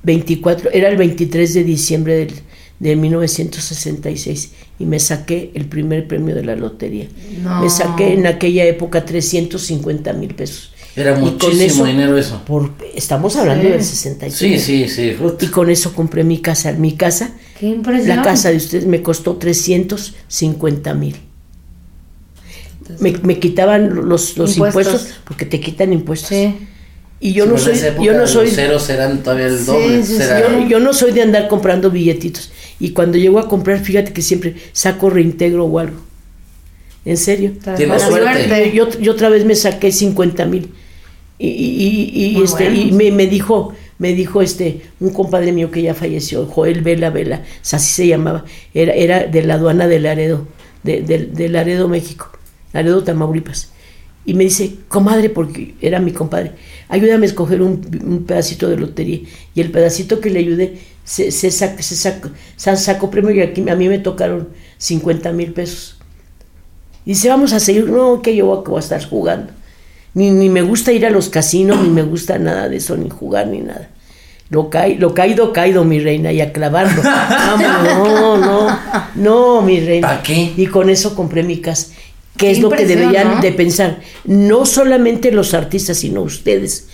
24, 0.07 0.71
era 0.73 0.89
el 0.89 0.97
23 0.97 1.53
de 1.55 1.65
diciembre 1.65 2.15
del, 2.15 2.33
de 2.79 2.97
1966 2.97 4.51
y 4.79 4.85
me 4.87 4.99
saqué 5.01 5.51
el 5.55 5.67
primer 5.67 6.07
premio 6.09 6.35
de 6.35 6.45
la 6.45 6.55
lotería. 6.57 7.09
No. 7.43 7.63
Me 7.63 7.69
saqué 7.71 8.13
en 8.15 8.27
aquella 8.27 8.65
época 8.65 9.05
350 9.05 10.13
mil 10.15 10.35
pesos. 10.35 10.73
Era 10.95 11.19
Y 11.19 11.21
muchísimo 11.23 11.85
dinero 11.85 12.17
eso. 12.17 12.43
Por, 12.47 12.73
estamos 12.95 13.37
hablando 13.37 13.65
Sí. 13.65 13.71
del 13.71 13.85
66. 13.85 14.63
Sí, 14.63 14.87
sí, 14.87 14.89
sí. 14.89 15.13
Ruth. 15.13 15.43
Y 15.43 15.49
con 15.49 15.69
eso 15.69 15.93
compré 15.93 16.25
mi 16.25 16.39
casa. 16.39 16.73
Mi 16.73 16.93
casa, 16.97 17.33
Qué 17.61 17.67
impresión. 17.67 18.17
la 18.17 18.23
casa 18.23 18.51
de 18.51 18.57
ustedes 18.57 18.87
me 18.87 19.03
costó 19.03 19.37
350 19.37 20.95
mil. 20.95 21.17
Me, 23.01 23.13
me 23.25 23.39
quitaban 23.39 24.09
los, 24.09 24.37
los 24.39 24.57
Impuestos. 24.57 24.85
impuestos. 24.87 25.15
porque 25.25 25.45
te 25.45 25.59
quitan 25.61 25.93
impuestos. 25.93 26.29
Sí. 26.31 26.55
Y 27.19 27.33
yo 27.33 27.45
Sí, 27.45 27.51
no 27.51 27.59
soy, 27.59 27.75
yo 28.05 28.13
no 28.13 28.19
los 28.21 28.31
soy, 28.31 28.51
ceros 28.51 28.89
eran 28.91 29.23
todavía 29.23 29.47
el 29.47 29.59
Sí, 29.59 29.65
doble. 29.65 30.03
sí, 30.05 30.15
yo, 30.19 30.69
yo 30.69 30.81
no 30.81 30.93
soy 30.93 31.13
de 31.13 31.23
andar 31.23 31.49
comprando 31.49 31.91
billetitos. 31.91 32.53
Y 32.79 32.91
cuando 32.91 33.17
llego 33.17 33.39
a 33.39 33.49
comprar, 33.49 33.79
fíjate 33.81 34.13
que 34.13 34.21
siempre 34.21 34.55
saco 34.73 35.09
reintegro 35.09 35.65
o 35.65 35.79
algo. 35.79 35.97
En 37.07 37.17
serio. 37.17 37.53
Tienes 37.77 37.89
Mala 38.03 38.07
suerte. 38.07 38.73
Yo, 38.75 38.91
yo 39.01 39.13
otra 39.13 39.29
vez 39.31 39.45
me 39.45 39.55
saqué 39.55 39.93
50 39.93 40.45
mil. 40.45 40.69
Y, 41.39 41.49
y- 41.49 42.37
y- 42.39 42.43
este, 42.43 42.71
y 42.75 42.93
me, 42.93 43.11
me 43.13 43.27
dijo, 43.27 43.75
me 43.99 44.13
dijo 44.15 44.43
este, 44.43 44.83
un 45.01 45.11
compadre 45.11 45.53
mío 45.53 45.71
que 45.71 45.83
ya 45.83 45.95
falleció, 45.95 46.47
Joel 46.47 46.81
Vela 46.81 47.11
Vela, 47.11 47.43
así 47.73 47.93
se 47.93 48.07
llamaba, 48.07 48.45
era, 48.73 48.95
era 48.95 49.25
de 49.27 49.43
la 49.43 49.55
aduana 49.55 49.87
de 49.87 50.01
Laredo, 50.01 50.47
de, 50.83 51.03
de- 51.03 51.27
de 51.27 51.49
Laredo, 51.51 51.89
México, 51.89 52.31
Laredo, 52.73 53.05
Tamaulipas. 53.05 53.71
Y 54.27 54.35
me 54.35 54.45
dice, 54.45 54.75
comadre, 54.89 55.31
porque 55.31 55.75
era 55.81 56.01
mi 56.01 56.11
compadre, 56.13 56.53
ayúdame 56.89 57.27
a 57.27 57.29
escoger 57.29 57.63
un, 57.63 57.81
un 58.05 58.25
pedacito 58.25 58.69
de 58.69 58.77
lotería. 58.77 59.21
Y 59.55 59.61
el 59.61 59.71
pedacito 59.71 60.21
que 60.21 60.31
le 60.31 60.41
ayudé, 60.41 60.79
se, 61.05 61.31
se, 61.31 61.49
sac- 61.49 61.81
se 61.81 61.95
sacó, 61.95 62.31
se 62.57 62.77
sacó 62.77 63.09
premio 63.11 63.31
y 63.31 63.41
aquí, 63.41 63.65
a 63.71 63.77
mí 63.77 63.89
me 63.89 64.01
tocaron 64.01 64.49
50 64.79 65.31
mil 65.33 65.53
pesos. 65.53 65.97
Y 67.05 67.11
dice, 67.11 67.29
vamos 67.29 67.53
a 67.53 67.61
seguir. 67.61 67.89
No, 67.89 68.21
que 68.21 68.35
yo 68.35 68.47
voy 68.67 68.77
a 68.77 68.81
estar 68.81 69.03
jugando. 69.09 69.53
Ni, 70.15 70.31
ni 70.33 70.49
me 70.49 70.63
gusta 70.63 70.93
ir 70.93 71.07
a 71.07 71.11
los 71.11 71.29
casinos, 71.29 71.81
ni 71.81 71.89
me 71.89 72.03
gusta 72.03 72.37
nada 72.39 72.69
de 72.69 72.79
eso, 72.79 72.97
ni 72.97 73.09
jugar, 73.09 73.47
ni 73.47 73.61
nada. 73.61 73.91
Lo, 74.51 74.71
caí- 74.71 74.97
lo 74.99 75.15
caído, 75.15 75.53
caído, 75.53 75.85
mi 75.85 76.01
reina, 76.01 76.33
y 76.33 76.41
a 76.41 76.53
clavarlo. 76.53 77.01
Vamos, 77.05 77.61
no, 77.85 78.37
no, 78.39 78.79
no, 79.15 79.63
mi 79.63 79.79
reina. 79.81 80.09
¿Pa' 80.09 80.23
qué? 80.23 80.53
Y 80.57 80.67
con 80.67 80.89
eso 80.91 81.15
compré 81.15 81.43
mi 81.45 81.59
casa. 81.61 81.93
Que 82.37 82.47
Qué 82.47 82.51
es 82.53 82.59
lo 82.61 82.71
que 82.71 82.85
deberían 82.87 83.37
¿no? 83.37 83.41
de 83.41 83.53
pensar. 83.53 84.01
No 84.25 84.67
solamente 84.67 85.31
los 85.33 85.55
artistas, 85.55 85.99
sino 85.99 86.21
ustedes. 86.23 86.89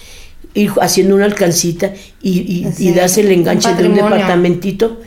Ir 0.55 0.71
haciendo 0.81 1.15
una 1.17 1.25
alcancita 1.25 1.93
y, 2.23 2.67
y, 2.79 2.93
darse 2.93 3.23
el 3.23 3.29
un 3.29 3.33
enganche 3.33 3.75
de 3.75 3.89
un 3.89 3.95
departamentito 3.95 5.01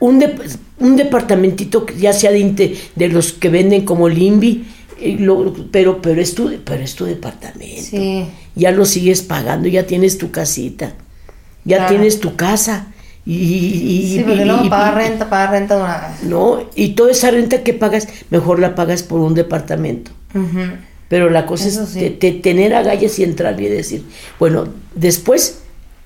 un, 0.00 0.18
de- 0.18 0.34
un 0.78 0.96
departamentito 0.96 1.86
ya 1.98 2.12
sea 2.12 2.30
de, 2.30 2.76
los 3.08 3.32
que 3.32 3.48
venden 3.48 3.84
como 3.84 4.08
Limbi, 4.08 4.64
eh, 5.00 5.16
lo- 5.18 5.54
pero, 5.70 6.00
pero, 6.02 6.20
es 6.20 6.34
tu, 6.34 6.52
pero 6.64 6.82
es 6.82 6.94
tu 6.94 7.04
departamento. 7.04 7.82
Sí. 7.90 8.26
Ya 8.54 8.70
lo 8.72 8.84
sigues 8.84 9.22
pagando, 9.22 9.68
ya 9.68 9.86
tienes 9.86 10.18
tu 10.18 10.30
casita, 10.30 10.94
ya 11.64 11.76
Claro. 11.78 11.90
tienes 11.94 12.20
tu 12.20 12.36
casa. 12.36 12.88
Y, 13.30 13.34
y- 13.34 14.16
Sí, 14.16 14.22
porque 14.26 14.40
y- 14.42 14.44
luego 14.46 14.64
y- 14.64 14.70
pagar 14.70 14.94
y- 14.94 15.08
renta, 15.08 15.28
pagar 15.28 15.50
renta 15.50 15.76
de 15.76 15.82
una 15.82 15.98
vez. 15.98 16.22
No, 16.22 16.62
y 16.74 16.88
toda 16.94 17.10
esa 17.12 17.30
renta 17.30 17.62
que 17.62 17.74
pagas, 17.74 18.08
mejor 18.30 18.58
la 18.58 18.74
pagas 18.74 19.02
por 19.02 19.20
un 19.20 19.34
departamento. 19.34 20.10
Pero 21.08 21.28
la 21.30 21.44
cosa 21.46 21.68
Eso 21.68 21.82
es 21.82 21.90
sí. 21.90 22.00
te- 22.00 22.10
te- 22.10 22.32
tener 22.32 22.74
agallas 22.74 23.18
y 23.18 23.24
entrar 23.24 23.60
y 23.60 23.66
decir, 23.68 24.04
bueno, 24.38 24.68
después 24.94 25.58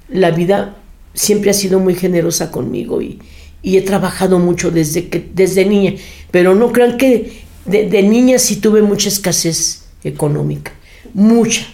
la 0.09 0.31
vida 0.33 0.77
siempre 1.15 1.51
ha 1.51 1.55
sido 1.55 1.79
muy 1.79 1.95
generosa 1.95 2.51
conmigo 2.51 3.01
y, 3.03 3.19
y 3.63 3.77
he 3.77 3.83
trabajado 3.83 4.39
mucho 4.41 4.71
desde, 4.71 5.09
que, 5.09 5.25
desde 5.35 5.65
niña, 5.65 5.95
pero 6.33 6.55
no 6.57 6.73
crean 6.73 6.97
que 6.97 7.43
de, 7.67 7.89
de 7.89 8.03
niña 8.03 8.39
sí 8.41 8.57
tuve 8.57 8.83
mucha 8.83 9.09
escasez 9.09 9.85
económica, 10.05 10.73
mucha. 11.15 11.67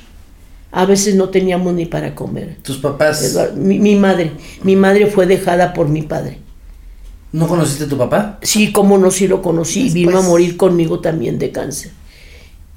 A 0.71 0.85
veces 0.85 1.15
no 1.15 1.31
teníamos 1.31 1.73
ni 1.75 1.87
para 1.87 2.15
comer. 2.15 2.57
Tus 2.63 2.77
papás. 2.79 3.23
Eduardo, 3.25 3.57
Mi, 3.57 3.79
mi 3.79 3.97
madre, 3.97 4.33
mi 4.63 4.77
madre 4.77 5.07
fue 5.07 5.27
dejada 5.27 5.73
por 5.73 5.89
mi 5.89 6.03
padre. 6.03 6.39
¿No 7.33 7.47
conociste 7.47 7.85
a 7.85 7.89
tu 7.89 7.97
papá? 7.99 8.39
Sí, 8.43 8.73
como 8.73 8.97
no, 8.99 9.11
sí 9.11 9.29
lo 9.29 9.43
conocí 9.43 9.91
vino 9.91 10.19
a 10.19 10.23
morir 10.23 10.57
conmigo 10.57 11.01
también 11.01 11.39
de 11.39 11.51
cáncer. 11.53 11.91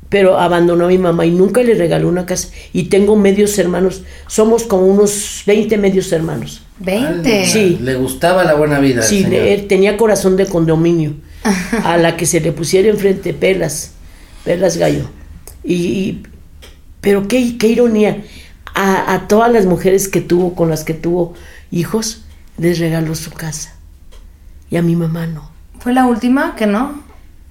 Pero 0.09 0.37
abandonó 0.37 0.85
a 0.85 0.87
mi 0.89 0.97
mamá 0.97 1.25
y 1.25 1.31
nunca 1.31 1.63
le 1.63 1.73
regaló 1.73 2.09
una 2.09 2.25
casa. 2.25 2.49
Y 2.73 2.83
tengo 2.83 3.15
medios 3.15 3.57
hermanos, 3.57 4.03
somos 4.27 4.63
como 4.63 4.85
unos 4.85 5.43
20 5.45 5.77
medios 5.77 6.11
hermanos. 6.11 6.63
20. 6.79 7.45
Sí. 7.45 7.77
Le 7.81 7.95
gustaba 7.95 8.43
la 8.43 8.55
buena 8.55 8.79
vida. 8.79 9.01
Sí, 9.03 9.23
le- 9.25 9.53
él 9.53 9.67
tenía 9.67 9.95
corazón 9.95 10.35
de 10.35 10.47
condominio. 10.47 11.13
A 11.85 11.97
la 11.97 12.17
que 12.17 12.25
se 12.25 12.41
le 12.41 12.51
pusiera 12.51 12.89
enfrente 12.89 13.33
pelas, 13.33 13.91
pelas 14.43 14.75
gallo. 14.77 15.09
Y, 15.63 15.73
y- 15.75 16.23
pero 17.01 17.27
qué, 17.27 17.57
qué 17.57 17.67
ironía. 17.67 18.23
A, 18.73 19.13
a 19.13 19.27
todas 19.27 19.51
las 19.51 19.65
mujeres 19.65 20.07
que 20.07 20.21
tuvo, 20.21 20.55
con 20.55 20.69
las 20.69 20.83
que 20.85 20.93
tuvo 20.93 21.33
hijos, 21.71 22.23
les 22.57 22.79
regaló 22.79 23.15
su 23.15 23.31
casa. 23.31 23.73
Y 24.69 24.77
a 24.77 24.81
mi 24.81 24.95
mamá 24.95 25.27
no. 25.27 25.51
¿Fue 25.79 25.93
la 25.93 26.05
última 26.05 26.55
que 26.55 26.67
no? 26.67 27.01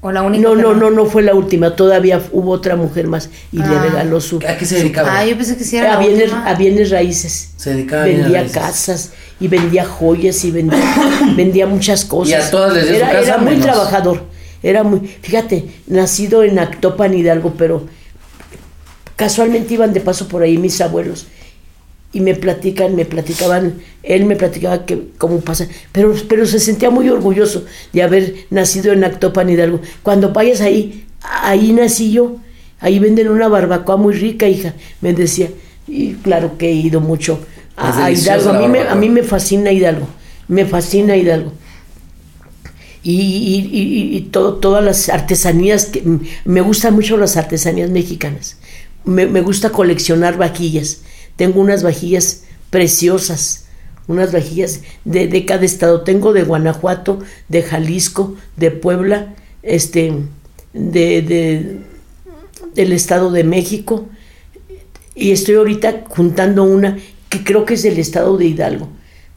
¿O 0.03 0.12
la 0.12 0.22
única 0.22 0.48
No, 0.48 0.57
que 0.57 0.62
no, 0.62 0.72
no, 0.74 0.90
no 0.90 1.05
fue 1.05 1.22
la 1.22 1.34
última. 1.34 1.76
Todavía 1.76 2.22
hubo 2.32 2.53
otra 2.53 2.74
mujer 2.74 3.07
más 3.07 3.28
y 3.53 3.59
le 3.59 3.64
Ah. 3.64 3.82
regaló 3.82 4.18
su. 4.22 4.38
¿A 4.48 4.57
qué 4.57 4.64
se 4.64 4.76
dedicaba? 4.76 5.18
Ah, 5.18 5.26
yo 5.26 5.36
pensé 5.36 5.59
que 5.59 5.64
sí 5.64 5.76
era 5.76 5.90
a, 5.92 5.94
la 5.96 6.07
bienes, 6.07 6.22
última. 6.30 6.46
a 6.46 6.55
bienes 6.55 6.90
raíces. 6.90 7.51
Se 7.59 7.70
dedicaba 7.74 8.03
a 8.03 8.07
bienes 8.07 8.22
Vendía 8.24 8.40
raíces. 8.40 8.59
casas 8.62 9.12
y 9.40 9.48
vendía 9.48 9.84
joyas 9.84 10.42
y 10.46 10.51
vendía, 10.53 10.80
vendía 11.36 11.66
muchas 11.66 12.07
cosas. 12.07 12.30
¿Y 12.30 12.34
a 12.34 12.51
todas 12.51 12.72
les 12.72 12.84
dio 12.88 12.92
su 12.94 12.96
era, 13.05 13.11
casa 13.12 13.22
era 13.34 13.38
muy 13.38 13.57
trabajador. 13.57 14.22
Era 14.62 14.82
muy, 14.84 15.01
fíjate, 15.20 15.66
nacido 15.86 16.44
en 16.44 16.59
Actopan 16.59 17.12
Hidalgo, 17.12 17.53
pero 17.59 17.86
casualmente 19.20 19.74
iban 19.74 19.92
de 19.92 20.00
paso 20.00 20.28
por 20.28 20.42
ahí 20.42 20.56
mis 20.56 20.80
abuelos 20.80 21.26
y 22.10 22.20
me 22.20 22.34
platican, 22.34 22.96
me 22.96 23.04
platicaban, 23.04 23.74
él 24.02 24.24
me 24.24 24.34
platicaba 24.34 24.86
que 24.86 25.08
cómo 25.18 25.40
pasa, 25.40 25.68
pero, 25.92 26.14
pero 26.26 26.46
se 26.46 26.58
sentía 26.58 26.88
muy 26.88 27.06
orgulloso 27.10 27.66
de 27.92 28.02
haber 28.02 28.34
nacido 28.48 28.94
en 28.94 29.04
Actopan 29.04 29.50
Hidalgo. 29.50 29.82
Cuando 30.02 30.32
vayas 30.32 30.62
ahí, 30.62 31.04
ahí 31.22 31.74
nací 31.74 32.12
yo, 32.12 32.38
ahí 32.80 32.98
venden 32.98 33.28
una 33.28 33.46
barbacoa 33.48 33.98
muy 33.98 34.14
rica, 34.14 34.48
hija, 34.48 34.72
me 35.02 35.12
decía, 35.12 35.50
y 35.86 36.14
claro 36.14 36.56
que 36.56 36.70
he 36.70 36.72
ido 36.72 37.02
mucho 37.02 37.40
a, 37.76 38.10
Hidalgo, 38.10 38.48
a 38.48 38.58
mí, 38.58 38.68
me, 38.68 38.80
a 38.80 38.94
mí 38.94 39.10
me 39.10 39.22
fascina 39.22 39.70
Hidalgo, 39.70 40.08
me 40.48 40.64
fascina 40.64 41.14
Hidalgo. 41.14 41.52
Y, 43.02 43.12
y, 43.12 44.16
y, 44.16 44.20
todo, 44.30 44.54
todas 44.54 44.82
las 44.82 45.10
artesanías, 45.10 45.86
que, 45.86 46.02
me 46.46 46.60
gustan 46.62 46.94
mucho 46.94 47.18
las 47.18 47.36
artesanías 47.36 47.90
mexicanas, 47.90 48.56
me, 49.05 49.26
me 49.26 49.40
gusta 49.40 49.70
coleccionar 49.70 50.36
vaquillas 50.36 51.03
tengo 51.40 51.62
unas 51.62 51.82
vajillas 51.82 52.42
preciosas, 52.68 53.64
unas 54.09 54.30
vajillas 54.30 54.82
de, 55.07 55.46
cada 55.46 55.64
estado. 55.64 56.03
Tengo 56.03 56.34
de 56.34 56.42
Guanajuato, 56.42 57.20
de 57.48 57.62
Jalisco, 57.62 58.34
de 58.59 58.70
Puebla, 58.70 59.28
este, 59.62 60.12
de, 60.74 61.80
del 62.74 62.92
Estado 62.92 63.30
de 63.30 63.42
México. 63.44 64.07
Y 65.14 65.30
estoy 65.30 65.55
ahorita 65.55 66.05
juntando 66.11 66.62
una 66.64 66.98
que 67.30 67.42
creo 67.42 67.64
que 67.64 67.72
es 67.72 67.84
del 67.84 67.98
Estado 67.98 68.36
de 68.36 68.44
Hidalgo. 68.44 68.88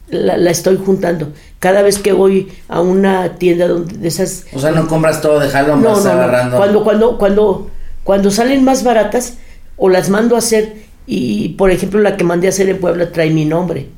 La, 0.08 0.50
estoy 0.50 0.76
juntando. 0.76 1.32
Cada 1.58 1.80
vez 1.80 1.98
que 1.98 2.12
voy 2.12 2.52
a 2.68 2.82
una 2.82 3.36
tienda 3.36 3.66
donde 3.66 3.96
de 3.96 4.08
esas. 4.08 4.44
O 4.52 4.58
sea, 4.58 4.72
no 4.72 4.86
compras 4.86 5.22
todo, 5.22 5.40
déjalo, 5.40 5.76
no, 5.76 5.98
no, 5.98 6.10
agarrando. 6.10 6.58
Cuando, 6.58 6.84
cuando, 6.84 7.16
cuando, 7.16 7.70
cuando 8.04 8.30
salen 8.30 8.62
más 8.62 8.84
baratas, 8.84 9.38
o 9.76 9.88
las 9.88 10.08
mando 10.10 10.36
a 10.36 10.38
hacer 10.38 10.84
y 11.06 11.50
por 11.50 11.70
ejemplo, 11.70 12.00
la 12.00 12.16
que 12.16 12.24
mandé 12.24 12.46
a 12.46 12.50
hacer 12.50 12.68
en 12.68 12.78
Puebla 12.78 13.12
trae 13.12 13.30
mi 13.30 13.44
nombre. 13.44 13.88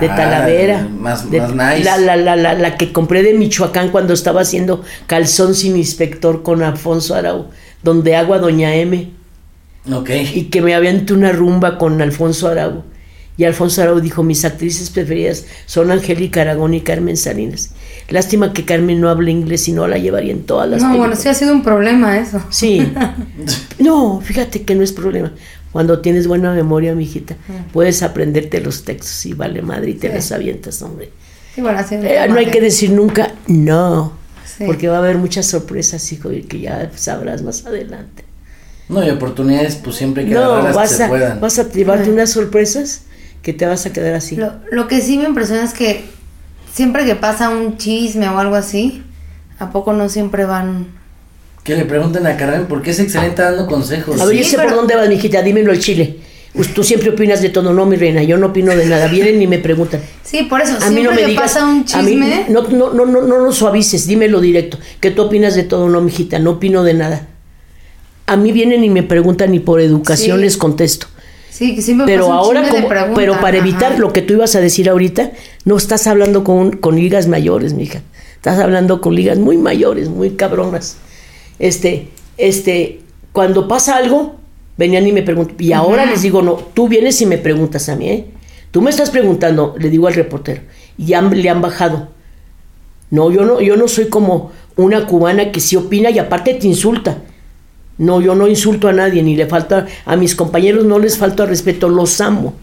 de 0.00 0.08
ah, 0.08 0.16
Talavera. 0.16 0.88
Más, 0.88 1.24
más 1.26 1.50
nice. 1.50 1.84
La, 1.84 2.16
la, 2.16 2.36
la, 2.36 2.54
la, 2.54 2.76
que 2.76 2.92
compré 2.92 3.22
de 3.22 3.34
Michoacán 3.34 3.90
cuando 3.90 4.14
estaba 4.14 4.40
haciendo 4.40 4.82
calzón 5.06 5.54
sin 5.54 5.76
inspector 5.76 6.42
con 6.42 6.62
Alfonso 6.62 7.14
Arau, 7.14 7.48
donde 7.82 8.16
hago 8.16 8.34
a 8.34 8.38
Doña 8.38 8.74
M. 8.74 9.10
Ok. 9.92 10.10
Y 10.34 10.44
que 10.44 10.62
me 10.62 10.74
aviento 10.74 11.14
una 11.14 11.32
rumba 11.32 11.76
con 11.78 12.00
Alfonso 12.00 12.48
Arau. 12.48 12.84
Y 13.36 13.44
Alfonso 13.44 13.82
Arau 13.82 14.00
dijo, 14.00 14.22
mis 14.22 14.44
actrices 14.44 14.90
preferidas 14.90 15.46
son 15.66 15.90
Angélica 15.90 16.42
Aragón 16.42 16.74
y 16.74 16.82
Carmen 16.82 17.16
Salinas. 17.16 17.70
Lástima 18.08 18.52
que 18.52 18.64
Carmen 18.64 19.00
no 19.00 19.08
hable 19.08 19.30
inglés 19.30 19.68
y 19.68 19.72
no 19.72 19.88
la 19.88 19.96
llevaría 19.96 20.32
en 20.32 20.44
todas 20.44 20.68
las 20.68 20.82
No, 20.82 20.96
bueno, 20.98 21.16
sí 21.16 21.28
ha 21.28 21.34
sido 21.34 21.52
un 21.52 21.62
problema 21.62 22.18
eso. 22.18 22.42
Sí. 22.50 22.92
no, 23.78 24.20
fíjate 24.20 24.62
que 24.62 24.74
no 24.74 24.82
es 24.82 24.92
problema. 24.92 25.32
Cuando 25.72 26.00
tienes 26.00 26.26
buena 26.26 26.52
memoria, 26.52 26.94
mijita, 26.94 27.34
puedes 27.72 28.02
aprenderte 28.02 28.60
los 28.60 28.84
textos 28.84 29.24
y 29.24 29.32
vale 29.32 29.62
madre 29.62 29.92
y 29.92 29.94
te 29.94 30.12
los 30.12 30.30
avientas, 30.30 30.82
hombre. 30.82 31.10
Eh, 31.56 32.26
no 32.28 32.36
hay 32.36 32.46
que 32.46 32.60
decir 32.60 32.90
nunca 32.90 33.34
no, 33.46 34.12
porque 34.66 34.88
va 34.88 34.96
a 34.96 34.98
haber 34.98 35.18
muchas 35.18 35.46
sorpresas, 35.46 36.12
hijo, 36.12 36.32
y 36.32 36.42
que 36.42 36.60
ya 36.60 36.90
sabrás 36.94 37.42
más 37.42 37.64
adelante. 37.66 38.24
No, 38.88 39.04
y 39.04 39.10
oportunidades, 39.10 39.76
pues 39.76 39.96
siempre 39.96 40.26
que 40.26 40.34
no, 40.34 40.62
vas 40.62 41.00
a, 41.00 41.08
puedan. 41.08 41.40
Vas 41.40 41.58
a 41.58 41.68
llevarte 41.70 42.10
unas 42.10 42.30
sorpresas 42.30 43.02
que 43.42 43.52
te 43.52 43.66
vas 43.66 43.84
a 43.86 43.92
quedar 43.92 44.14
así. 44.14 44.36
Lo, 44.36 44.52
lo 44.70 44.88
que 44.88 45.00
sí 45.00 45.18
me 45.18 45.24
impresiona 45.24 45.64
es 45.64 45.74
que 45.74 46.04
siempre 46.72 47.04
que 47.04 47.16
pasa 47.16 47.50
un 47.50 47.76
chisme 47.76 48.28
o 48.28 48.38
algo 48.38 48.54
así, 48.54 49.02
¿a 49.58 49.70
poco 49.70 49.92
no 49.92 50.08
siempre 50.08 50.44
van 50.44 51.02
que 51.64 51.76
le 51.76 51.84
pregunten 51.84 52.26
a 52.26 52.36
Carmen 52.36 52.66
porque 52.68 52.90
es 52.90 52.98
excelente 52.98 53.40
dando 53.40 53.66
consejos. 53.66 54.20
A 54.20 54.24
ver, 54.24 54.36
yo 54.36 54.44
sé 54.44 54.58
por 54.58 54.74
dónde 54.74 54.96
vas, 54.96 55.08
mijita, 55.08 55.42
dímelo 55.42 55.72
el 55.72 55.78
chile. 55.78 56.16
Pues 56.54 56.74
tú 56.74 56.84
siempre 56.84 57.10
opinas 57.10 57.40
de 57.40 57.48
todo, 57.48 57.72
no, 57.72 57.86
mi 57.86 57.96
reina, 57.96 58.22
yo 58.24 58.36
no 58.36 58.48
opino 58.48 58.76
de 58.76 58.84
nada. 58.84 59.06
Vienen 59.06 59.40
y 59.40 59.46
me 59.46 59.58
preguntan. 59.58 60.02
Sí, 60.22 60.42
por 60.42 60.60
eso, 60.60 60.76
a 60.82 60.90
mí 60.90 61.02
no 61.02 61.12
me 61.12 61.24
digas, 61.24 61.44
pasa 61.44 61.64
un 61.64 61.84
chisme. 61.84 62.46
no, 62.48 62.62
no, 62.68 62.92
no, 62.92 63.06
no, 63.06 63.22
no 63.22 63.38
lo 63.38 63.52
suavices, 63.52 64.06
dímelo 64.06 64.40
directo. 64.40 64.78
Que 65.00 65.12
tú 65.12 65.22
opinas 65.22 65.54
de 65.54 65.62
todo, 65.62 65.88
no, 65.88 66.00
mijita, 66.00 66.38
no 66.40 66.52
opino 66.52 66.82
de 66.82 66.94
nada. 66.94 67.28
A 68.26 68.36
mí 68.36 68.52
vienen 68.52 68.84
y 68.84 68.90
me 68.90 69.02
preguntan 69.02 69.54
y 69.54 69.60
por 69.60 69.80
educación 69.80 70.40
les 70.40 70.56
contesto. 70.56 71.06
Sí, 71.52 71.76
que 71.76 71.82
siempre 71.82 72.06
pero 72.06 72.32
ahora 72.32 72.66
como, 72.68 72.88
pero 73.14 73.38
para 73.40 73.58
evitar 73.58 73.98
lo 73.98 74.12
que 74.12 74.22
tú 74.22 74.32
ibas 74.32 74.56
a 74.56 74.60
decir 74.60 74.88
ahorita, 74.88 75.32
no 75.66 75.76
estás 75.76 76.06
hablando 76.06 76.44
con, 76.44 76.72
con 76.72 76.96
ligas 76.96 77.28
mayores, 77.28 77.74
mija. 77.74 78.00
Estás 78.36 78.58
hablando 78.58 79.02
con 79.02 79.14
ligas 79.14 79.38
muy 79.38 79.58
mayores, 79.58 80.08
muy 80.08 80.30
cabronas 80.30 80.96
este, 81.62 82.08
este, 82.38 83.00
cuando 83.32 83.68
pasa 83.68 83.96
algo, 83.96 84.34
venían 84.76 85.06
y 85.06 85.12
me 85.12 85.22
preguntan, 85.22 85.56
y 85.60 85.72
ahora 85.72 86.06
les 86.06 86.22
digo, 86.22 86.42
no, 86.42 86.54
tú 86.54 86.88
vienes 86.88 87.20
y 87.22 87.26
me 87.26 87.38
preguntas 87.38 87.88
a 87.88 87.94
mí, 87.94 88.08
¿eh? 88.08 88.26
Tú 88.72 88.82
me 88.82 88.90
estás 88.90 89.10
preguntando, 89.10 89.76
le 89.78 89.88
digo 89.88 90.08
al 90.08 90.14
reportero, 90.14 90.62
y 90.98 91.14
le 91.14 91.48
han 91.48 91.62
bajado. 91.62 92.08
No, 93.10 93.30
yo 93.30 93.44
no, 93.44 93.60
yo 93.60 93.76
no 93.76 93.86
soy 93.86 94.08
como 94.08 94.50
una 94.74 95.06
cubana 95.06 95.52
que 95.52 95.60
sí 95.60 95.76
opina 95.76 96.10
y 96.10 96.18
aparte 96.18 96.54
te 96.54 96.66
insulta. 96.66 97.18
No, 97.98 98.20
yo 98.20 98.34
no 98.34 98.48
insulto 98.48 98.88
a 98.88 98.92
nadie, 98.92 99.22
ni 99.22 99.36
le 99.36 99.46
falta 99.46 99.86
a 100.04 100.16
mis 100.16 100.34
compañeros, 100.34 100.84
no 100.84 100.98
les 100.98 101.18
falta 101.18 101.46
respeto, 101.46 101.88
los 101.88 102.20
amo. 102.20 102.54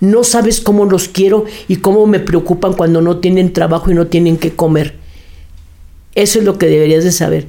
No 0.00 0.24
sabes 0.24 0.60
cómo 0.60 0.84
los 0.84 1.08
quiero 1.08 1.44
y 1.66 1.76
cómo 1.76 2.06
me 2.06 2.20
preocupan 2.20 2.72
cuando 2.72 3.00
no 3.00 3.18
tienen 3.18 3.52
trabajo 3.52 3.90
y 3.90 3.94
no 3.94 4.06
tienen 4.06 4.36
que 4.36 4.52
comer. 4.52 4.94
Eso 6.14 6.38
es 6.38 6.44
lo 6.44 6.58
que 6.58 6.66
deberías 6.66 7.04
de 7.04 7.12
saber 7.12 7.48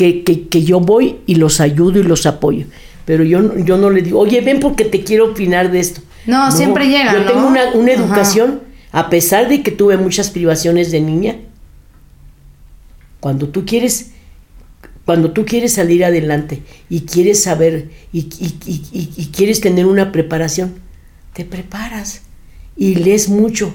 que, 0.00 0.64
yo 0.64 0.80
voy 0.80 1.18
y 1.26 1.34
los 1.34 1.60
ayudo 1.60 2.00
y 2.00 2.02
los 2.02 2.26
apoyo. 2.26 2.66
Pero 3.04 3.24
yo, 3.24 3.58
yo 3.58 3.76
no 3.76 3.90
le 3.90 4.02
digo, 4.02 4.20
oye, 4.20 4.40
ven 4.40 4.60
porque 4.60 4.84
te 4.84 5.02
quiero 5.02 5.32
opinar 5.32 5.70
de 5.70 5.80
esto. 5.80 6.00
No, 6.26 6.50
siempre 6.50 6.86
llega. 6.88 7.12
Yo 7.12 7.26
tengo 7.26 7.46
una, 7.46 7.92
educación, 7.92 8.60
a 8.92 9.10
pesar 9.10 9.48
de 9.48 9.62
que 9.62 9.70
tuve 9.70 9.96
muchas 9.96 10.30
privaciones 10.30 10.90
de 10.90 11.00
niña, 11.00 11.36
cuando 13.18 13.48
tú 13.48 13.64
quieres, 13.66 14.12
cuando 15.10 15.32
tú 15.32 15.44
quieres 15.44 15.72
salir 15.72 16.04
adelante 16.04 16.62
y 16.88 17.00
quieres 17.00 17.42
saber 17.42 17.90
y, 18.12 18.28
quieres 19.32 19.60
tener 19.60 19.86
una 19.86 20.12
preparación, 20.12 20.74
te 21.32 21.44
preparas 21.44 22.22
y 22.76 22.94
lees 22.94 23.28
mucho. 23.28 23.74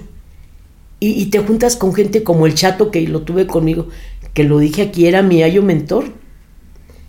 Y, 1.02 1.26
te 1.26 1.40
juntas 1.40 1.76
con 1.76 1.94
gente 1.94 2.24
como 2.24 2.46
el 2.46 2.56
chato 2.56 2.90
que 2.90 3.02
lo 3.02 3.24
tuve 3.24 3.48
conmigo, 3.48 3.90
que 4.34 4.46
lo 4.46 4.60
dije 4.60 4.84
aquí, 4.84 5.08
era 5.08 5.24
mi 5.24 5.44
ayo 5.44 5.62
mentor. 5.62 6.06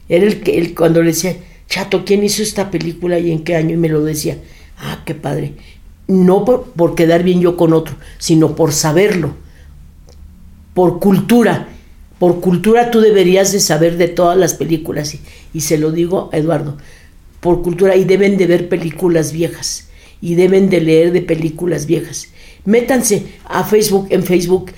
Era 0.09 0.27
el 0.27 0.41
que 0.41 0.59
él, 0.59 0.75
cuando 0.75 1.03
le 1.03 1.11
decía, 1.11 1.37
Chato, 1.69 2.05
¿quién 2.05 2.25
hizo 2.25 2.43
esta 2.43 2.73
película 2.73 3.21
y 3.21 3.31
en 3.31 3.45
qué 3.45 3.55
año? 3.55 3.75
Y 3.75 3.79
me 3.79 3.89
lo 3.89 4.03
decía, 4.03 4.39
ah, 4.77 5.03
qué 5.07 5.15
padre. 5.15 5.55
No 6.09 6.45
por, 6.45 6.97
quedar 6.97 7.23
bien 7.23 7.41
yo 7.41 7.57
con 7.57 7.73
otro, 7.73 7.95
sino 8.19 8.57
por 8.57 8.73
saberlo, 8.73 9.37
por 10.75 10.99
cultura. 10.99 11.69
Por 12.19 12.41
cultura 12.41 12.91
tú 12.91 13.01
deberías 13.01 13.53
de 13.53 13.61
saber 13.61 13.97
de 13.97 14.09
todas 14.09 14.39
las 14.39 14.55
películas. 14.55 15.15
Y, 15.15 15.21
y 15.53 15.61
se 15.61 15.79
lo 15.79 15.93
digo 15.93 16.31
a 16.33 16.39
Eduardo, 16.39 16.77
por 17.41 17.63
cultura, 17.63 17.97
y 17.97 18.05
deben 18.05 18.37
de 18.37 18.47
ver 18.47 18.69
películas 18.69 19.33
viejas, 19.33 19.89
y 20.21 20.35
deben 20.35 20.71
de 20.71 20.81
leer 20.81 21.13
de 21.13 21.23
películas 21.23 21.87
viejas. 21.87 22.29
Métanse 22.65 23.27
a 23.45 23.65
Facebook, 23.65 24.09
en 24.11 24.25
Facebook 24.25 24.73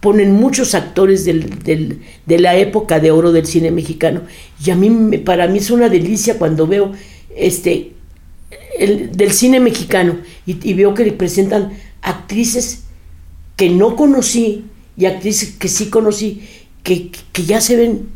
ponen 0.00 0.32
muchos 0.32 0.74
actores 0.74 1.24
de 1.24 2.38
la 2.38 2.56
época 2.56 3.00
de 3.00 3.10
oro 3.10 3.32
del 3.32 3.46
cine 3.46 3.70
mexicano. 3.70 4.22
Y 4.64 4.70
a 4.70 4.74
mí, 4.74 5.18
para 5.18 5.46
mí 5.46 5.58
es 5.58 5.70
una 5.70 5.88
delicia 5.88 6.38
cuando 6.38 6.66
veo 6.66 6.92
este, 7.36 7.92
del 8.78 9.32
cine 9.32 9.60
mexicano 9.60 10.18
y, 10.46 10.74
veo 10.74 10.94
que 10.94 11.04
le 11.04 11.12
presentan 11.12 11.72
actrices 12.02 12.84
que 13.56 13.68
no 13.68 13.94
conocí 13.94 14.64
y 14.96 15.04
actrices 15.04 15.50
que 15.58 15.68
sí 15.68 15.90
conocí, 15.90 16.42
que, 16.82 17.10
ya 17.46 17.60
se 17.60 17.76
ven 17.76 18.08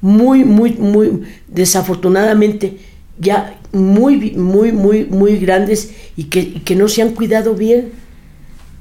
muy, 0.00 0.44
muy, 0.44 0.72
muy 0.72 1.22
desafortunadamente 1.48 2.78
ya 3.18 3.58
muy, 3.72 4.32
muy, 4.32 4.72
muy, 4.72 5.04
muy 5.04 5.38
grandes 5.38 5.92
y 6.16 6.24
que, 6.24 6.40
y 6.40 6.60
que 6.64 6.74
no 6.74 6.88
se 6.88 7.02
han 7.02 7.10
cuidado 7.10 7.54
bien, 7.54 7.92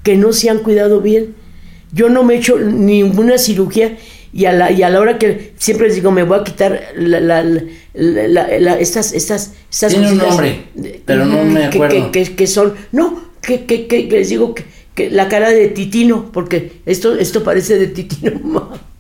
que 0.03 0.17
no 0.17 0.34
se 0.34 0.49
han 0.49 0.59
cuidado 0.59 1.01
bien 1.01 1.36
yo 1.91 2.09
no 2.09 2.24
me 2.24 2.36
he 2.36 2.38
hecho 2.38 2.57
ninguna 2.57 3.38
cirugía 3.38 3.97
y 4.34 4.45
a 4.45 4.53
la, 4.53 4.72
y 4.72 4.82
a 4.82 4.89
la 4.89 4.99
hora 5.01 5.17
que 5.17 5.53
siempre 5.57 5.88
les 5.88 5.95
digo, 5.95 6.11
me 6.11 6.24
voy 6.24 6.39
a 6.39 6.43
quitar 6.43 6.93
la, 6.95 7.19
la, 7.43 8.80
estas, 8.80 9.11
estas, 9.11 9.53
estas 9.69 9.91
Tiene 9.91 10.11
un 10.11 10.17
nombre, 10.17 10.67
pero 11.05 11.26
no 11.26 11.43
me 11.43 11.65
acuerdo. 11.65 12.11
Que, 12.11 12.36
que, 12.36 12.47
son, 12.47 12.74
no, 12.93 13.32
que, 13.41 13.65
que, 13.65 13.88
que, 13.88 14.03
les 14.03 14.30
digo 14.30 14.55
que, 14.55 14.63
la 14.98 15.28
cara 15.28 15.50
de 15.50 15.68
titino, 15.70 16.32
porque 16.32 16.82
esto, 16.86 17.16
esto 17.16 17.44
parece 17.44 17.78
de 17.80 17.88
titino. 17.88 18.70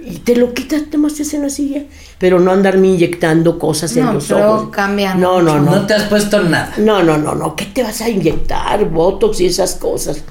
y 0.00 0.18
te 0.18 0.36
lo 0.36 0.54
quitas, 0.54 0.84
te 0.90 0.96
más 0.96 1.18
en 1.34 1.42
la 1.42 1.50
silla. 1.50 1.82
Pero 2.18 2.38
no 2.38 2.52
andarme 2.52 2.88
inyectando 2.88 3.58
cosas 3.58 3.96
en 3.96 4.06
los 4.06 4.30
ojos. 4.30 4.70
cambian. 4.70 5.20
No, 5.20 5.42
no, 5.42 5.58
no. 5.58 5.70
No 5.76 5.86
te 5.86 5.94
has 5.94 6.04
puesto 6.04 6.42
nada. 6.42 6.74
No, 6.78 7.02
no, 7.02 7.18
no, 7.18 7.34
no. 7.34 7.56
¿Qué 7.56 7.66
te 7.66 7.82
vas 7.82 8.00
a 8.00 8.08
inyectar? 8.08 8.84
Botox 8.88 9.40
y 9.40 9.46
esas 9.46 9.74
cosas. 9.74 10.22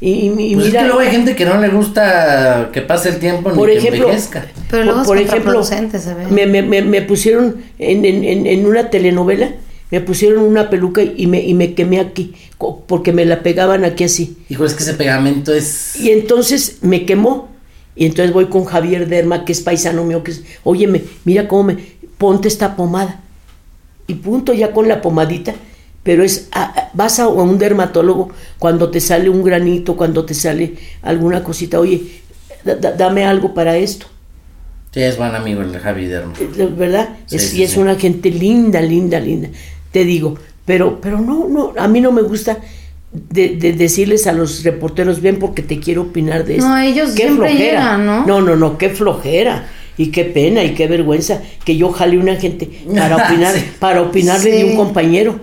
Y, 0.00 0.10
y- 0.30 0.54
Pues 0.54 0.66
es 0.66 0.72
mira, 0.72 0.82
que 0.82 0.86
luego 0.86 1.00
hay 1.00 1.10
gente 1.10 1.34
que 1.34 1.44
no 1.44 1.58
le 1.58 1.68
gusta 1.68 2.70
que 2.72 2.82
pase 2.82 3.08
el 3.10 3.18
tiempo 3.18 3.50
ni 3.50 3.56
por 3.56 3.68
que 3.68 3.78
ejemplo, 3.78 4.04
envejezca. 4.04 4.46
Pero 4.70 4.84
luego 4.84 5.04
se 5.98 6.14
ve. 6.14 6.26
me, 6.28 6.46
me, 6.46 6.62
me, 6.62 6.82
me 6.82 7.02
pusieron 7.02 7.56
en, 7.78 8.04
en, 8.04 8.46
en 8.46 8.66
una 8.66 8.90
telenovela, 8.90 9.50
me 9.90 10.00
pusieron 10.00 10.42
una 10.44 10.68
peluca 10.70 11.02
y 11.02 11.26
me, 11.26 11.40
y 11.42 11.54
me 11.54 11.74
quemé 11.74 12.00
aquí, 12.00 12.34
porque 12.86 13.12
me 13.12 13.24
la 13.24 13.42
pegaban 13.42 13.84
aquí 13.84 14.04
así. 14.04 14.36
Hijo, 14.48 14.64
es 14.64 14.74
que 14.74 14.82
ese 14.82 14.94
pegamento 14.94 15.52
es... 15.54 15.96
Y 16.00 16.10
entonces 16.10 16.78
me 16.82 17.06
quemó. 17.06 17.48
Y 17.96 18.06
entonces 18.06 18.32
voy 18.32 18.46
con 18.46 18.64
Javier 18.64 19.08
Derma, 19.08 19.44
que 19.44 19.52
es 19.52 19.60
paisano 19.60 20.04
mío, 20.04 20.22
que 20.22 20.30
es, 20.30 20.44
óyeme, 20.62 21.02
mira 21.24 21.48
cómo 21.48 21.64
me, 21.64 21.78
ponte 22.16 22.46
esta 22.46 22.76
pomada. 22.76 23.22
Y 24.06 24.14
punto, 24.14 24.52
ya 24.52 24.72
con 24.72 24.86
la 24.88 25.00
pomadita. 25.02 25.54
Pero 26.04 26.22
es, 26.22 26.48
a- 26.52 26.62
a- 26.64 26.90
vas 26.94 27.18
a 27.18 27.26
un 27.28 27.58
dermatólogo 27.58 28.30
cuando 28.58 28.88
te 28.90 29.00
sale 29.00 29.28
un 29.28 29.42
granito, 29.42 29.96
cuando 29.96 30.24
te 30.24 30.32
sale 30.34 30.74
alguna 31.02 31.42
cosita, 31.42 31.80
oye, 31.80 32.20
da- 32.64 32.76
da- 32.76 32.92
dame 32.92 33.24
algo 33.24 33.52
para 33.52 33.76
esto. 33.76 34.06
Sí, 34.92 35.00
es 35.02 35.18
buen 35.18 35.34
amigo 35.34 35.60
el 35.60 35.76
Javi 35.78 36.06
Dermo. 36.06 36.32
Eh, 36.40 36.68
¿Verdad? 36.76 37.16
Sí, 37.26 37.36
es, 37.36 37.48
sí, 37.50 37.58
y 37.58 37.62
es 37.64 37.72
sí. 37.72 37.78
una 37.80 37.96
gente 37.96 38.30
linda, 38.30 38.80
linda, 38.80 39.18
linda. 39.20 39.48
Te 39.98 40.04
digo, 40.04 40.36
pero, 40.64 41.00
pero 41.00 41.18
no, 41.20 41.48
no, 41.48 41.72
a 41.76 41.88
mí 41.88 42.00
no 42.00 42.12
me 42.12 42.22
gusta 42.22 42.58
de, 43.12 43.56
de 43.56 43.72
decirles 43.72 44.28
a 44.28 44.32
los 44.32 44.62
reporteros, 44.62 45.20
ven 45.20 45.40
porque 45.40 45.60
te 45.62 45.80
quiero 45.80 46.02
opinar 46.02 46.44
de 46.44 46.54
esto. 46.58 46.68
No, 46.68 46.78
ellos 46.78 47.10
siempre 47.14 47.52
llegan, 47.56 48.06
¿no? 48.06 48.24
No, 48.24 48.40
no, 48.40 48.54
no, 48.54 48.78
qué 48.78 48.90
flojera. 48.90 49.68
Y 49.96 50.12
qué 50.12 50.24
pena 50.24 50.62
y 50.62 50.74
qué 50.74 50.86
vergüenza 50.86 51.42
que 51.64 51.76
yo 51.76 51.90
jale 51.90 52.16
una 52.16 52.36
gente 52.36 52.70
para 52.94 53.16
opinar, 53.26 53.56
Sí. 53.56 53.64
para 53.80 54.02
opinarle 54.02 54.52
de 54.52 54.64
un 54.66 54.76
compañero. 54.76 55.40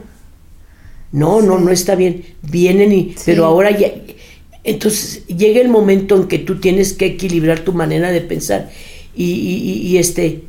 No, 1.11 1.41
no, 1.41 1.59
no 1.59 1.69
está 1.71 1.95
bien. 1.95 2.23
Vienen 2.41 2.93
y, 2.93 3.01
Sí. 3.17 3.23
pero 3.25 3.43
ahora 3.43 3.71
ya, 3.71 3.91
entonces 4.63 5.27
llega 5.27 5.59
el 5.59 5.67
momento 5.67 6.15
en 6.15 6.27
que 6.29 6.39
tú 6.39 6.61
tienes 6.61 6.93
que 6.93 7.05
equilibrar 7.07 7.59
tu 7.59 7.73
manera 7.73 8.09
de 8.11 8.21
pensar 8.21 8.69
y, 9.13 9.25
y- 9.25 9.71
y- 9.71 9.87
y 9.87 9.97
este 9.97 10.43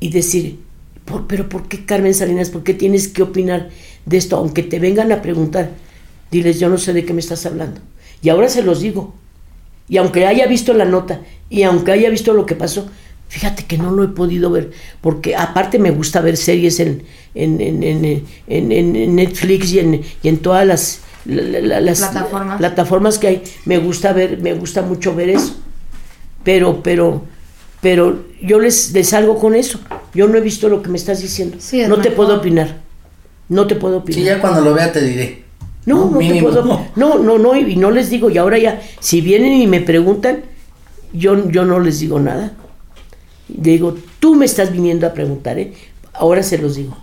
y 0.00 0.08
decir, 0.10 0.58
"Por- 1.06 1.26
pero 1.26 1.48
¿por 1.48 1.66
qué 1.68 1.86
Carmen 1.86 2.12
Salinas? 2.12 2.50
¿Por 2.50 2.62
qué 2.62 2.74
tienes 2.74 3.08
que 3.08 3.22
opinar 3.22 3.70
de 4.04 4.16
esto? 4.18 4.36
Aunque 4.36 4.62
te 4.62 4.78
vengan 4.78 5.10
a 5.12 5.22
preguntar, 5.22 5.70
diles, 6.30 6.60
yo 6.60 6.68
no 6.68 6.76
sé 6.76 6.92
de 6.92 7.04
qué 7.06 7.14
me 7.14 7.20
estás 7.20 7.46
hablando. 7.46 7.80
Y 8.22 8.28
ahora 8.28 8.48
se 8.50 8.62
los 8.62 8.80
digo. 8.80 9.14
Y 9.88 9.96
aunque 9.96 10.26
haya 10.26 10.46
visto 10.46 10.74
la 10.74 10.84
nota 10.84 11.20
y 11.48 11.62
aunque 11.62 11.92
haya 11.92 12.10
visto 12.10 12.32
lo 12.34 12.44
que 12.44 12.56
pasó, 12.56 12.88
fíjate 13.28 13.64
que 13.64 13.78
no 13.78 13.90
lo 13.92 14.02
he 14.04 14.08
podido 14.08 14.50
ver, 14.50 14.72
porque 15.00 15.34
aparte 15.36 15.78
me 15.78 15.90
gusta 15.92 16.20
ver 16.20 16.36
series 16.36 16.78
en, 16.80 17.02
en, 17.34 17.60
en, 17.60 18.20
en, 18.48 19.14
Netflix 19.16 19.72
y 19.72 19.78
en, 19.80 20.02
y 20.22 20.28
en 20.28 20.38
todas 20.38 20.66
las, 20.66 21.00
la- 21.24 21.60
la- 21.60 21.80
las 21.80 21.98
Plataformas. 22.00 22.58
plataformas 22.58 23.18
que 23.18 23.26
hay. 23.28 23.42
Me 23.64 23.78
gusta 23.78 24.12
ver, 24.12 24.38
me 24.40 24.54
gusta 24.54 24.82
mucho 24.82 25.14
ver 25.14 25.28
eso. 25.30 25.54
Pero, 26.44 26.82
pero, 26.82 27.22
pero 27.86 28.24
yo 28.42 28.58
les, 28.58 28.92
les 28.94 29.10
salgo 29.10 29.38
con 29.38 29.54
eso. 29.54 29.78
Yo 30.12 30.26
no 30.26 30.36
he 30.36 30.40
visto 30.40 30.68
lo 30.68 30.82
que 30.82 30.88
me 30.88 30.98
estás 30.98 31.22
diciendo. 31.22 31.58
Sí, 31.60 31.82
es 31.82 31.88
no 31.88 31.98
te 32.00 32.10
puedo 32.10 32.34
opinar. 32.34 32.78
No 33.48 33.68
te 33.68 33.76
puedo 33.76 33.98
opinar. 33.98 34.18
Sí, 34.18 34.24
ya 34.24 34.40
cuando 34.40 34.60
lo 34.60 34.74
vea 34.74 34.90
te 34.90 35.04
diré. 35.04 35.44
No, 35.84 36.06
no 36.06 36.18
te 36.18 36.24
Mínimo. 36.24 36.48
puedo. 36.48 36.64
No, 36.96 37.18
no, 37.20 37.38
no, 37.38 37.54
y 37.54 37.76
no 37.76 37.92
les 37.92 38.10
digo. 38.10 38.28
Y 38.28 38.38
ahora 38.38 38.58
ya, 38.58 38.82
si 38.98 39.20
vienen 39.20 39.52
y 39.52 39.68
me 39.68 39.80
preguntan, 39.80 40.42
yo, 41.12 41.48
yo 41.48 41.64
no 41.64 41.78
les 41.78 42.00
digo 42.00 42.18
nada. 42.18 42.54
Digo, 43.46 43.96
tú 44.18 44.34
me 44.34 44.46
estás 44.46 44.72
viniendo 44.72 45.06
a 45.06 45.14
preguntar, 45.14 45.56
¿eh? 45.60 45.72
Ahora 46.12 46.42
se 46.42 46.58
los 46.58 46.74
digo. 46.74 46.96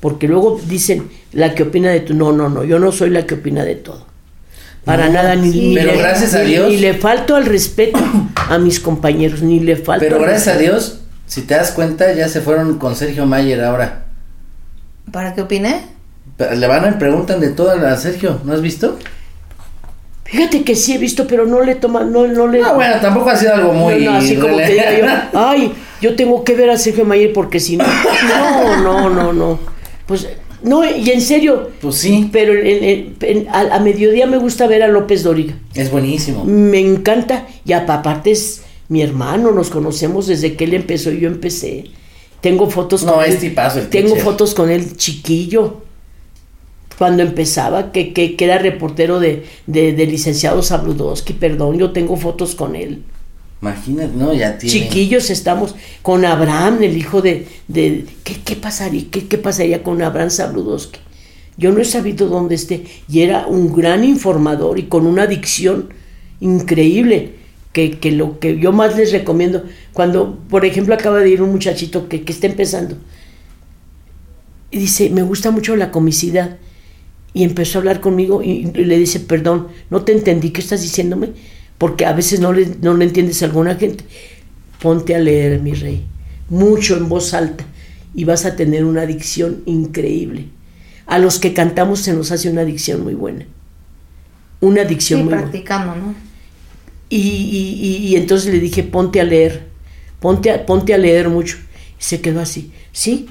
Porque 0.00 0.26
luego 0.26 0.58
dicen 0.66 1.10
la 1.32 1.54
que 1.54 1.64
opina 1.64 1.90
de 1.90 2.00
tú. 2.00 2.14
No, 2.14 2.32
no, 2.32 2.48
no, 2.48 2.64
yo 2.64 2.78
no 2.78 2.92
soy 2.92 3.10
la 3.10 3.26
que 3.26 3.34
opina 3.34 3.62
de 3.62 3.74
todo. 3.74 4.06
Para 4.84 5.06
No, 5.06 5.12
nada, 5.14 5.36
ni, 5.36 5.52
sí. 5.52 5.68
ni 5.68 5.74
Pero 5.74 5.92
le, 5.92 5.98
gracias 5.98 6.34
a 6.34 6.38
ni- 6.42 6.50
Dios. 6.50 6.68
Ni 6.70 6.76
le 6.78 6.94
falto 6.94 7.36
al 7.36 7.46
respeto 7.46 7.98
a 8.48 8.58
mis 8.58 8.80
compañeros, 8.80 9.42
ni 9.42 9.60
le 9.60 9.76
falto. 9.76 10.04
Pero 10.04 10.18
gracias 10.20 10.56
a. 10.56 10.58
Dios, 10.58 11.00
si 11.26 11.42
te 11.42 11.54
das 11.54 11.72
cuenta, 11.72 12.12
ya 12.14 12.28
se 12.28 12.40
fueron 12.40 12.78
con 12.78 12.96
Sergio 12.96 13.26
Mayer 13.26 13.62
ahora. 13.62 14.04
¿Para 15.12 15.34
qué 15.34 15.42
opiné? 15.42 15.82
Pero 16.36 16.54
Le 16.54 16.66
van 16.66 16.88
y 16.94 16.96
preguntan 16.98 17.40
de 17.40 17.50
todo 17.50 17.70
a 17.72 17.96
Sergio, 17.96 18.40
¿no 18.44 18.52
has 18.54 18.62
visto? 18.62 18.98
Fíjate 20.24 20.62
que 20.62 20.76
sí 20.76 20.94
he 20.94 20.98
visto, 20.98 21.26
pero 21.26 21.44
no 21.44 21.60
le 21.60 21.74
toma, 21.74 22.04
no, 22.04 22.26
no 22.28 22.46
le. 22.46 22.62
Ah, 22.62 22.72
bueno, 22.72 22.94
tampoco 23.00 23.30
ha 23.30 23.36
sido 23.36 23.52
algo 23.54 23.72
muy... 23.72 24.04
No, 24.04 24.12
no, 24.12 24.18
así 24.18 24.36
como 24.36 24.56
que 24.58 24.66
diga 24.68 24.96
yo, 24.96 25.06
ay, 25.40 25.72
yo 26.00 26.14
tengo 26.14 26.44
que 26.44 26.54
ver 26.54 26.70
a 26.70 26.78
Sergio 26.78 27.04
Mayer 27.04 27.32
porque 27.32 27.58
si 27.58 27.76
no. 27.76 27.84
No, 27.84 28.76
no, 28.80 29.10
no, 29.10 29.32
no. 29.32 29.58
Pues, 30.06 30.28
no, 30.62 30.84
y 30.84 31.10
en 31.10 31.20
serio. 31.20 31.70
Pues 31.80 31.96
sí, 31.96 32.28
Pero 32.32 32.52
en- 32.54 32.84
en- 32.84 33.16
en- 33.20 33.48
a, 33.48 33.76
a 33.76 33.80
mediodía 33.80 34.26
me 34.26 34.38
gusta 34.38 34.66
ver 34.66 34.82
a 34.82 34.88
López 34.88 35.22
Dóriga. 35.22 35.54
es 35.74 35.90
buenísimo. 35.90 36.44
Me 36.44 36.80
encanta. 36.80 37.46
Y 37.64 37.72
apa- 37.72 37.94
aparte 37.94 38.30
es 38.32 38.62
mi 38.88 39.02
hermano, 39.02 39.52
nos 39.52 39.70
conocemos 39.70 40.26
desde 40.26 40.54
que 40.56 40.64
él 40.64 40.74
empezó 40.74 41.10
y 41.12 41.20
yo 41.20 41.28
empecé. 41.28 41.84
Tengo 42.40 42.68
fotos 42.70 43.04
No, 43.04 43.14
con 43.14 43.24
es 43.24 43.34
él. 43.34 43.38
tipazo 43.40 43.78
el 43.80 43.88
Tengo 43.88 44.08
teacher. 44.08 44.24
fotos 44.24 44.54
con 44.54 44.70
él 44.70 44.96
chiquillo. 44.96 45.82
Cuando 46.98 47.22
empezaba, 47.22 47.92
que, 47.92 48.12
que, 48.12 48.36
que 48.36 48.44
era 48.44 48.58
reportero 48.58 49.20
de, 49.20 49.44
de, 49.66 49.92
de 49.92 50.06
licenciado 50.06 50.62
Sabludowski, 50.62 51.32
perdón, 51.32 51.78
yo 51.78 51.92
tengo 51.92 52.16
fotos 52.16 52.54
con 52.54 52.76
él. 52.76 53.02
Imagínate, 53.62 54.16
no, 54.16 54.32
ya 54.32 54.58
tiene... 54.58 54.72
Chiquillos 54.72 55.30
estamos 55.30 55.74
con 56.02 56.24
Abraham, 56.24 56.82
el 56.82 56.96
hijo 56.96 57.22
de... 57.22 57.46
de 57.68 58.06
¿qué, 58.24 58.36
qué 58.44 58.56
pasaría, 58.56 59.04
qué, 59.10 59.26
qué 59.26 59.38
pasaría 59.38 59.82
con 59.82 60.00
Abraham 60.02 60.30
Sabludowski? 60.30 61.00
Yo 61.56 61.72
no 61.72 61.80
he 61.80 61.84
sabido 61.84 62.28
dónde 62.28 62.54
esté. 62.54 62.84
Y 63.08 63.20
era 63.20 63.46
un 63.46 63.72
gran 63.72 64.04
informador 64.04 64.78
y 64.78 64.84
con 64.84 65.06
una 65.06 65.26
dicción 65.26 65.90
increíble. 66.40 67.40
Que, 67.72 68.00
que 68.00 68.10
lo 68.10 68.40
que 68.40 68.58
yo 68.58 68.72
más 68.72 68.96
les 68.96 69.12
recomiendo, 69.12 69.62
cuando, 69.92 70.40
por 70.48 70.64
ejemplo, 70.64 70.92
acaba 70.92 71.20
de 71.20 71.30
ir 71.30 71.40
un 71.40 71.52
muchachito 71.52 72.08
que, 72.08 72.24
que 72.24 72.32
está 72.32 72.48
empezando, 72.48 72.96
y 74.72 74.78
dice, 74.78 75.08
me 75.10 75.22
gusta 75.22 75.52
mucho 75.52 75.76
la 75.76 75.92
comicidad. 75.92 76.58
Y 77.32 77.44
empezó 77.44 77.78
a 77.78 77.82
hablar 77.82 78.00
conmigo 78.00 78.42
y 78.42 78.64
le 78.64 78.98
dice, 78.98 79.20
perdón, 79.20 79.68
no 79.88 80.02
te 80.02 80.10
entendí, 80.10 80.50
¿qué 80.50 80.60
estás 80.60 80.82
diciéndome? 80.82 81.28
Porque 81.80 82.04
a 82.04 82.12
veces 82.12 82.40
no 82.40 82.52
le, 82.52 82.66
no 82.82 82.92
le 82.94 83.06
entiendes 83.06 83.40
a 83.42 83.46
alguna 83.46 83.74
gente. 83.76 84.04
Ponte 84.82 85.14
a 85.14 85.18
leer, 85.18 85.60
mi 85.62 85.72
rey, 85.72 86.04
mucho 86.50 86.94
en 86.98 87.08
voz 87.08 87.32
alta 87.32 87.64
y 88.14 88.24
vas 88.24 88.44
a 88.44 88.54
tener 88.54 88.84
una 88.84 89.06
dicción 89.06 89.62
increíble. 89.64 90.44
A 91.06 91.18
los 91.18 91.38
que 91.38 91.54
cantamos 91.54 92.00
se 92.00 92.12
nos 92.12 92.32
hace 92.32 92.50
una 92.50 92.64
dicción 92.66 93.02
muy 93.02 93.14
buena. 93.14 93.46
Una 94.60 94.84
dicción 94.84 95.20
Sí, 95.20 95.24
muy 95.24 95.34
buena. 95.34 95.46
¿no? 95.96 96.14
Y, 97.08 97.16
y- 97.18 97.78
y- 97.80 98.06
y 98.08 98.16
entonces 98.16 98.52
le 98.52 98.60
dije, 98.60 98.82
ponte 98.82 99.20
a 99.20 99.24
leer, 99.24 99.62
ponte 100.20 100.50
a, 100.50 100.66
ponte 100.66 100.92
a 100.92 100.98
leer 100.98 101.30
mucho. 101.30 101.56
Y 101.98 102.02
se 102.02 102.20
quedó 102.20 102.40
así, 102.40 102.72
sí, 102.92 103.26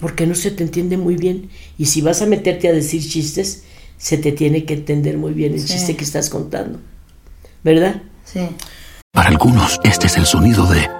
porque 0.00 0.26
no 0.26 0.34
se 0.34 0.50
te 0.50 0.62
entiende 0.64 0.96
muy 0.96 1.16
bien. 1.16 1.50
Y 1.78 1.86
si 1.86 2.00
vas 2.00 2.22
a 2.22 2.26
meterte 2.26 2.68
a 2.68 2.72
decir 2.72 3.06
chistes, 3.06 3.64
se 3.98 4.16
te 4.18 4.32
tiene 4.32 4.64
que 4.64 4.74
entender 4.74 5.18
muy 5.18 5.32
bien 5.34 5.52
el 5.52 5.60
Sí. 5.60 5.74
chiste 5.74 5.94
que 5.96 6.04
estás 6.04 6.30
contando. 6.30 6.80
¿Verdad? 7.62 7.96
Sí. 8.24 8.48
Para 9.12 9.28
algunos, 9.28 9.80
este 9.82 10.06
es 10.06 10.16
el 10.16 10.26
sonido 10.26 10.66
de... 10.66 10.90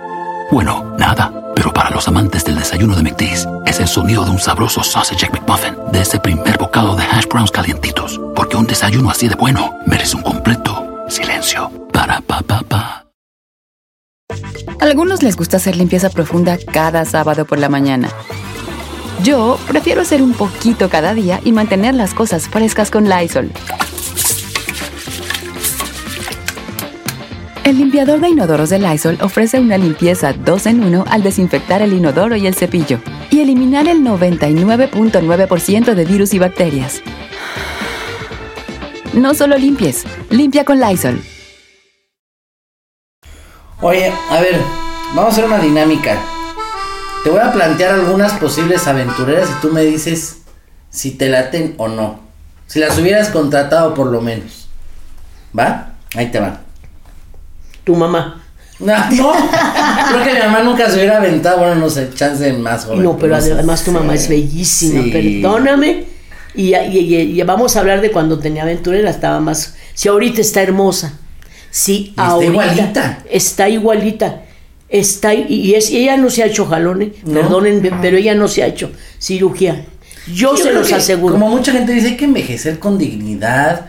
Bueno, 0.50 0.94
nada. 0.98 1.52
Pero 1.54 1.72
para 1.72 1.90
los 1.90 2.06
amantes 2.06 2.44
del 2.44 2.56
desayuno 2.56 2.94
de 2.94 3.02
McDee's, 3.02 3.48
es 3.64 3.80
el 3.80 3.88
sonido 3.88 4.24
de 4.24 4.30
un 4.30 4.38
sabroso 4.38 4.82
sausage 4.82 5.30
McMuffin, 5.30 5.74
de 5.90 6.02
ese 6.02 6.20
primer 6.20 6.58
bocado 6.58 6.94
de 6.94 7.04
hash 7.04 7.26
browns 7.26 7.50
calientitos. 7.50 8.20
Porque 8.34 8.56
un 8.56 8.66
desayuno 8.66 9.10
así 9.10 9.28
de 9.28 9.34
bueno 9.34 9.74
merece 9.86 10.16
un 10.16 10.22
completo 10.22 11.04
silencio. 11.08 11.70
Para 11.92 12.20
pa 12.20 12.42
pa 12.42 12.62
pa. 12.62 13.06
Algunos 14.80 15.22
les 15.22 15.36
gusta 15.36 15.56
hacer 15.56 15.76
limpieza 15.76 16.10
profunda 16.10 16.58
cada 16.58 17.04
sábado 17.04 17.46
por 17.46 17.58
la 17.58 17.68
mañana. 17.68 18.08
Yo 19.22 19.58
prefiero 19.66 20.02
hacer 20.02 20.22
un 20.22 20.34
poquito 20.34 20.90
cada 20.90 21.14
día 21.14 21.40
y 21.42 21.52
mantener 21.52 21.94
las 21.94 22.12
cosas 22.12 22.48
frescas 22.48 22.90
con 22.90 23.08
Lysol. 23.08 23.50
El 27.66 27.78
limpiador 27.78 28.20
de 28.20 28.28
inodoros 28.28 28.70
de 28.70 28.78
Lysol 28.78 29.18
ofrece 29.20 29.58
una 29.58 29.76
limpieza 29.76 30.32
2 30.32 30.66
en 30.66 30.84
1 30.84 31.04
al 31.10 31.24
desinfectar 31.24 31.82
el 31.82 31.94
inodoro 31.94 32.36
y 32.36 32.46
el 32.46 32.54
cepillo 32.54 33.00
y 33.28 33.40
eliminar 33.40 33.88
el 33.88 34.02
99.9% 34.02 35.94
de 35.94 36.04
virus 36.04 36.32
y 36.32 36.38
bacterias. 36.38 37.02
No 39.14 39.34
solo 39.34 39.58
limpies, 39.58 40.04
limpia 40.30 40.64
con 40.64 40.78
Lysol. 40.78 41.20
Oye, 43.80 44.12
a 44.30 44.40
ver, 44.40 44.60
vamos 45.16 45.24
a 45.24 45.32
hacer 45.32 45.46
una 45.46 45.58
dinámica. 45.58 46.22
Te 47.24 47.30
voy 47.30 47.40
a 47.40 47.52
plantear 47.52 47.94
algunas 47.94 48.34
posibles 48.34 48.86
aventureras 48.86 49.50
y 49.50 49.60
tú 49.60 49.72
me 49.72 49.82
dices 49.82 50.42
si 50.88 51.10
te 51.10 51.28
laten 51.28 51.74
o 51.78 51.88
no. 51.88 52.20
Si 52.68 52.78
las 52.78 52.96
hubieras 52.96 53.30
contratado 53.30 53.92
por 53.92 54.06
lo 54.06 54.20
menos. 54.20 54.68
¿Va? 55.52 55.94
Ahí 56.14 56.30
te 56.30 56.38
va. 56.38 56.60
Tu 57.86 57.94
mamá. 57.94 58.42
No, 58.80 58.92
no. 59.12 59.32
Creo 59.32 60.24
que 60.24 60.34
mi 60.34 60.40
mamá 60.40 60.62
nunca 60.62 60.90
se 60.90 60.96
hubiera 60.96 61.18
aventado. 61.18 61.58
Bueno, 61.60 61.76
no 61.76 61.88
sé, 61.88 62.10
chance 62.14 62.52
más 62.52 62.84
joven. 62.84 63.02
No, 63.04 63.16
pero 63.16 63.36
además 63.36 63.82
tu 63.84 63.92
mamá 63.92 64.14
es 64.14 64.28
bellísima. 64.28 65.02
Sí. 65.04 65.10
Perdóname. 65.10 66.04
Y, 66.54 66.74
y- 66.74 67.38
y- 67.38 67.42
vamos 67.42 67.76
a 67.76 67.80
hablar 67.80 68.00
de 68.00 68.10
cuando 68.10 68.38
tenía 68.38 68.64
aventurera, 68.64 69.08
estaba 69.10 69.38
más. 69.40 69.74
Si 69.94 70.08
ahorita 70.08 70.40
está 70.40 70.62
hermosa. 70.62 71.12
Sí, 71.70 72.08
está 72.10 72.26
ahorita. 72.26 72.50
igualita. 72.52 73.18
Está 73.30 73.68
igualita. 73.68 74.42
Está, 74.88 75.34
y 75.34 75.74
es, 75.74 75.90
y 75.90 75.98
ella 75.98 76.16
no 76.16 76.30
se 76.30 76.42
ha 76.42 76.46
hecho 76.46 76.64
jalón, 76.66 77.12
¿No? 77.24 77.40
perdonen, 77.40 77.82
pero 78.02 78.16
ella 78.16 78.34
no 78.34 78.46
se 78.48 78.62
ha 78.62 78.66
hecho 78.66 78.90
cirugía. 79.18 79.84
Yo, 80.26 80.56
Yo 80.56 80.56
se 80.56 80.72
los 80.72 80.92
aseguro. 80.92 81.34
Como 81.34 81.48
mucha 81.50 81.72
gente 81.72 81.92
dice, 81.92 82.08
hay 82.08 82.16
que 82.16 82.24
envejecer 82.24 82.78
con 82.78 82.96
dignidad. 82.98 83.86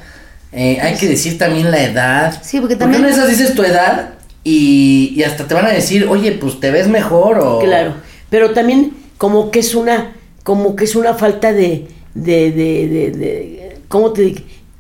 Eh, 0.52 0.80
hay 0.82 0.96
que 0.96 1.08
decir 1.08 1.38
también 1.38 1.72
la 1.72 1.84
edad. 1.84 2.42
Sí, 2.44 2.60
porque 2.60 2.76
¿Por 2.76 2.84
también- 2.90 3.04
qué 3.04 3.10
no 3.10 3.14
esas 3.16 3.30
dices 3.30 3.54
tu 3.56 3.64
edad 3.64 4.12
y, 4.44 5.14
y 5.16 5.24
hasta 5.24 5.48
te 5.48 5.54
van 5.54 5.66
a 5.66 5.72
decir, 5.72 6.08
oye, 6.10 6.32
pues 6.34 6.60
te 6.60 6.72
ves 6.72 6.88
mejor 6.88 7.40
o. 7.40 7.60
Claro, 7.60 7.94
pero 8.30 8.52
también 8.52 8.94
como 9.18 9.52
que 9.52 9.60
es 9.60 9.76
una, 9.76 10.14
como 10.44 10.76
que 10.76 10.86
es 10.86 10.96
una 10.96 11.14
falta 11.16 11.52
de, 11.54 11.88
de, 12.14 12.52
de, 12.52 12.88
de, 12.88 13.12
de- 13.12 13.78
¿cómo 13.88 14.12
te 14.14 14.22
digo? 14.24 14.40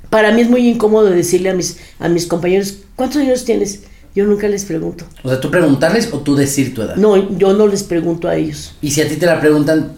Para 0.09 0.31
mí 0.31 0.41
es 0.41 0.49
muy 0.49 0.67
incómodo 0.67 1.09
decirle 1.09 1.49
a 1.49 1.53
mis, 1.53 1.77
a 1.99 2.07
mis 2.07 2.27
compañeros, 2.27 2.77
¿cuántos 2.95 3.17
años 3.21 3.43
tienes? 3.43 3.81
Yo 4.15 4.25
nunca 4.25 4.47
les 4.47 4.63
pregunto. 4.65 5.03
O 5.21 5.29
sea, 5.29 5.39
tú 5.39 5.51
preguntarles 5.51 6.11
o 6.13 6.19
tú 6.19 6.35
decir 6.35 6.73
tu 6.73 6.81
edad. 6.81 6.95
No, 6.95 7.37
yo 7.37 7.53
no 7.53 7.67
les 7.67 7.83
pregunto 7.83 8.27
a 8.29 8.35
ellos. 8.35 8.73
Y 8.81 8.89
si 8.91 9.01
a 9.01 9.07
ti 9.07 9.17
te 9.17 9.25
la 9.27 9.39
preguntan, 9.39 9.91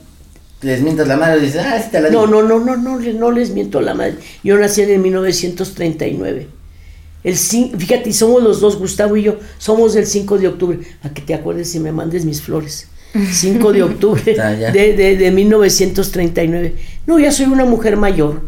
les 0.62 0.82
mientas 0.82 1.08
la 1.08 1.18
madre 1.18 1.40
y 1.42 1.46
dices, 1.46 1.62
ah, 1.66 1.82
sí 1.82 1.90
te 1.92 2.02
la 2.02 2.10
No, 2.10 2.26
digo. 2.28 2.42
no, 2.44 2.60
no, 2.60 2.60
no, 2.60 2.78
no, 2.78 3.00
le- 3.00 3.14
no 3.14 3.32
les 3.32 3.52
miento 3.52 3.80
a 3.80 3.82
la 3.82 3.94
madre. 3.94 4.16
Yo 4.44 4.58
nací 4.58 4.82
en 4.82 4.90
el 4.92 5.00
1939. 5.00 6.48
El 7.24 7.36
cin- 7.36 7.76
fíjate, 7.78 8.10
y 8.10 8.14
somos 8.14 8.42
los 8.44 8.60
dos, 8.62 8.78
Gustavo 8.78 9.18
y 9.18 9.24
yo, 9.24 9.38
somos 9.58 9.94
del 9.94 10.06
5 10.08 10.38
de 10.38 10.48
octubre. 10.48 10.80
A 11.04 11.10
que 11.10 11.22
te 11.22 11.34
acuerdes 11.34 11.74
y 11.76 11.80
me 11.80 11.92
mandes 11.92 12.26
mis 12.26 12.42
flores. 12.42 12.88
5 13.32 13.74
de 13.74 13.82
octubre 13.84 14.36
Ah, 14.40 14.52
de, 14.52 14.94
de, 14.94 15.18
de 15.18 15.32
1939. 15.32 16.76
No, 17.08 17.20
ya 17.20 17.32
soy 17.32 17.48
una 17.48 17.66
mujer 17.66 17.98
mayor, 17.98 18.42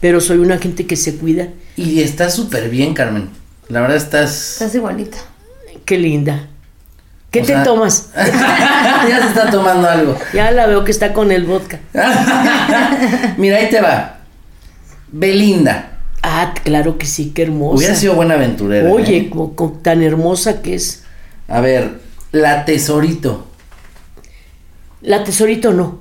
pero 0.00 0.20
soy 0.20 0.38
una 0.38 0.58
gente 0.58 0.86
que 0.86 0.96
se 0.96 1.16
cuida. 1.16 1.48
Y 1.76 2.00
estás 2.00 2.34
súper 2.34 2.68
bien, 2.68 2.94
Carmen. 2.94 3.28
La 3.68 3.80
verdad 3.80 3.96
estás. 3.96 4.54
Estás 4.54 4.74
igualita. 4.74 5.18
Qué 5.84 5.98
linda. 5.98 6.48
¿Qué 7.32 7.40
O 7.40 7.42
te 7.44 7.52
sea- 7.54 7.62
tomas? 7.64 8.10
ya 8.14 9.20
se 9.22 9.28
está 9.28 9.50
tomando 9.50 9.88
algo. 9.88 10.16
Ya 10.34 10.50
la 10.52 10.66
veo 10.66 10.84
que 10.84 10.90
está 10.92 11.12
con 11.14 11.32
el 11.32 11.44
vodka. 11.44 11.80
Mira, 13.38 13.56
ahí 13.56 13.70
te 13.70 13.80
va. 13.80 14.18
Belinda. 15.10 15.98
Ah, 16.22 16.54
claro 16.62 16.98
que 16.98 17.06
sí, 17.06 17.32
qué 17.34 17.42
hermosa. 17.42 17.76
Hubiera 17.78 17.94
sido 17.96 18.14
buena 18.14 18.34
aventurera. 18.34 18.90
Oye, 18.90 19.16
¿eh? 19.16 19.30
tan 19.82 20.02
hermosa 20.02 20.62
que 20.62 20.74
es. 20.74 21.02
A 21.48 21.60
ver, 21.60 22.00
la 22.32 22.64
tesorito. 22.64 23.46
La 25.00 25.24
tesorito 25.24 25.72
no. 25.72 26.00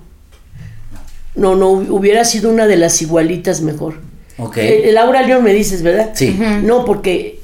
No, 1.33 1.55
no, 1.55 1.69
hubiera 1.69 2.25
sido 2.25 2.49
una 2.51 2.67
de 2.67 2.75
las 2.77 3.01
igualitas 3.01 3.61
mejor. 3.61 3.95
Ok. 4.37 4.57
Eh, 4.57 4.89
Laura 4.93 5.21
León 5.23 5.43
me 5.43 5.53
dices, 5.53 5.81
¿verdad? 5.81 6.11
Sí. 6.13 6.37
No, 6.61 6.85
porque 6.85 7.40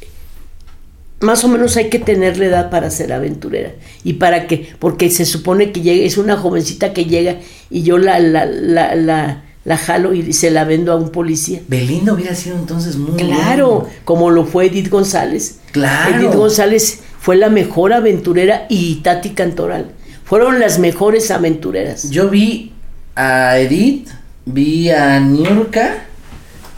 más 1.19 1.43
o 1.43 1.47
menos 1.47 1.75
hay 1.77 1.89
que 1.89 1.99
tener 1.99 2.37
la 2.37 2.45
edad 2.45 2.69
para 2.69 2.89
ser 2.91 3.11
aventurera. 3.13 3.71
¿Y 4.03 4.13
para 4.13 4.47
qué? 4.47 4.69
Porque 4.79 5.09
se 5.09 5.25
supone 5.25 5.71
que 5.71 5.81
llega, 5.81 6.05
es 6.05 6.17
una 6.17 6.37
jovencita 6.37 6.93
que 6.93 7.05
llega 7.05 7.37
y 7.69 7.83
yo 7.83 7.97
la, 7.97 8.19
la, 8.19 8.45
la, 8.45 8.95
la, 8.95 9.43
la 9.65 9.77
jalo 9.77 10.13
y 10.13 10.31
se 10.33 10.51
la 10.51 10.63
vendo 10.63 10.91
a 10.91 10.95
un 10.95 11.09
policía. 11.09 11.61
Belinda 11.67 12.13
hubiera 12.13 12.35
sido 12.35 12.55
entonces 12.57 12.97
muy 12.97 13.17
Claro, 13.17 13.67
bueno. 13.81 13.89
como 14.05 14.29
lo 14.29 14.45
fue 14.45 14.67
Edith 14.67 14.89
González. 14.89 15.59
Claro. 15.71 16.15
Edith 16.19 16.35
González 16.35 16.99
fue 17.19 17.35
la 17.35 17.49
mejor 17.49 17.93
aventurera 17.93 18.65
y 18.69 18.95
Tati 18.97 19.31
Cantoral. 19.31 19.91
Fueron 20.23 20.59
las 20.59 20.77
mejores 20.77 21.31
aventureras. 21.31 22.09
Yo 22.11 22.29
vi 22.29 22.73
a 23.15 23.57
Edith, 23.57 24.09
vi 24.45 24.91
a 24.91 25.19
Niurka 25.19 26.05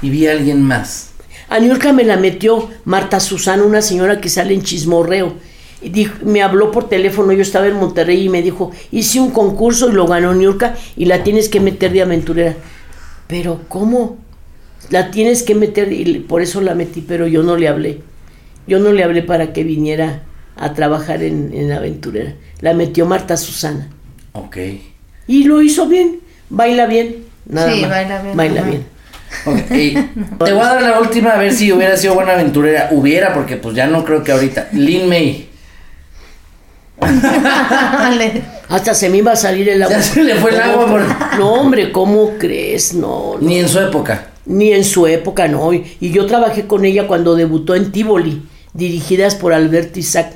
y 0.02 0.10
vi 0.10 0.28
a 0.28 0.32
alguien 0.32 0.62
más. 0.62 1.09
A 1.50 1.60
Niurka 1.60 1.94
me 1.94 2.04
la 2.04 2.18
metió 2.18 2.70
Marta 2.86 3.20
Susana, 3.20 3.64
una 3.64 3.82
señora 3.82 4.22
que 4.22 4.30
sale 4.30 4.54
en 4.54 4.62
chismorreo. 4.62 5.34
Y 5.82 5.90
dijo- 5.90 6.14
me 6.24 6.42
habló 6.42 6.72
por 6.72 6.90
teléfono, 6.90 7.32
yo 7.32 7.42
estaba 7.42 7.68
en 7.68 7.76
Monterrey 7.76 8.26
y 8.26 8.30
me 8.30 8.42
dijo, 8.42 8.72
hice 8.92 9.20
un 9.20 9.32
concurso 9.32 9.90
y 9.90 9.94
lo 9.94 10.06
ganó 10.08 10.34
Niurka 10.34 10.76
y 10.98 11.06
la 11.06 11.24
tienes 11.24 11.50
que 11.50 11.60
meter 11.60 11.92
de 11.94 12.02
aventurera. 12.02 12.56
Pero 13.28 13.62
¿cómo? 13.68 14.18
La 14.90 15.10
tienes 15.12 15.44
que 15.44 15.56
meter 15.56 15.92
y 15.94 16.20
por 16.20 16.42
eso 16.42 16.62
la 16.62 16.76
metí, 16.76 17.02
pero 17.02 17.28
yo 17.28 17.44
no 17.44 17.56
le 17.58 17.68
hablé. 17.68 18.02
Yo 18.68 18.80
no 18.80 18.92
le 18.92 19.04
hablé 19.04 19.24
para 19.24 19.54
que 19.54 19.64
viniera 19.64 20.24
a 20.56 20.74
trabajar 20.74 21.24
en, 21.24 21.52
en 21.54 21.72
aventurera. 21.72 22.34
La 22.62 22.74
metió 22.74 23.06
Marta 23.06 23.38
Susana. 23.38 23.90
Ok. 24.34 24.58
Y 25.28 25.44
lo 25.46 25.62
hizo 25.62 25.88
bien, 25.88 26.20
baila 26.50 26.86
bien. 26.88 27.24
Nada 27.48 27.72
Sí, 27.74 27.82
más. 27.82 27.90
baila 27.90 28.22
bien, 28.22 28.38
Baila 28.38 28.62
ajá. 28.62 28.70
bien. 28.70 28.86
Ok, 29.46 29.72
y 29.72 29.94
te 29.94 30.54
voy 30.54 30.62
a 30.62 30.74
dar 30.74 30.82
la 30.82 31.00
última 31.00 31.32
a 31.32 31.38
ver 31.38 31.54
si 31.54 31.72
hubiera 31.72 31.96
sido 31.98 32.16
buena 32.16 32.34
aventurera. 32.34 32.90
Hubiera, 32.92 33.34
porque 33.34 33.58
pues 33.58 33.76
ya 33.76 33.88
no 33.88 34.04
creo 34.04 34.24
que 34.24 34.32
ahorita. 34.32 34.70
Lin 34.74 35.08
May. 35.08 35.50
Vale. 37.00 38.42
Hasta 38.70 38.94
se 38.94 39.10
me 39.10 39.18
iba 39.18 39.32
a 39.32 39.36
salir 39.36 39.70
el 39.70 39.82
agua. 39.82 39.96
Ya 39.98 40.04
se 40.04 40.24
le 40.24 40.36
fue 40.36 40.52
el 40.52 40.60
agua 40.60 40.88
por- 40.88 41.38
No, 41.40 41.54
hombre, 41.54 41.92
¿cómo 41.92 42.32
crees? 42.38 42.94
No, 42.94 43.36
no. 43.40 43.48
Ni 43.48 43.58
en 43.60 43.68
su 43.70 43.80
época. 43.80 44.28
Ni 44.46 44.74
en 44.74 44.84
su 44.84 45.08
época, 45.08 45.48
no. 45.48 45.74
Y 45.74 45.98
y 46.00 46.12
yo 46.12 46.26
trabajé 46.26 46.66
con 46.68 46.86
ella 46.86 47.08
cuando 47.08 47.36
debutó 47.36 47.76
en 47.76 47.92
Tivoli, 47.92 48.44
dirigidas 48.74 49.36
por 49.36 49.54
Alberto 49.54 50.00
Isaac. 50.00 50.34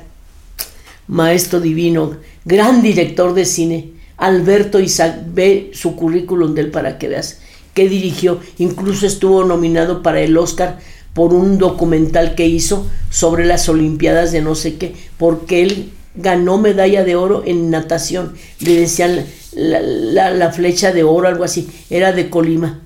Maestro 1.06 1.60
divino, 1.60 2.16
gran 2.44 2.80
director 2.82 3.34
de 3.34 3.44
cine. 3.44 3.90
Alberto 4.16 4.80
Isaac, 4.80 5.16
ve 5.26 5.70
su 5.74 5.96
currículum 5.96 6.54
de 6.54 6.62
él 6.62 6.70
para 6.70 6.98
que 6.98 7.08
veas 7.08 7.40
que 7.74 7.88
dirigió. 7.88 8.40
Incluso 8.58 9.06
estuvo 9.06 9.44
nominado 9.44 10.02
para 10.02 10.20
el 10.20 10.36
Oscar 10.38 10.78
por 11.12 11.34
un 11.34 11.58
documental 11.58 12.34
que 12.34 12.46
hizo 12.46 12.88
sobre 13.10 13.44
las 13.44 13.68
Olimpiadas 13.68 14.32
de 14.32 14.40
no 14.42 14.54
sé 14.54 14.76
qué, 14.76 14.94
porque 15.18 15.62
él 15.62 15.90
ganó 16.16 16.58
medalla 16.58 17.04
de 17.04 17.16
oro 17.16 17.42
en 17.46 17.70
natación. 17.70 18.34
Le 18.60 18.76
decían 18.80 19.24
la, 19.52 19.80
la- 19.80 20.30
la 20.30 20.50
flecha 20.52 20.92
de 20.92 21.02
oro, 21.04 21.28
algo 21.28 21.44
así. 21.44 21.68
Era 21.90 22.12
de 22.12 22.30
Colima. 22.30 22.80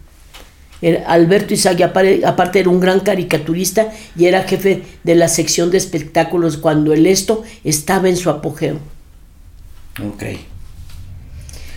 Era 0.80 1.07
Alberto 1.11 1.55
Isaac, 1.55 1.80
aparte 1.82 2.61
era 2.61 2.70
un 2.70 2.78
gran 2.80 3.01
caricaturista 3.01 3.93
y 4.16 4.26
era 4.26 4.45
jefe 4.45 4.82
de 5.03 5.14
la 5.16 5.26
sección 5.26 5.70
de 5.70 5.78
espectáculos 5.78 6.57
cuando 6.57 6.93
el 6.93 7.07
esto 7.07 7.43
estaba 7.64 8.09
en 8.09 8.16
su 8.16 8.30
apogeo. 8.30 8.78
Ok. 10.07 10.22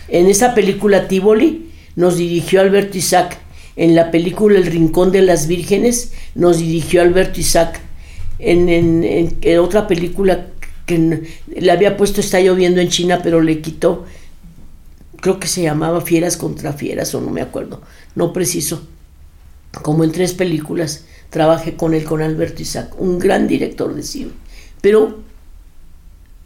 En 0.08 0.26
esa 0.28 0.54
película 0.54 1.08
Tivoli 1.08 1.71
nos 1.96 2.16
dirigió 2.16 2.60
Alberto 2.60 2.98
Isaac. 2.98 3.38
En 3.76 3.94
la 3.94 4.10
película 4.10 4.58
El 4.58 4.66
Rincón 4.66 5.12
de 5.12 5.22
las 5.22 5.46
Vírgenes 5.46 6.12
nos 6.34 6.58
dirigió 6.58 7.02
Alberto 7.02 7.40
Isaac. 7.40 7.80
En, 8.38 8.68
en- 8.68 9.04
en- 9.04 9.58
otra 9.58 9.86
película 9.86 10.46
que 10.86 11.22
le 11.54 11.70
había 11.70 11.96
puesto 11.96 12.20
Está 12.20 12.40
lloviendo 12.40 12.80
en 12.80 12.88
China, 12.88 13.20
pero 13.22 13.40
le 13.40 13.60
quitó, 13.60 14.04
creo 15.20 15.38
que 15.38 15.46
se 15.46 15.62
llamaba 15.62 16.00
Fieras 16.00 16.36
contra 16.36 16.72
Fieras, 16.72 17.14
o 17.14 17.20
no 17.20 17.30
me 17.30 17.40
acuerdo, 17.40 17.80
no 18.16 18.32
preciso. 18.32 18.86
Como 19.82 20.04
en 20.04 20.12
tres 20.12 20.34
películas 20.34 21.04
trabajé 21.30 21.76
con 21.76 21.94
él, 21.94 22.04
con 22.04 22.20
Alberto 22.20 22.60
Isaac, 22.62 22.94
un 22.98 23.18
gran 23.18 23.46
director 23.48 23.94
de 23.94 24.02
cine. 24.02 24.32
Pero 24.80 25.20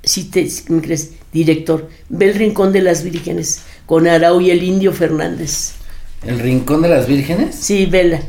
si 0.02 0.24
te 0.24 0.46
crees, 0.82 1.12
director, 1.32 1.88
ve 2.08 2.26
el 2.28 2.34
Rincón 2.34 2.72
de 2.72 2.82
las 2.82 3.02
Vírgenes 3.02 3.62
con 3.86 4.06
Arau 4.06 4.40
y 4.40 4.50
el 4.50 4.62
Indio 4.62 4.92
Fernández. 4.92 5.72
¿El 6.26 6.38
Rincón 6.40 6.82
de 6.82 6.88
las 6.88 7.06
Vírgenes? 7.06 7.54
Sí, 7.54 7.86
vela. 7.86 8.20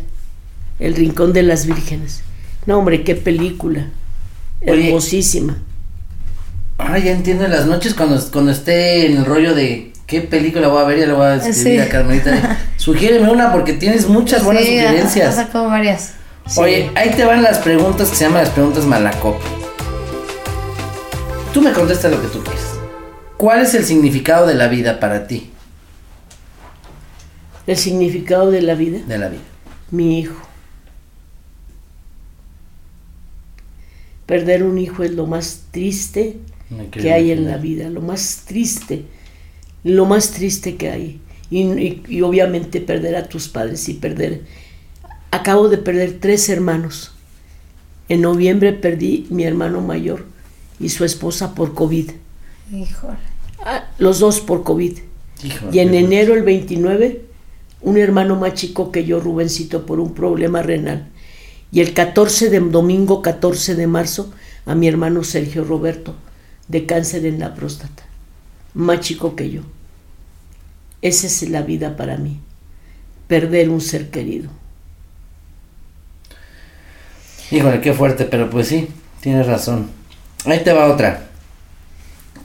El 0.79 0.95
Rincón 0.95 1.33
de 1.33 1.43
las 1.43 1.65
Vírgenes. 1.65 2.21
No, 2.65 2.77
hombre, 2.79 3.03
qué 3.03 3.15
película. 3.15 3.87
Oye. 4.67 4.87
Hermosísima. 4.89 5.57
Ah, 6.77 6.97
ya 6.99 7.11
entiendo 7.11 7.45
en 7.45 7.51
las 7.51 7.65
noches 7.65 7.93
cuando, 7.95 8.21
cuando 8.31 8.51
esté 8.51 9.07
en 9.07 9.17
el 9.17 9.25
rollo 9.25 9.55
de 9.55 9.93
qué 10.05 10.21
película 10.21 10.67
voy 10.67 10.81
a 10.83 10.85
ver, 10.85 10.99
ya 10.99 11.07
le 11.07 11.13
voy 11.13 11.25
a 11.25 11.35
escribir 11.37 11.81
Sí. 11.81 11.87
a 11.87 11.89
Carmelita. 11.89 12.57
Sugiéreme 12.77 13.29
una 13.31 13.51
porque 13.51 13.73
tienes 13.73 14.07
muchas 14.07 14.43
buenas 14.43 14.63
Sí, 14.63 14.77
sugerencias. 14.79 15.37
ha 15.37 15.43
sacado 15.45 15.67
varias. 15.69 16.11
Oye, 16.55 16.91
ahí 16.95 17.09
te 17.11 17.25
van 17.25 17.41
las 17.43 17.57
preguntas 17.57 18.09
que 18.09 18.15
se 18.15 18.25
llaman 18.25 18.43
las 18.43 18.51
preguntas 18.51 18.85
malacop. 18.85 19.35
Tú 21.53 21.61
me 21.61 21.71
contestas 21.73 22.11
lo 22.11 22.21
que 22.21 22.27
tú 22.27 22.43
quieras. 22.43 22.76
¿Cuál 23.37 23.61
es 23.61 23.73
el 23.75 23.83
significado 23.85 24.47
de 24.47 24.55
la 24.55 24.67
vida 24.67 24.99
para 24.99 25.27
ti? 25.27 25.49
El 27.67 27.77
significado 27.77 28.49
de 28.51 28.61
la 28.61 28.75
vida. 28.75 28.99
De 29.05 29.17
la 29.17 29.29
vida. 29.29 29.41
Mi 29.91 30.19
hijo. 30.19 30.35
Perder 34.25 34.63
un 34.63 34.77
hijo 34.77 35.03
es 35.03 35.11
lo 35.11 35.25
más 35.25 35.63
triste 35.71 36.37
que 36.91 37.13
hay 37.13 37.31
en 37.31 37.45
la 37.45 37.57
vida, 37.57 37.89
lo 37.89 38.01
más 38.01 38.43
triste, 38.45 39.05
lo 39.83 40.05
más 40.05 40.31
triste 40.31 40.75
que 40.75 40.89
hay. 40.89 41.21
Y, 41.49 41.61
y- 41.61 42.03
y 42.09 42.21
obviamente 42.23 42.81
perder 42.81 43.15
a 43.15 43.29
tus 43.29 43.47
padres 43.47 43.87
y 43.87 43.93
perder... 43.93 44.41
Acabo 45.31 45.69
de 45.69 45.77
perder 45.77 46.19
tres 46.19 46.49
hermanos. 46.49 47.11
En 48.09 48.21
noviembre 48.21 48.73
perdí 48.73 49.27
mi 49.29 49.43
hermano 49.43 49.81
mayor 49.81 50.25
y 50.79 50.89
su 50.89 51.05
esposa 51.05 51.53
por 51.55 51.73
COVID. 51.73 52.11
Híjole. 52.71 53.17
Ah, 53.59 53.85
los 53.97 54.19
dos 54.19 54.39
por 54.39 54.63
COVID. 54.63 54.97
Híjole. 55.43 55.75
Y 55.75 55.79
en 55.79 55.93
enero 55.93 56.33
el 56.33 56.43
29 56.43 57.27
un 57.81 57.97
hermano 57.97 58.35
más 58.35 58.53
chico 58.53 58.91
que 58.91 59.05
yo, 59.05 59.19
Rubencito, 59.19 59.85
por 59.85 59.99
un 59.99 60.13
problema 60.13 60.61
renal. 60.61 61.07
Y 61.71 61.81
el 61.81 61.93
14 61.93 62.49
de 62.49 62.59
domingo 62.59 63.21
14 63.21 63.75
de 63.75 63.87
marzo 63.87 64.33
a 64.65 64.75
mi 64.75 64.87
hermano 64.87 65.23
Sergio 65.23 65.63
Roberto 65.63 66.15
de 66.67 66.85
cáncer 66.85 67.25
en 67.25 67.39
la 67.39 67.53
próstata, 67.55 68.03
más 68.73 69.01
chico 69.01 69.35
que 69.35 69.49
yo. 69.49 69.61
Esa 71.01 71.27
es 71.27 71.49
la 71.49 71.61
vida 71.61 71.95
para 71.95 72.17
mí, 72.17 72.39
perder 73.27 73.69
un 73.69 73.81
ser 73.81 74.09
querido. 74.09 74.49
Híjole, 77.51 77.79
qué 77.79 77.93
fuerte, 77.93 78.25
pero 78.25 78.49
pues 78.49 78.67
sí, 78.67 78.89
tienes 79.21 79.45
razón. 79.45 79.89
Ahí 80.45 80.63
te 80.63 80.73
va 80.73 80.91
otra. 80.91 81.26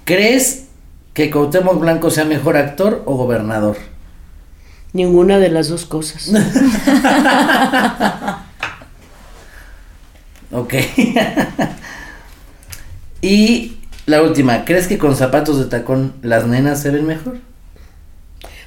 ¿Crees 0.04 0.64
que 1.14 1.30
Cuauhtémoc 1.30 1.78
Blanco 1.78 2.10
sea 2.10 2.24
mejor 2.24 2.56
actor 2.56 3.02
o 3.06 3.16
gobernador? 3.16 3.76
Ninguna 4.92 5.38
de 5.38 5.48
las 5.48 5.68
dos 5.68 5.86
cosas. 5.86 6.30
ok. 10.50 10.74
y 13.22 13.76
la 14.06 14.22
última, 14.22 14.64
¿crees 14.64 14.88
que 14.88 14.98
con 14.98 15.14
zapatos 15.14 15.58
de 15.58 15.66
tacón 15.66 16.14
las 16.22 16.46
nenas 16.46 16.82
se 16.82 16.90
ven 16.90 17.06
mejor? 17.06 17.38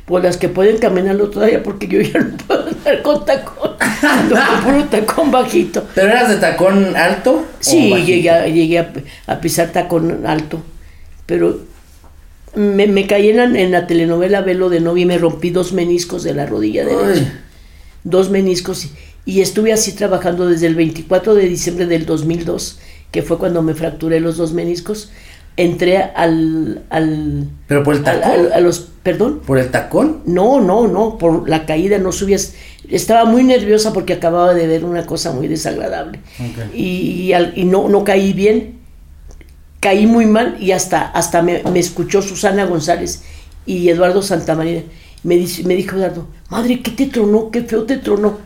Pues 0.06 0.24
las 0.24 0.38
que 0.38 0.48
pueden 0.48 0.78
caminarlo 0.78 1.30
todavía 1.30 1.64
porque 1.64 1.88
yo 1.88 2.00
ya 2.00 2.20
no 2.20 2.38
puedo 2.38 2.68
andar 2.68 3.02
con 3.02 3.26
tacón. 3.26 3.72
Ando 4.04 4.36
con 4.36 4.64
puro 4.64 4.84
tacón 4.86 5.32
bajito. 5.32 5.86
¿Pero 5.94 6.08
eras 6.08 6.30
de 6.30 6.38
tacón 6.38 6.96
alto? 6.96 7.46
Sí, 7.60 7.92
bajito? 7.92 8.08
llegué, 8.08 8.30
a, 8.30 8.48
llegué 8.48 8.80
a, 8.80 8.94
a 9.28 9.42
pisar 9.42 9.70
tacón 9.70 10.26
alto. 10.26 10.64
Pero 11.26 11.60
me, 12.56 12.88
me 12.88 13.08
caí 13.08 13.30
en 13.30 13.38
la, 13.38 13.44
en 13.60 13.72
la 13.72 13.88
telenovela 13.88 14.42
Velo 14.42 14.70
de 14.70 14.80
novia 14.80 15.04
y 15.04 15.06
me 15.06 15.18
rompí 15.18 15.50
dos 15.50 15.74
meniscos 15.74 16.24
de 16.24 16.34
la 16.34 16.46
rodilla 16.46 16.86
derecha. 16.86 17.22
Ay. 17.22 17.32
Dos 18.04 18.30
meniscos. 18.30 18.88
Y, 19.26 19.42
estuve 19.42 19.74
así 19.74 19.94
trabajando 19.94 20.48
desde 20.48 20.68
el 20.68 20.76
24 20.76 21.34
de 21.34 21.48
diciembre 21.50 21.88
del 21.88 22.06
2002, 22.06 22.80
que 23.12 23.24
fue 23.24 23.40
cuando 23.40 23.62
me 23.64 23.74
fracturé 23.74 24.20
los 24.20 24.38
dos 24.38 24.54
meniscos. 24.54 25.12
Entré 25.58 25.98
al... 25.98 26.84
al, 26.90 27.48
¿Pero 27.68 27.82
por 27.84 27.96
el 27.96 28.04
tacón? 28.04 28.30
al- 28.32 28.54
a 28.54 28.60
los... 28.60 28.90
¿Perdón? 29.02 29.42
¿Por 29.46 29.58
el 29.58 29.72
tacón? 29.72 30.22
No, 30.26 30.60
no, 30.62 30.88
no, 30.88 31.18
por 31.18 31.48
la 31.50 31.66
caída 31.66 31.98
no 31.98 32.12
subías. 32.12 32.54
Estaba 32.90 33.26
muy 33.26 33.44
nerviosa 33.44 33.94
porque 33.94 34.14
acababa 34.14 34.54
de 34.54 34.68
ver 34.68 34.84
una 34.86 35.06
cosa 35.06 35.32
muy 35.32 35.48
desagradable. 35.48 36.20
Y, 36.74 36.84
y 37.24 37.34
al- 37.34 37.54
y 37.56 37.64
no, 37.66 37.88
no 37.90 38.04
caí 38.04 38.34
bien, 38.34 38.76
caí 39.80 40.08
muy 40.08 40.26
mal 40.26 40.58
y 40.60 40.72
hasta, 40.72 41.02
hasta 41.02 41.42
me, 41.42 41.64
me 41.72 41.80
escuchó 41.80 42.22
Susana 42.22 42.66
González 42.66 43.24
y 43.66 43.90
Eduardo 43.90 44.22
Santamaría. 44.22 44.84
Me, 45.24 45.44
me 45.66 45.76
dijo 45.76 45.96
Eduardo, 45.96 46.28
madre, 46.50 46.82
¿qué 46.82 46.92
te 46.92 47.08
tronó? 47.08 47.52
¿Qué 47.52 47.64
feo 47.64 47.84
te 47.84 47.98
tronó? 47.98 48.40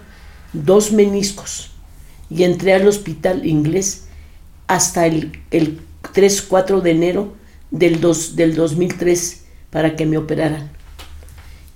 Dos 0.53 0.91
meniscos. 0.91 1.71
Y 2.29 2.43
entré 2.43 2.73
al 2.73 2.87
hospital 2.87 3.45
inglés 3.45 4.07
hasta 4.67 5.05
el, 5.07 5.31
el 5.51 5.79
3-4 6.13 6.81
de 6.81 6.91
enero 6.91 7.33
del, 7.71 7.99
dos, 7.99 8.35
del 8.35 8.55
2003 8.55 9.45
para 9.71 9.95
que 9.95 10.05
me 10.05 10.17
operaran. 10.17 10.71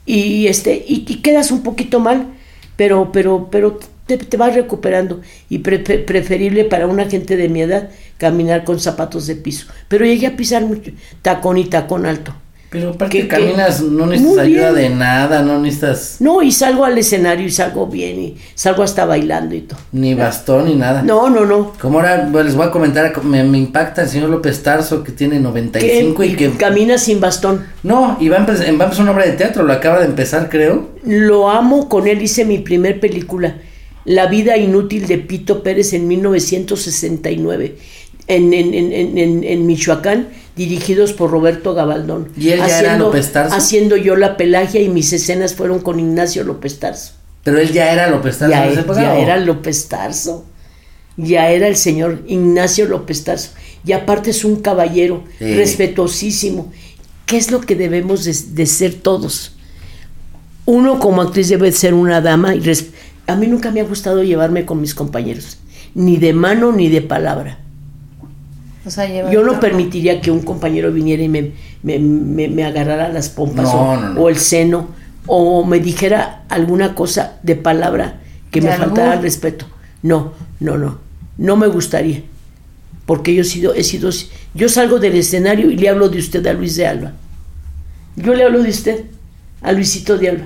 Y, 0.06 0.48
este, 0.48 0.84
y 0.86 1.22
quedas 1.22 1.52
un 1.52 1.64
poquito 1.64 2.00
mal, 2.00 2.34
pero, 2.76 3.12
pero, 3.12 3.50
pero 3.50 3.80
te, 4.06 4.18
te 4.18 4.38
vas 4.38 4.54
recuperando. 4.56 5.22
Y 5.50 5.60
pre- 5.60 5.80
pre- 5.80 6.00
preferible 6.00 6.66
para 6.66 6.88
una 6.88 7.06
gente 7.06 7.38
de 7.38 7.50
mi 7.50 7.62
edad 7.62 7.90
caminar 8.18 8.64
con 8.64 8.80
zapatos 8.80 9.28
de 9.28 9.36
piso. 9.36 9.68
Pero 9.88 10.06
llegué 10.06 10.28
a 10.28 10.36
pisar 10.38 10.64
mucho, 10.64 10.92
tacón 11.22 11.58
y 11.58 11.66
tacón 11.66 12.06
alto. 12.06 12.34
Pero 12.70 12.90
aparte 12.90 13.20
¿Qué- 13.20 13.28
caminas, 13.28 13.82
no 13.84 14.08
necesitas 14.08 14.40
ayuda 14.40 14.74
de 14.74 14.90
nada, 14.90 15.44
no 15.44 15.60
necesitas 15.60 16.16
No, 16.20 16.42
y 16.42 16.52
salgo 16.52 16.86
al 16.86 16.98
escenario 16.98 17.46
y 17.46 17.52
salgo 17.52 17.86
bien 17.86 18.20
y 18.20 18.38
salgo 18.56 18.82
hasta 18.82 19.06
bailando 19.06 19.54
y 19.54 19.62
todo. 19.62 19.78
ni 19.92 20.16
bastón 20.16 20.66
ni 20.66 20.74
nada. 20.76 21.04
No, 21.04 21.30
no, 21.30 21.46
no. 21.46 21.74
Como 21.80 22.00
ahora 22.00 22.28
bueno, 22.32 22.48
les 22.48 22.56
voy 22.56 22.66
a 22.66 22.72
comentar, 22.72 23.24
me, 23.24 23.44
me 23.44 23.60
impacta 23.60 24.02
el 24.02 24.10
señor 24.10 24.32
López 24.32 24.64
Tarso 24.64 25.04
que 25.04 25.12
tiene 25.12 25.40
95 25.40 26.20
Que, 26.22 26.26
y 26.26 26.36
que... 26.36 26.50
camina 26.54 26.98
sin 26.98 27.20
bastón. 27.20 27.64
No, 27.84 28.18
y 28.20 28.30
va 28.30 28.38
a, 28.38 28.40
empe- 28.48 28.58
va 28.60 28.66
a 28.66 28.86
empezar 28.86 29.02
una 29.04 29.12
obra 29.12 29.26
de 29.28 29.34
teatro, 29.34 29.62
lo 29.62 29.72
acaba 29.74 30.00
de 30.00 30.06
empezar 30.06 30.50
creo. 30.50 30.90
Lo 31.06 31.52
amo, 31.52 31.88
con 31.88 32.08
él 32.08 32.24
hice 32.24 32.44
mi 32.44 32.58
primer 32.58 33.00
película, 33.00 33.56
La 34.06 34.28
vida 34.28 34.58
inútil 34.58 35.08
de 35.08 35.18
Pito 35.18 35.64
Pérez 35.64 35.94
en 35.94 36.08
1969, 36.08 37.78
en, 38.28 38.54
en, 38.54 38.74
en, 38.74 38.92
en, 38.94 39.18
en- 39.18 39.44
en 39.44 39.66
Michoacán, 39.66 40.30
dirigidos 40.56 41.14
por 41.14 41.32
Roberto 41.32 41.74
Gabaldón. 41.74 42.30
¿Y 42.38 42.50
él 42.50 42.60
ya 42.60 42.80
era 42.80 42.98
López 42.98 43.32
Tarso? 43.32 43.56
Haciendo 43.56 43.96
yo 43.98 44.16
la 44.16 44.38
pelagia 44.38 44.82
y 44.82 44.90
mis 44.90 45.12
escenas 45.14 45.56
fueron 45.56 45.80
con 45.80 46.00
Ignacio 46.00 46.44
López 46.44 46.80
Tarso. 46.80 47.14
Pero 47.44 47.60
él 47.60 47.72
ya 47.72 47.92
era 47.92 48.10
López 48.10 48.38
Tarso 48.40 48.52
ya 48.54 48.68
época, 48.68 49.02
ya 49.02 49.18
era 49.20 49.38
López 49.38 49.88
Tarso. 49.88 50.46
Ya 51.16 51.50
era 51.52 51.68
el 51.68 51.76
señor 51.76 52.24
Ignacio 52.28 52.86
López 52.88 53.24
Tarso. 53.24 53.50
Y 53.86 53.92
aparte 53.92 54.32
es 54.32 54.44
un 54.46 54.58
caballero 54.62 55.24
Sí. 55.40 55.54
respetuosísimo. 55.56 56.72
¿Qué 57.26 57.38
es 57.38 57.52
lo 57.52 57.62
que 57.62 57.76
debemos 57.76 58.24
de, 58.26 58.36
de 58.56 58.66
ser 58.66 58.96
todos? 58.96 59.56
Uno 60.66 61.00
como 61.00 61.22
actriz 61.22 61.50
debe 61.50 61.72
ser 61.72 61.94
una 61.94 62.22
dama 62.22 62.56
y 62.56 62.62
res- 62.62 62.88
a 63.28 63.36
mí 63.36 63.48
nunca 63.48 63.72
me 63.72 63.82
ha 63.82 63.86
gustado 63.86 64.24
llevarme 64.24 64.66
con 64.66 64.82
mis 64.82 64.94
compañeros, 64.96 65.58
ni 65.96 66.18
de 66.18 66.34
mano 66.34 66.72
ni 66.72 66.90
de 66.90 67.02
palabra. 67.02 67.60
O 68.86 68.90
sea, 68.90 69.08
lleva 69.08 69.32
Yo 69.32 69.40
el 69.42 69.46
no 69.48 69.60
permitiría 69.62 70.20
que 70.20 70.30
un 70.32 70.42
compañero 70.42 70.92
viniera 70.92 71.24
y 71.24 71.30
me, 71.30 71.52
me, 71.84 72.00
me- 72.00 72.50
me 72.50 72.64
agarrara 72.66 73.08
las 73.10 73.30
pompas 73.30 73.64
No, 73.66 73.72
o, 73.74 73.96
no, 73.96 74.10
no. 74.10 74.22
o 74.22 74.30
el 74.30 74.38
seno 74.38 74.88
o 75.26 75.64
me 75.66 75.80
dijera 75.80 76.44
alguna 76.50 76.94
cosa 76.96 77.38
de 77.44 77.56
palabra 77.56 78.20
que 78.52 78.60
De 78.60 78.68
me 78.68 78.76
faltara 78.76 79.14
al 79.14 79.22
respeto. 79.22 79.66
No, 80.02 80.34
no, 80.60 80.78
no. 80.78 80.98
No 81.38 81.56
me 81.56 81.68
gustaría. 81.68 82.24
Porque 83.06 83.34
yo 83.34 83.42
he 83.42 83.46
sido, 83.46 83.74
he 83.74 83.84
sido, 83.84 84.10
yo 84.54 84.68
salgo 84.68 85.00
del 85.00 85.16
escenario 85.16 85.72
y 85.72 85.78
le 85.78 85.88
hablo 85.88 86.10
de 86.10 86.20
usted 86.20 86.46
a 86.46 86.52
Luis 86.54 86.76
de 86.76 86.86
Alba. 86.88 87.14
Yo 88.18 88.34
le 88.36 88.44
hablo 88.44 88.62
de 88.64 88.70
usted 88.70 89.06
a 89.62 89.72
Luisito 89.72 90.18
de 90.18 90.30
Alba. 90.30 90.46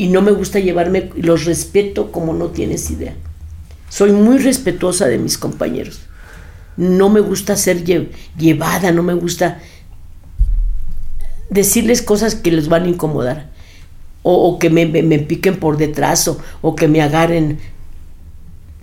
Y 0.00 0.06
no 0.08 0.22
me 0.22 0.30
gusta 0.30 0.58
llevarme, 0.60 1.10
los 1.16 1.44
respeto 1.44 2.10
como 2.10 2.32
no 2.32 2.46
tienes 2.46 2.90
idea. 2.90 3.14
Soy 3.90 4.12
muy 4.12 4.38
respetuosa 4.38 5.06
de 5.08 5.18
mis 5.18 5.36
compañeros. 5.36 6.00
No 6.78 7.10
me 7.10 7.20
gusta 7.20 7.54
ser 7.54 7.84
lle- 7.84 8.08
llevada, 8.38 8.92
no 8.92 9.02
me 9.02 9.12
gusta 9.12 9.58
decirles 11.50 12.00
cosas 12.00 12.34
que 12.34 12.50
les 12.50 12.68
van 12.68 12.84
a 12.84 12.88
incomodar. 12.88 13.50
O, 14.22 14.32
o 14.48 14.58
que 14.58 14.70
me, 14.70 14.86
me- 14.86 15.02
me 15.02 15.18
piquen 15.18 15.58
por 15.58 15.76
detrás 15.76 16.26
o, 16.28 16.38
o 16.62 16.74
que 16.76 16.88
me 16.88 17.02
agarren. 17.02 17.58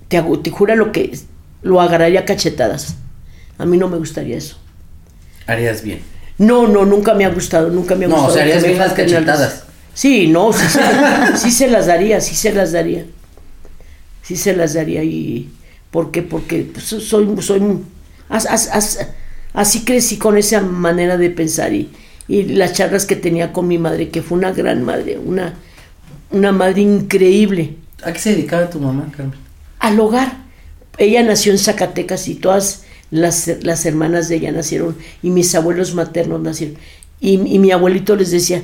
Te, 0.10 0.18
hago- 0.20 0.40
te 0.40 0.52
juro 0.52 0.76
lo 0.76 0.92
que 0.92 1.18
lo 1.64 1.82
agarraría 1.82 2.20
a 2.20 2.26
cachetadas. 2.26 2.96
A 3.58 3.66
mí 3.66 3.78
no 3.78 3.88
me 3.88 3.98
gustaría 3.98 4.38
eso. 4.38 4.58
Harías 5.48 5.82
bien. 5.82 6.00
No, 6.38 6.68
no, 6.68 6.86
nunca 6.86 7.16
me 7.16 7.26
ha 7.26 7.30
gustado, 7.30 7.70
nunca 7.70 7.96
me 7.96 8.06
ha 8.06 8.08
No, 8.08 8.16
gustado. 8.16 8.34
o 8.34 8.36
sea, 8.36 8.44
harías 8.44 8.64
bien 8.64 8.78
las 8.78 8.94
cachetadas. 8.94 9.64
Sí, 9.98 10.28
no, 10.28 10.54
sí, 10.54 10.64
se- 10.70 11.38
sí 11.38 11.50
se 11.52 11.68
las 11.68 11.88
daría, 11.88 12.22
sí 12.22 12.36
se 12.36 12.54
las 12.54 12.72
daría. 12.72 13.04
Sí 14.22 14.36
se 14.36 14.56
las 14.56 14.76
daría 14.76 15.04
y... 15.04 15.50
¿Por 15.90 16.12
qué? 16.12 16.22
Porque 16.22 16.68
pues, 16.72 16.86
soy, 16.86 17.28
soy... 17.42 17.62
as- 18.30 18.46
as- 18.46 18.70
as- 18.72 19.08
así 19.54 19.84
crecí 19.86 20.18
con 20.18 20.38
esa 20.38 20.62
manera 20.62 21.18
de 21.18 21.32
pensar 21.32 21.74
y, 21.74 21.90
y 22.28 22.44
las 22.44 22.74
charlas 22.74 23.08
que 23.08 23.16
tenía 23.16 23.52
con 23.52 23.68
mi 23.68 23.80
madre, 23.80 24.10
que 24.10 24.22
fue 24.22 24.38
una 24.38 24.52
gran 24.52 24.84
madre, 24.84 25.18
una, 25.18 25.56
una 26.30 26.52
madre 26.52 26.82
increíble 26.82 27.74
¿A 28.04 28.14
qué 28.14 28.20
se 28.20 28.36
dedicaba 28.36 28.70
tu 28.70 28.80
mamá, 28.80 29.12
Carmen? 29.18 29.40
al 29.80 30.00
hogar. 30.00 30.38
Ella 31.00 31.24
nació 31.24 31.52
en 31.54 31.58
Zacatecas 31.58 32.28
y 32.28 32.36
todas 32.36 32.84
las, 33.10 33.48
las 33.64 33.84
hermanas 33.88 34.30
de 34.30 34.36
ella 34.36 34.52
nacieron 34.52 34.96
y 35.24 35.32
mis 35.32 35.56
abuelos 35.56 35.96
maternos 35.96 36.40
nacieron. 36.42 36.78
Y, 37.20 37.34
y 37.56 37.58
mi 37.58 37.72
abuelito 37.72 38.16
les 38.16 38.30
decía, 38.30 38.62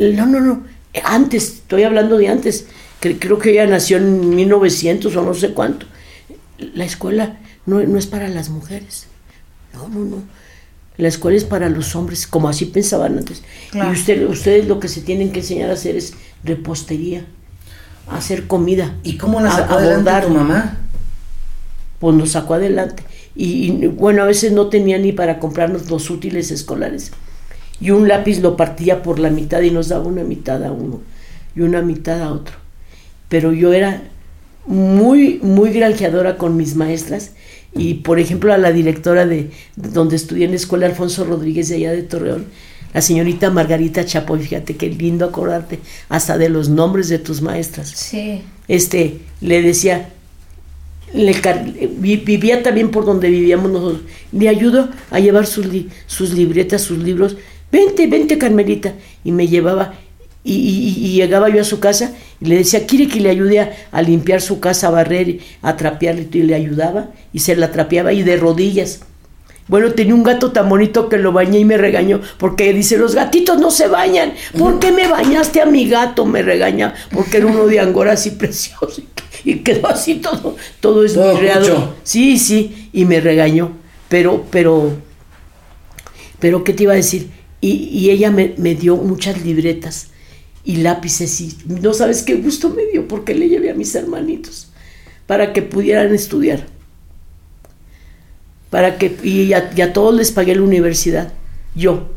no, 0.00 0.26
no, 0.26 0.40
no, 0.40 0.64
antes, 1.04 1.44
estoy 1.54 1.82
hablando 1.84 2.16
de 2.18 2.28
antes, 2.28 2.66
cre- 3.00 3.18
creo 3.18 3.38
que 3.38 3.50
ella 3.52 3.66
nació 3.66 3.98
en 3.98 4.34
1900 4.34 5.14
o 5.16 5.22
no 5.22 5.34
sé 5.34 5.52
cuánto. 5.52 5.86
La 6.74 6.84
escuela 6.84 7.38
no, 7.66 7.80
no 7.82 7.98
es 7.98 8.06
para 8.06 8.28
las 8.28 8.48
mujeres, 8.50 9.06
no, 9.74 9.88
no, 9.88 10.04
no. 10.04 10.22
La 10.96 11.08
escuela 11.08 11.36
es 11.38 11.44
para 11.44 11.68
los 11.70 11.96
hombres, 11.96 12.26
como 12.26 12.48
así 12.48 12.66
pensaban 12.66 13.16
antes. 13.16 13.42
Claro. 13.70 13.90
Y 13.90 13.92
usted, 13.94 14.28
ustedes 14.28 14.66
lo 14.68 14.80
que 14.80 14.88
se 14.88 15.00
tienen 15.00 15.32
que 15.32 15.40
enseñar 15.40 15.70
a 15.70 15.74
hacer 15.74 15.96
es 15.96 16.12
repostería, 16.44 17.24
hacer 18.10 18.46
comida. 18.46 18.96
¿Y 19.02 19.16
cómo 19.16 19.40
la 19.40 19.50
sacó 19.50 19.74
a 19.74 19.76
adelante 19.78 20.02
bordar 20.04 20.26
tu 20.26 20.30
mamá? 20.34 20.76
pues 22.00 22.16
nos 22.16 22.30
sacó 22.32 22.54
adelante. 22.54 23.02
Y, 23.34 23.72
y, 23.72 23.86
bueno, 23.86 24.22
a 24.22 24.26
veces 24.26 24.52
no 24.52 24.68
tenía 24.68 24.98
ni 24.98 25.12
para 25.12 25.38
comprarnos 25.38 25.90
los 25.90 26.10
útiles 26.10 26.50
escolares. 26.50 27.12
Y 27.80 27.90
un 27.90 28.08
lápiz 28.08 28.40
lo 28.40 28.56
partía 28.56 29.02
por 29.02 29.18
la 29.18 29.30
mitad 29.30 29.62
y 29.62 29.70
nos 29.70 29.88
daba 29.88 30.04
una 30.04 30.22
mitad 30.22 30.62
a 30.64 30.72
uno 30.72 31.00
y 31.54 31.60
una 31.60 31.82
mitad 31.82 32.22
a 32.22 32.32
otro. 32.32 32.56
Pero 33.28 33.52
yo 33.52 33.72
era 33.72 34.02
muy, 34.66 35.40
muy 35.42 35.70
granjeadora 35.70 36.36
con 36.36 36.56
mis 36.56 36.76
maestras. 36.76 37.32
Y 37.74 37.94
por 37.94 38.18
ejemplo, 38.18 38.52
a 38.52 38.58
la 38.58 38.72
directora 38.72 39.26
de, 39.26 39.50
de 39.76 39.88
donde 39.90 40.16
estudié 40.16 40.44
en 40.44 40.50
la 40.50 40.56
escuela, 40.56 40.86
Alfonso 40.86 41.24
Rodríguez, 41.24 41.68
de 41.68 41.76
allá 41.76 41.92
de 41.92 42.02
Torreón, 42.02 42.46
La 42.92 43.00
señorita 43.00 43.50
Margarita 43.50 44.04
Chapoy, 44.04 44.40
fíjate 44.40 44.76
qué 44.76 44.88
lindo 44.88 45.24
acordarte 45.24 45.78
hasta 46.08 46.36
de 46.36 46.48
los 46.48 46.68
nombres 46.68 47.08
de 47.08 47.18
tus 47.18 47.40
maestras. 47.40 47.90
Sí. 47.90 48.42
Este, 48.66 49.18
le 49.40 49.62
decía, 49.62 50.10
le 51.12 51.34
vivía 51.98 52.62
también 52.62 52.90
por 52.90 53.04
donde 53.04 53.30
vivíamos 53.30 53.70
nosotros. 53.70 54.02
Le 54.32 54.48
ayudo 54.48 54.88
a 55.10 55.20
llevar 55.20 55.46
sus, 55.46 55.66
sus 56.06 56.32
libretas, 56.32 56.82
sus 56.82 56.98
libros. 56.98 57.36
Vente, 57.70 58.06
vente, 58.06 58.38
Carmelita. 58.38 58.94
Y 59.24 59.32
me 59.32 59.48
llevaba 59.48 59.94
y, 60.42 61.12
llegaba 61.14 61.48
yo 61.50 61.60
a 61.60 61.64
su 61.64 61.80
casa 61.80 62.12
y 62.40 62.46
le 62.46 62.56
decía, 62.56 62.86
¿quiere 62.86 63.08
que 63.08 63.20
le 63.20 63.30
ayude 63.30 63.60
a, 63.92 64.02
limpiar 64.02 64.40
su 64.40 64.58
casa, 64.60 64.88
a 64.88 64.90
barrer, 64.90 65.38
a 65.62 65.76
trapearle? 65.76 66.28
Y 66.32 66.42
le 66.42 66.54
ayudaba 66.54 67.10
y 67.32 67.40
se 67.40 67.56
la 67.56 67.70
trapeaba 67.70 68.12
y 68.12 68.22
de 68.22 68.36
rodillas. 68.36 69.00
Bueno, 69.68 69.92
tenía 69.92 70.14
un 70.14 70.24
gato 70.24 70.50
tan 70.50 70.68
bonito 70.68 71.08
que 71.08 71.16
lo 71.16 71.30
bañé 71.30 71.60
y 71.60 71.64
me 71.64 71.76
regañó 71.76 72.20
porque 72.38 72.72
dice, 72.72 72.96
los 72.96 73.14
gatitos 73.14 73.60
no 73.60 73.70
se 73.70 73.86
bañan. 73.86 74.32
¿Por 74.58 74.80
qué 74.80 74.90
me 74.90 75.06
bañaste 75.06 75.60
a 75.60 75.66
mi 75.66 75.88
gato? 75.88 76.26
Me 76.26 76.42
regaña 76.42 76.94
porque 77.12 77.36
era 77.36 77.46
uno 77.46 77.66
de 77.66 77.78
Angora 77.78 78.12
así 78.12 78.30
precioso 78.30 79.02
y 79.44 79.58
quedó 79.58 79.88
así 79.88 80.16
todo, 80.16 80.56
todo 80.80 81.04
esmirreado. 81.04 81.94
Sí, 82.02 82.38
sí, 82.38 82.88
y 82.92 83.04
me 83.04 83.20
regañó. 83.20 83.72
Pero, 84.08 84.44
pero, 84.50 84.90
pero, 86.40 86.64
¿qué 86.64 86.72
te 86.72 86.82
iba 86.82 86.94
a 86.94 86.96
decir? 86.96 87.30
Y, 87.60 88.08
ella 88.10 88.30
me, 88.30 88.54
me 88.56 88.74
dio 88.74 88.96
muchas 88.96 89.44
libretas 89.44 90.08
y 90.64 90.76
lápices 90.76 91.40
y 91.40 91.56
no 91.66 91.92
sabes 91.94 92.22
qué 92.22 92.36
gusto 92.36 92.70
me 92.70 92.86
dio 92.86 93.08
porque 93.08 93.34
le 93.34 93.48
llevé 93.48 93.70
a 93.70 93.74
mis 93.74 93.94
hermanitos 93.94 94.70
para 95.30 95.52
que 95.52 95.62
pudieran 95.62 96.12
estudiar. 96.12 96.66
Para 98.68 98.98
que, 98.98 99.16
y 99.22 99.52
a, 99.52 99.92
todos 99.92 100.12
les 100.12 100.32
pagué 100.32 100.56
la 100.56 100.62
universidad, 100.62 101.32
yo. 101.76 102.08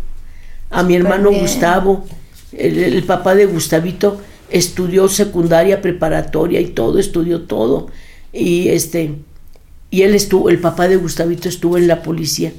A 0.71 0.81
mi 0.81 0.95
hermano 0.95 1.31
Gustavo, 1.31 2.05
el, 2.51 3.03
papá 3.03 3.35
de 3.35 3.45
Gustavito, 3.45 4.19
estudió 4.49 5.07
secundaria, 5.09 5.79
preparatoria 5.79 6.59
y 6.59 6.67
todo, 6.67 6.97
estudió 6.97 7.41
todo. 7.41 7.89
Y 8.31 8.69
este, 8.69 9.13
y 9.91 10.01
él 10.01 10.15
estuvo, 10.15 10.49
el 10.49 10.57
papá 10.57 10.87
de 10.87 10.95
Gustavito 10.95 11.49
estuvo 11.49 11.77
en 11.77 11.87
la 11.87 12.01
policía, 12.01 12.51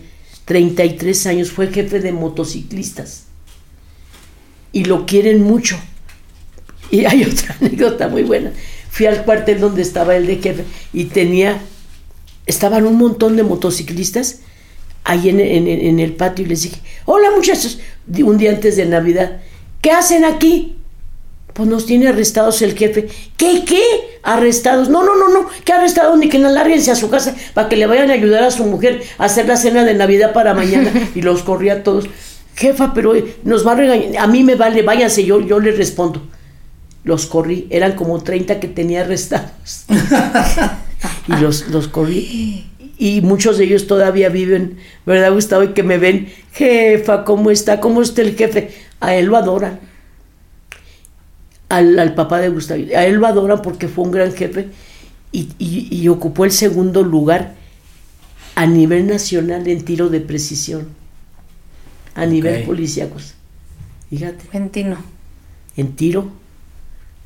33 0.45 1.27
años, 1.27 1.51
fue 1.51 1.73
jefe 1.73 2.01
de 2.01 2.13
motociclistas 2.13 3.25
y 4.73 4.85
lo 4.85 5.07
quieren 5.07 5.43
mucho. 5.43 5.79
Y 6.91 7.07
hay 7.07 7.25
otra 7.31 7.57
anécdota 7.61 8.09
muy 8.09 8.23
buena. 8.23 8.53
Fui 8.91 9.07
al 9.07 9.25
cuartel 9.25 9.61
donde 9.61 9.83
estaba 9.83 10.17
el 10.17 10.27
de 10.27 10.37
jefe 10.37 10.65
y 10.93 11.07
tenía, 11.07 11.61
estaban 12.47 12.87
un 12.87 12.97
montón 12.97 13.37
de 13.37 13.43
motociclistas 13.43 14.41
ahí 15.03 15.29
en, 15.29 15.41
en, 15.41 16.01
el 16.01 16.13
patio 16.15 16.45
y 16.45 16.49
les 16.49 16.63
dije, 16.63 16.81
hola 17.05 17.31
muchachos, 17.35 17.79
un 18.07 18.39
día 18.39 18.51
antes 18.51 18.77
de 18.77 18.87
Navidad, 18.87 19.41
¿qué 19.83 19.91
hacen 19.91 20.25
aquí? 20.25 20.77
Pues 21.55 21.69
nos 21.69 21.87
tiene 21.87 22.09
arrestados 22.09 22.61
el 22.63 22.77
jefe. 22.77 23.09
¿Qué, 23.37 23.65
qué? 23.65 23.83
Arrestados. 24.23 24.89
No, 24.89 25.03
no, 25.03 25.17
no, 25.17 25.29
no. 25.29 25.49
¿Qué 25.65 25.73
arrestados? 25.73 26.19
Ni 26.19 26.29
que 26.29 26.39
no 26.39 26.51
lárguense 26.51 26.91
a 26.91 26.97
su 26.97 27.09
casa 27.09 27.35
para 27.55 27.69
que 27.69 27.77
le 27.77 27.87
vayan 27.87 28.11
a 28.11 28.15
ayudar 28.15 28.43
a 28.43 28.51
su 28.51 28.65
mujer 28.65 29.03
a 29.17 29.25
hacer 29.25 29.47
la 29.47 29.57
cena 29.57 29.85
de 29.85 29.95
Navidad 29.95 30.33
para 30.33 30.53
mañana. 30.53 30.93
y 31.15 31.23
los 31.23 31.43
corría 31.43 31.75
a 31.75 31.83
todos 31.83 32.09
jefa, 32.57 32.95
pero 32.95 33.15
nos 33.43 33.67
va 33.67 33.73
a 33.73 33.77
regañar, 33.77 34.23
a 34.23 34.27
mí 34.27 34.45
me 34.45 34.55
vale, 34.55 34.83
váyanse, 34.83 35.25
yo, 35.25 35.41
yo 35.41 35.61
le 35.61 35.73
respondo. 35.73 36.23
Los 37.03 37.27
corrí, 37.27 37.67
eran 37.69 37.93
como 37.93 38.23
30 38.23 38.61
que 38.61 38.69
tenía 38.69 39.03
arrestados. 39.03 39.85
y 41.29 41.33
los, 41.37 41.69
los 41.69 41.89
corrí. 41.89 42.71
Y 42.97 43.21
muchos 43.21 43.59
de 43.59 43.65
ellos 43.65 43.87
todavía 43.87 44.31
viven, 44.31 44.79
¿verdad, 45.05 45.33
Gustavo? 45.33 45.65
Y 45.65 45.69
que 45.69 45.83
me 45.83 45.99
ven, 45.99 46.33
jefa, 46.53 47.25
¿cómo 47.25 47.51
está? 47.51 47.81
¿Cómo 47.81 48.01
está 48.01 48.23
el 48.23 48.37
jefe? 48.37 48.71
A 49.01 49.15
él 49.15 49.27
lo 49.27 49.37
adoran. 49.37 49.81
Al, 51.69 52.15
papá 52.15 52.41
de 52.41 52.49
Gustavo. 52.51 52.83
A 52.97 53.05
él 53.05 53.17
lo 53.17 53.27
adoran 53.27 53.63
porque 53.63 53.89
fue 53.89 54.05
un 54.05 54.11
gran 54.11 54.33
jefe 54.33 54.69
y, 55.33 55.49
y 55.59 56.09
ocupó 56.09 56.45
el 56.45 56.53
segundo 56.53 57.03
lugar 57.03 57.55
a 58.55 58.67
nivel 58.67 59.07
nacional 59.07 59.67
en 59.67 59.85
tiro 59.85 60.09
de 60.09 60.21
precisión 60.21 60.87
a 62.15 62.27
nivel 62.27 62.65
policíacos. 62.65 63.35
Fíjate. 64.11 64.45
En 64.53 64.71
tiro. 64.71 64.97
En 65.77 65.97
tiro. 65.97 66.29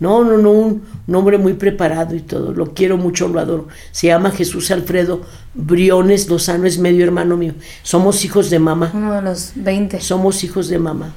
No, 0.01 0.23
no, 0.23 0.39
no, 0.39 0.53
un, 0.53 0.83
hombre 1.13 1.39
muy 1.39 1.55
preparado 1.55 2.15
y 2.15 2.21
todo. 2.21 2.53
Lo 2.53 2.73
quiero 2.73 2.97
mucho, 2.97 3.29
lo 3.29 3.41
adoro. 3.41 3.69
Se 3.91 4.07
llama 4.07 4.31
Jesús 4.31 4.71
Alfredo 4.71 5.23
Briones 5.55 6.29
Lozano, 6.29 6.67
es 6.67 6.79
medio 6.79 7.05
hermano 7.05 7.37
mío. 7.37 7.55
Somos 7.83 8.25
hijos 8.25 8.49
de 8.49 8.61
mamá. 8.61 8.93
Uno 8.95 9.13
de 9.13 9.23
los 9.23 9.53
20. 9.57 10.01
Somos 10.01 10.45
hijos 10.45 10.69
de 10.69 10.79
mamá. 10.79 11.15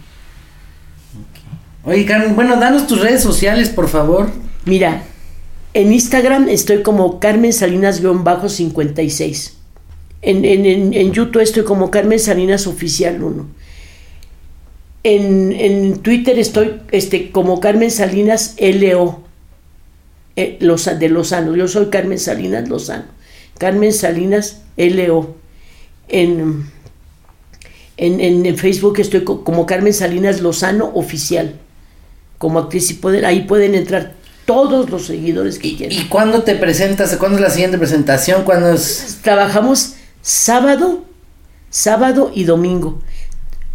Oye, 1.84 2.06
Carmen, 2.06 2.36
bueno, 2.36 2.60
danos 2.60 2.86
tus 2.86 3.02
redes 3.02 3.22
sociales, 3.22 3.70
por 3.70 3.90
favor. 3.90 4.30
Mira, 4.66 5.04
en 5.74 5.92
Instagram 5.92 6.50
estoy 6.50 6.84
como 6.84 7.20
Carmen 7.20 7.54
Salinas-56. 7.54 9.54
En, 10.22 10.46
en, 10.46 10.94
en, 10.94 11.12
YouTube 11.12 11.42
estoy 11.42 11.64
como 11.64 11.90
Carmen 11.90 12.20
Salinas 12.20 12.68
Oficial 12.68 13.24
1. 13.24 13.48
En, 15.04 16.00
Twitter 16.04 16.38
estoy 16.38 16.82
este, 16.92 17.32
como 17.32 17.60
Carmen 17.60 17.90
Salinas 17.90 18.56
LO, 18.60 19.22
eh, 20.36 20.60
de 20.60 21.10
Lozano. 21.10 21.56
Yo 21.56 21.68
soy 21.68 21.88
Carmen 21.88 22.20
Salinas 22.20 22.70
Lozano. 22.70 23.06
Carmen 23.58 23.94
Salinas 23.94 24.62
LO. 24.78 25.36
En, 26.08 26.66
en, 27.98 28.58
Facebook 28.58 29.00
estoy 29.00 29.24
como 29.24 29.66
Carmen 29.66 29.94
Salinas 29.94 30.42
Lozano 30.42 30.92
Oficial. 30.94 31.56
Como 32.42 32.58
actriz 32.58 32.90
y 32.90 32.96
poder, 32.96 33.24
ahí 33.24 33.42
pueden 33.42 33.76
entrar 33.76 34.14
todos 34.46 34.90
los 34.90 35.06
seguidores 35.06 35.60
que 35.60 35.78
quieran. 35.78 35.96
¿Y 35.96 36.06
cuándo 36.06 36.42
te 36.42 36.56
presentas? 36.56 37.16
¿Cuándo 37.18 37.38
es 37.38 37.44
la 37.44 37.52
siguiente 37.52 37.78
presentación? 37.78 38.42
¿Cuándo 38.46 38.72
es? 38.72 39.20
Trabajamos 39.22 39.94
sábado, 40.24 41.06
sábado 41.70 42.32
y 42.34 42.46
domingo. 42.46 43.00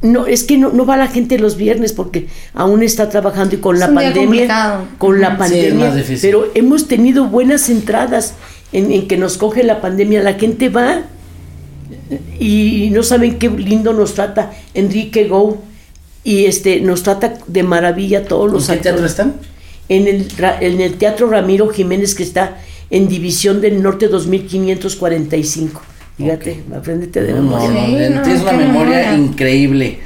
No, 0.03 0.27
es 0.27 0.43
que 0.43 0.59
no, 0.59 0.85
va 0.85 0.97
la 0.97 1.07
gente 1.07 1.39
los 1.39 1.57
viernes 1.57 1.93
porque 1.93 2.27
aún 2.55 2.83
está 2.83 3.09
trabajando 3.09 3.55
y 3.55 3.59
con 3.59 3.79
la 3.79 3.87
pandemia. 3.95 4.81
Con 4.99 5.21
la 5.21 5.39
pandemia. 5.39 5.95
pero 6.21 6.51
hemos 6.57 6.89
tenido 6.89 7.27
buenas 7.27 7.69
entradas 7.69 8.35
en, 8.73 9.07
que 9.07 9.17
nos 9.17 9.39
coge 9.39 9.63
la 9.63 9.81
pandemia. 9.81 10.25
La 10.25 10.35
gente 10.35 10.71
va 10.71 11.03
y 12.41 12.91
no 12.91 13.05
saben 13.05 13.39
qué 13.39 13.49
lindo 13.49 13.93
nos 13.93 14.15
trata 14.15 14.51
Enrique 14.75 15.29
Go. 15.29 15.63
Y 16.27 16.47
este 16.47 16.81
nos 16.81 17.05
trata 17.05 17.39
de 17.47 17.63
maravilla 17.63 18.25
todos 18.25 18.51
los 18.51 18.69
¿En 18.69 18.79
qué 18.79 18.83
teatro 18.83 19.07
están? 19.07 19.37
En 19.89 20.09
el, 20.09 20.27
en 20.61 20.81
el 20.81 20.95
Teatro 20.99 21.31
Ramiro 21.31 21.69
Jiménez 21.69 22.17
que 22.17 22.25
está 22.25 22.57
en 22.91 23.07
División 23.07 23.61
del 23.61 23.81
Norte 23.81 24.09
2545. 24.09 25.81
Fíjate, 26.17 26.65
aprendete 26.75 27.23
de 27.23 27.33
memoria. 27.33 27.69
No, 27.69 28.17
no, 28.17 28.23
tienes 28.23 28.43
una 28.43 28.53
memoria 28.55 29.15
increíble. 29.15 30.01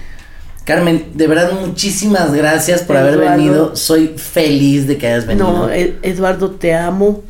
Carmen, 0.64 1.06
de 1.14 1.26
verdad 1.26 1.58
muchísimas 1.58 2.34
gracias 2.34 2.82
por 2.82 2.98
haber 2.98 3.16
venido. 3.16 3.74
Soy 3.74 4.08
feliz 4.08 4.86
de 4.86 4.98
que 4.98 5.06
hayas 5.06 5.26
venido. 5.26 5.50
No, 5.50 5.70
Eduardo, 5.70 6.50
te 6.50 6.74
amo. 6.74 7.22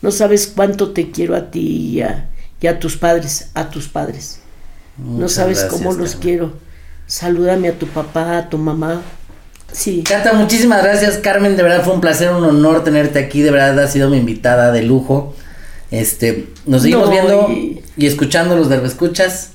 No 0.00 0.10
sabes 0.10 0.52
cuánto 0.52 0.90
te 0.90 1.12
quiero 1.12 1.36
a 1.36 1.52
ti 1.52 2.02
y 2.60 2.66
a, 2.66 2.78
tus 2.80 2.96
padres, 2.96 3.52
a 3.54 3.70
tus 3.70 3.86
padres. 3.86 4.41
No 4.98 5.28
sabes 5.28 5.64
cómo 5.64 5.92
los 5.92 6.16
quiero. 6.16 6.52
Salúdame 7.06 7.68
a 7.68 7.78
tu 7.78 7.86
papá, 7.86 8.38
a 8.38 8.48
tu 8.48 8.58
mamá. 8.58 9.02
Sí. 9.72 10.02
Cata, 10.06 10.34
muchísimas 10.34 10.82
gracias, 10.82 11.18
Carmen. 11.18 11.56
De 11.56 11.62
verdad 11.62 11.84
fue 11.84 11.94
un 11.94 12.00
placer, 12.00 12.30
un 12.30 12.44
honor 12.44 12.84
tenerte 12.84 13.18
aquí. 13.18 13.42
De 13.42 13.50
verdad 13.50 13.78
has 13.80 13.92
sido 13.92 14.10
mi 14.10 14.18
invitada 14.18 14.70
de 14.72 14.82
lujo. 14.82 15.34
Este, 15.90 16.48
nos 16.66 16.82
seguimos 16.82 17.10
viendo 17.10 17.50
y... 17.50 17.82
escuchando 18.06 18.56
los 18.56 18.70
escuchas. 18.70 19.50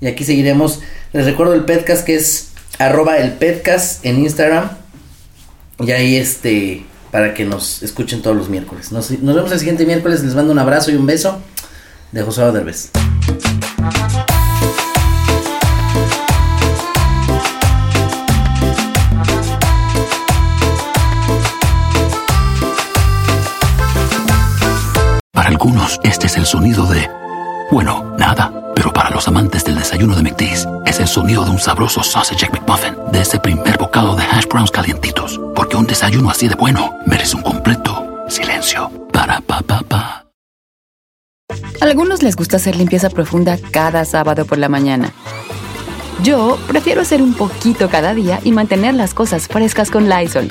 Y 0.00 0.06
aquí 0.06 0.24
seguiremos. 0.24 0.80
Les 1.12 1.24
recuerdo 1.24 1.54
el 1.54 1.64
podcast 1.64 2.04
que 2.04 2.16
es 2.16 2.48
arroba 2.78 3.18
el 3.18 3.32
podcast 3.32 4.04
en 4.04 4.18
Instagram. 4.18 4.70
Y 5.80 5.90
ahí 5.92 6.16
este, 6.16 6.84
para 7.10 7.34
que 7.34 7.44
nos 7.44 7.82
escuchen 7.82 8.22
todos 8.22 8.36
los 8.36 8.48
miércoles. 8.48 8.92
Nos, 8.92 9.10
vemos 9.10 9.52
el 9.52 9.58
siguiente 9.58 9.84
miércoles. 9.86 10.22
Les 10.22 10.34
mando 10.34 10.52
un 10.52 10.58
abrazo 10.58 10.90
y 10.90 10.96
un 10.96 11.06
beso 11.06 11.40
de 12.12 12.22
José 12.22 12.42
Derbez. 12.52 12.90
Algunos, 25.56 25.98
este 26.02 26.26
es 26.26 26.36
el 26.36 26.44
sonido 26.44 26.84
de... 26.84 27.10
Bueno, 27.70 28.14
nada. 28.18 28.52
Pero 28.74 28.92
para 28.92 29.08
los 29.08 29.26
amantes 29.26 29.64
del 29.64 29.76
desayuno 29.76 30.14
de 30.14 30.22
McDee's, 30.22 30.68
es 30.84 31.00
el 31.00 31.08
sonido 31.08 31.46
de 31.46 31.50
un 31.50 31.58
sabroso 31.58 32.02
sausage 32.02 32.50
McMuffin, 32.50 32.94
de 33.10 33.22
ese 33.22 33.40
primer 33.40 33.78
bocado 33.78 34.14
de 34.14 34.22
hash 34.22 34.44
browns 34.46 34.70
calientitos. 34.70 35.40
Porque 35.54 35.78
un 35.78 35.86
desayuno 35.86 36.28
así 36.28 36.46
de 36.46 36.56
bueno 36.56 36.94
merece 37.06 37.36
un 37.36 37.42
completo 37.42 38.06
silencio. 38.28 38.90
Para 39.10 39.40
pa 39.40 39.62
pa 39.62 39.80
pa. 39.80 40.26
algunos 41.80 42.22
les 42.22 42.36
gusta 42.36 42.58
hacer 42.58 42.76
limpieza 42.76 43.08
profunda 43.08 43.56
cada 43.70 44.04
sábado 44.04 44.44
por 44.44 44.58
la 44.58 44.68
mañana. 44.68 45.14
Yo 46.22 46.58
prefiero 46.68 47.00
hacer 47.00 47.22
un 47.22 47.32
poquito 47.32 47.88
cada 47.88 48.12
día 48.12 48.40
y 48.44 48.52
mantener 48.52 48.92
las 48.92 49.14
cosas 49.14 49.48
frescas 49.48 49.90
con 49.90 50.06
Lysol. 50.10 50.50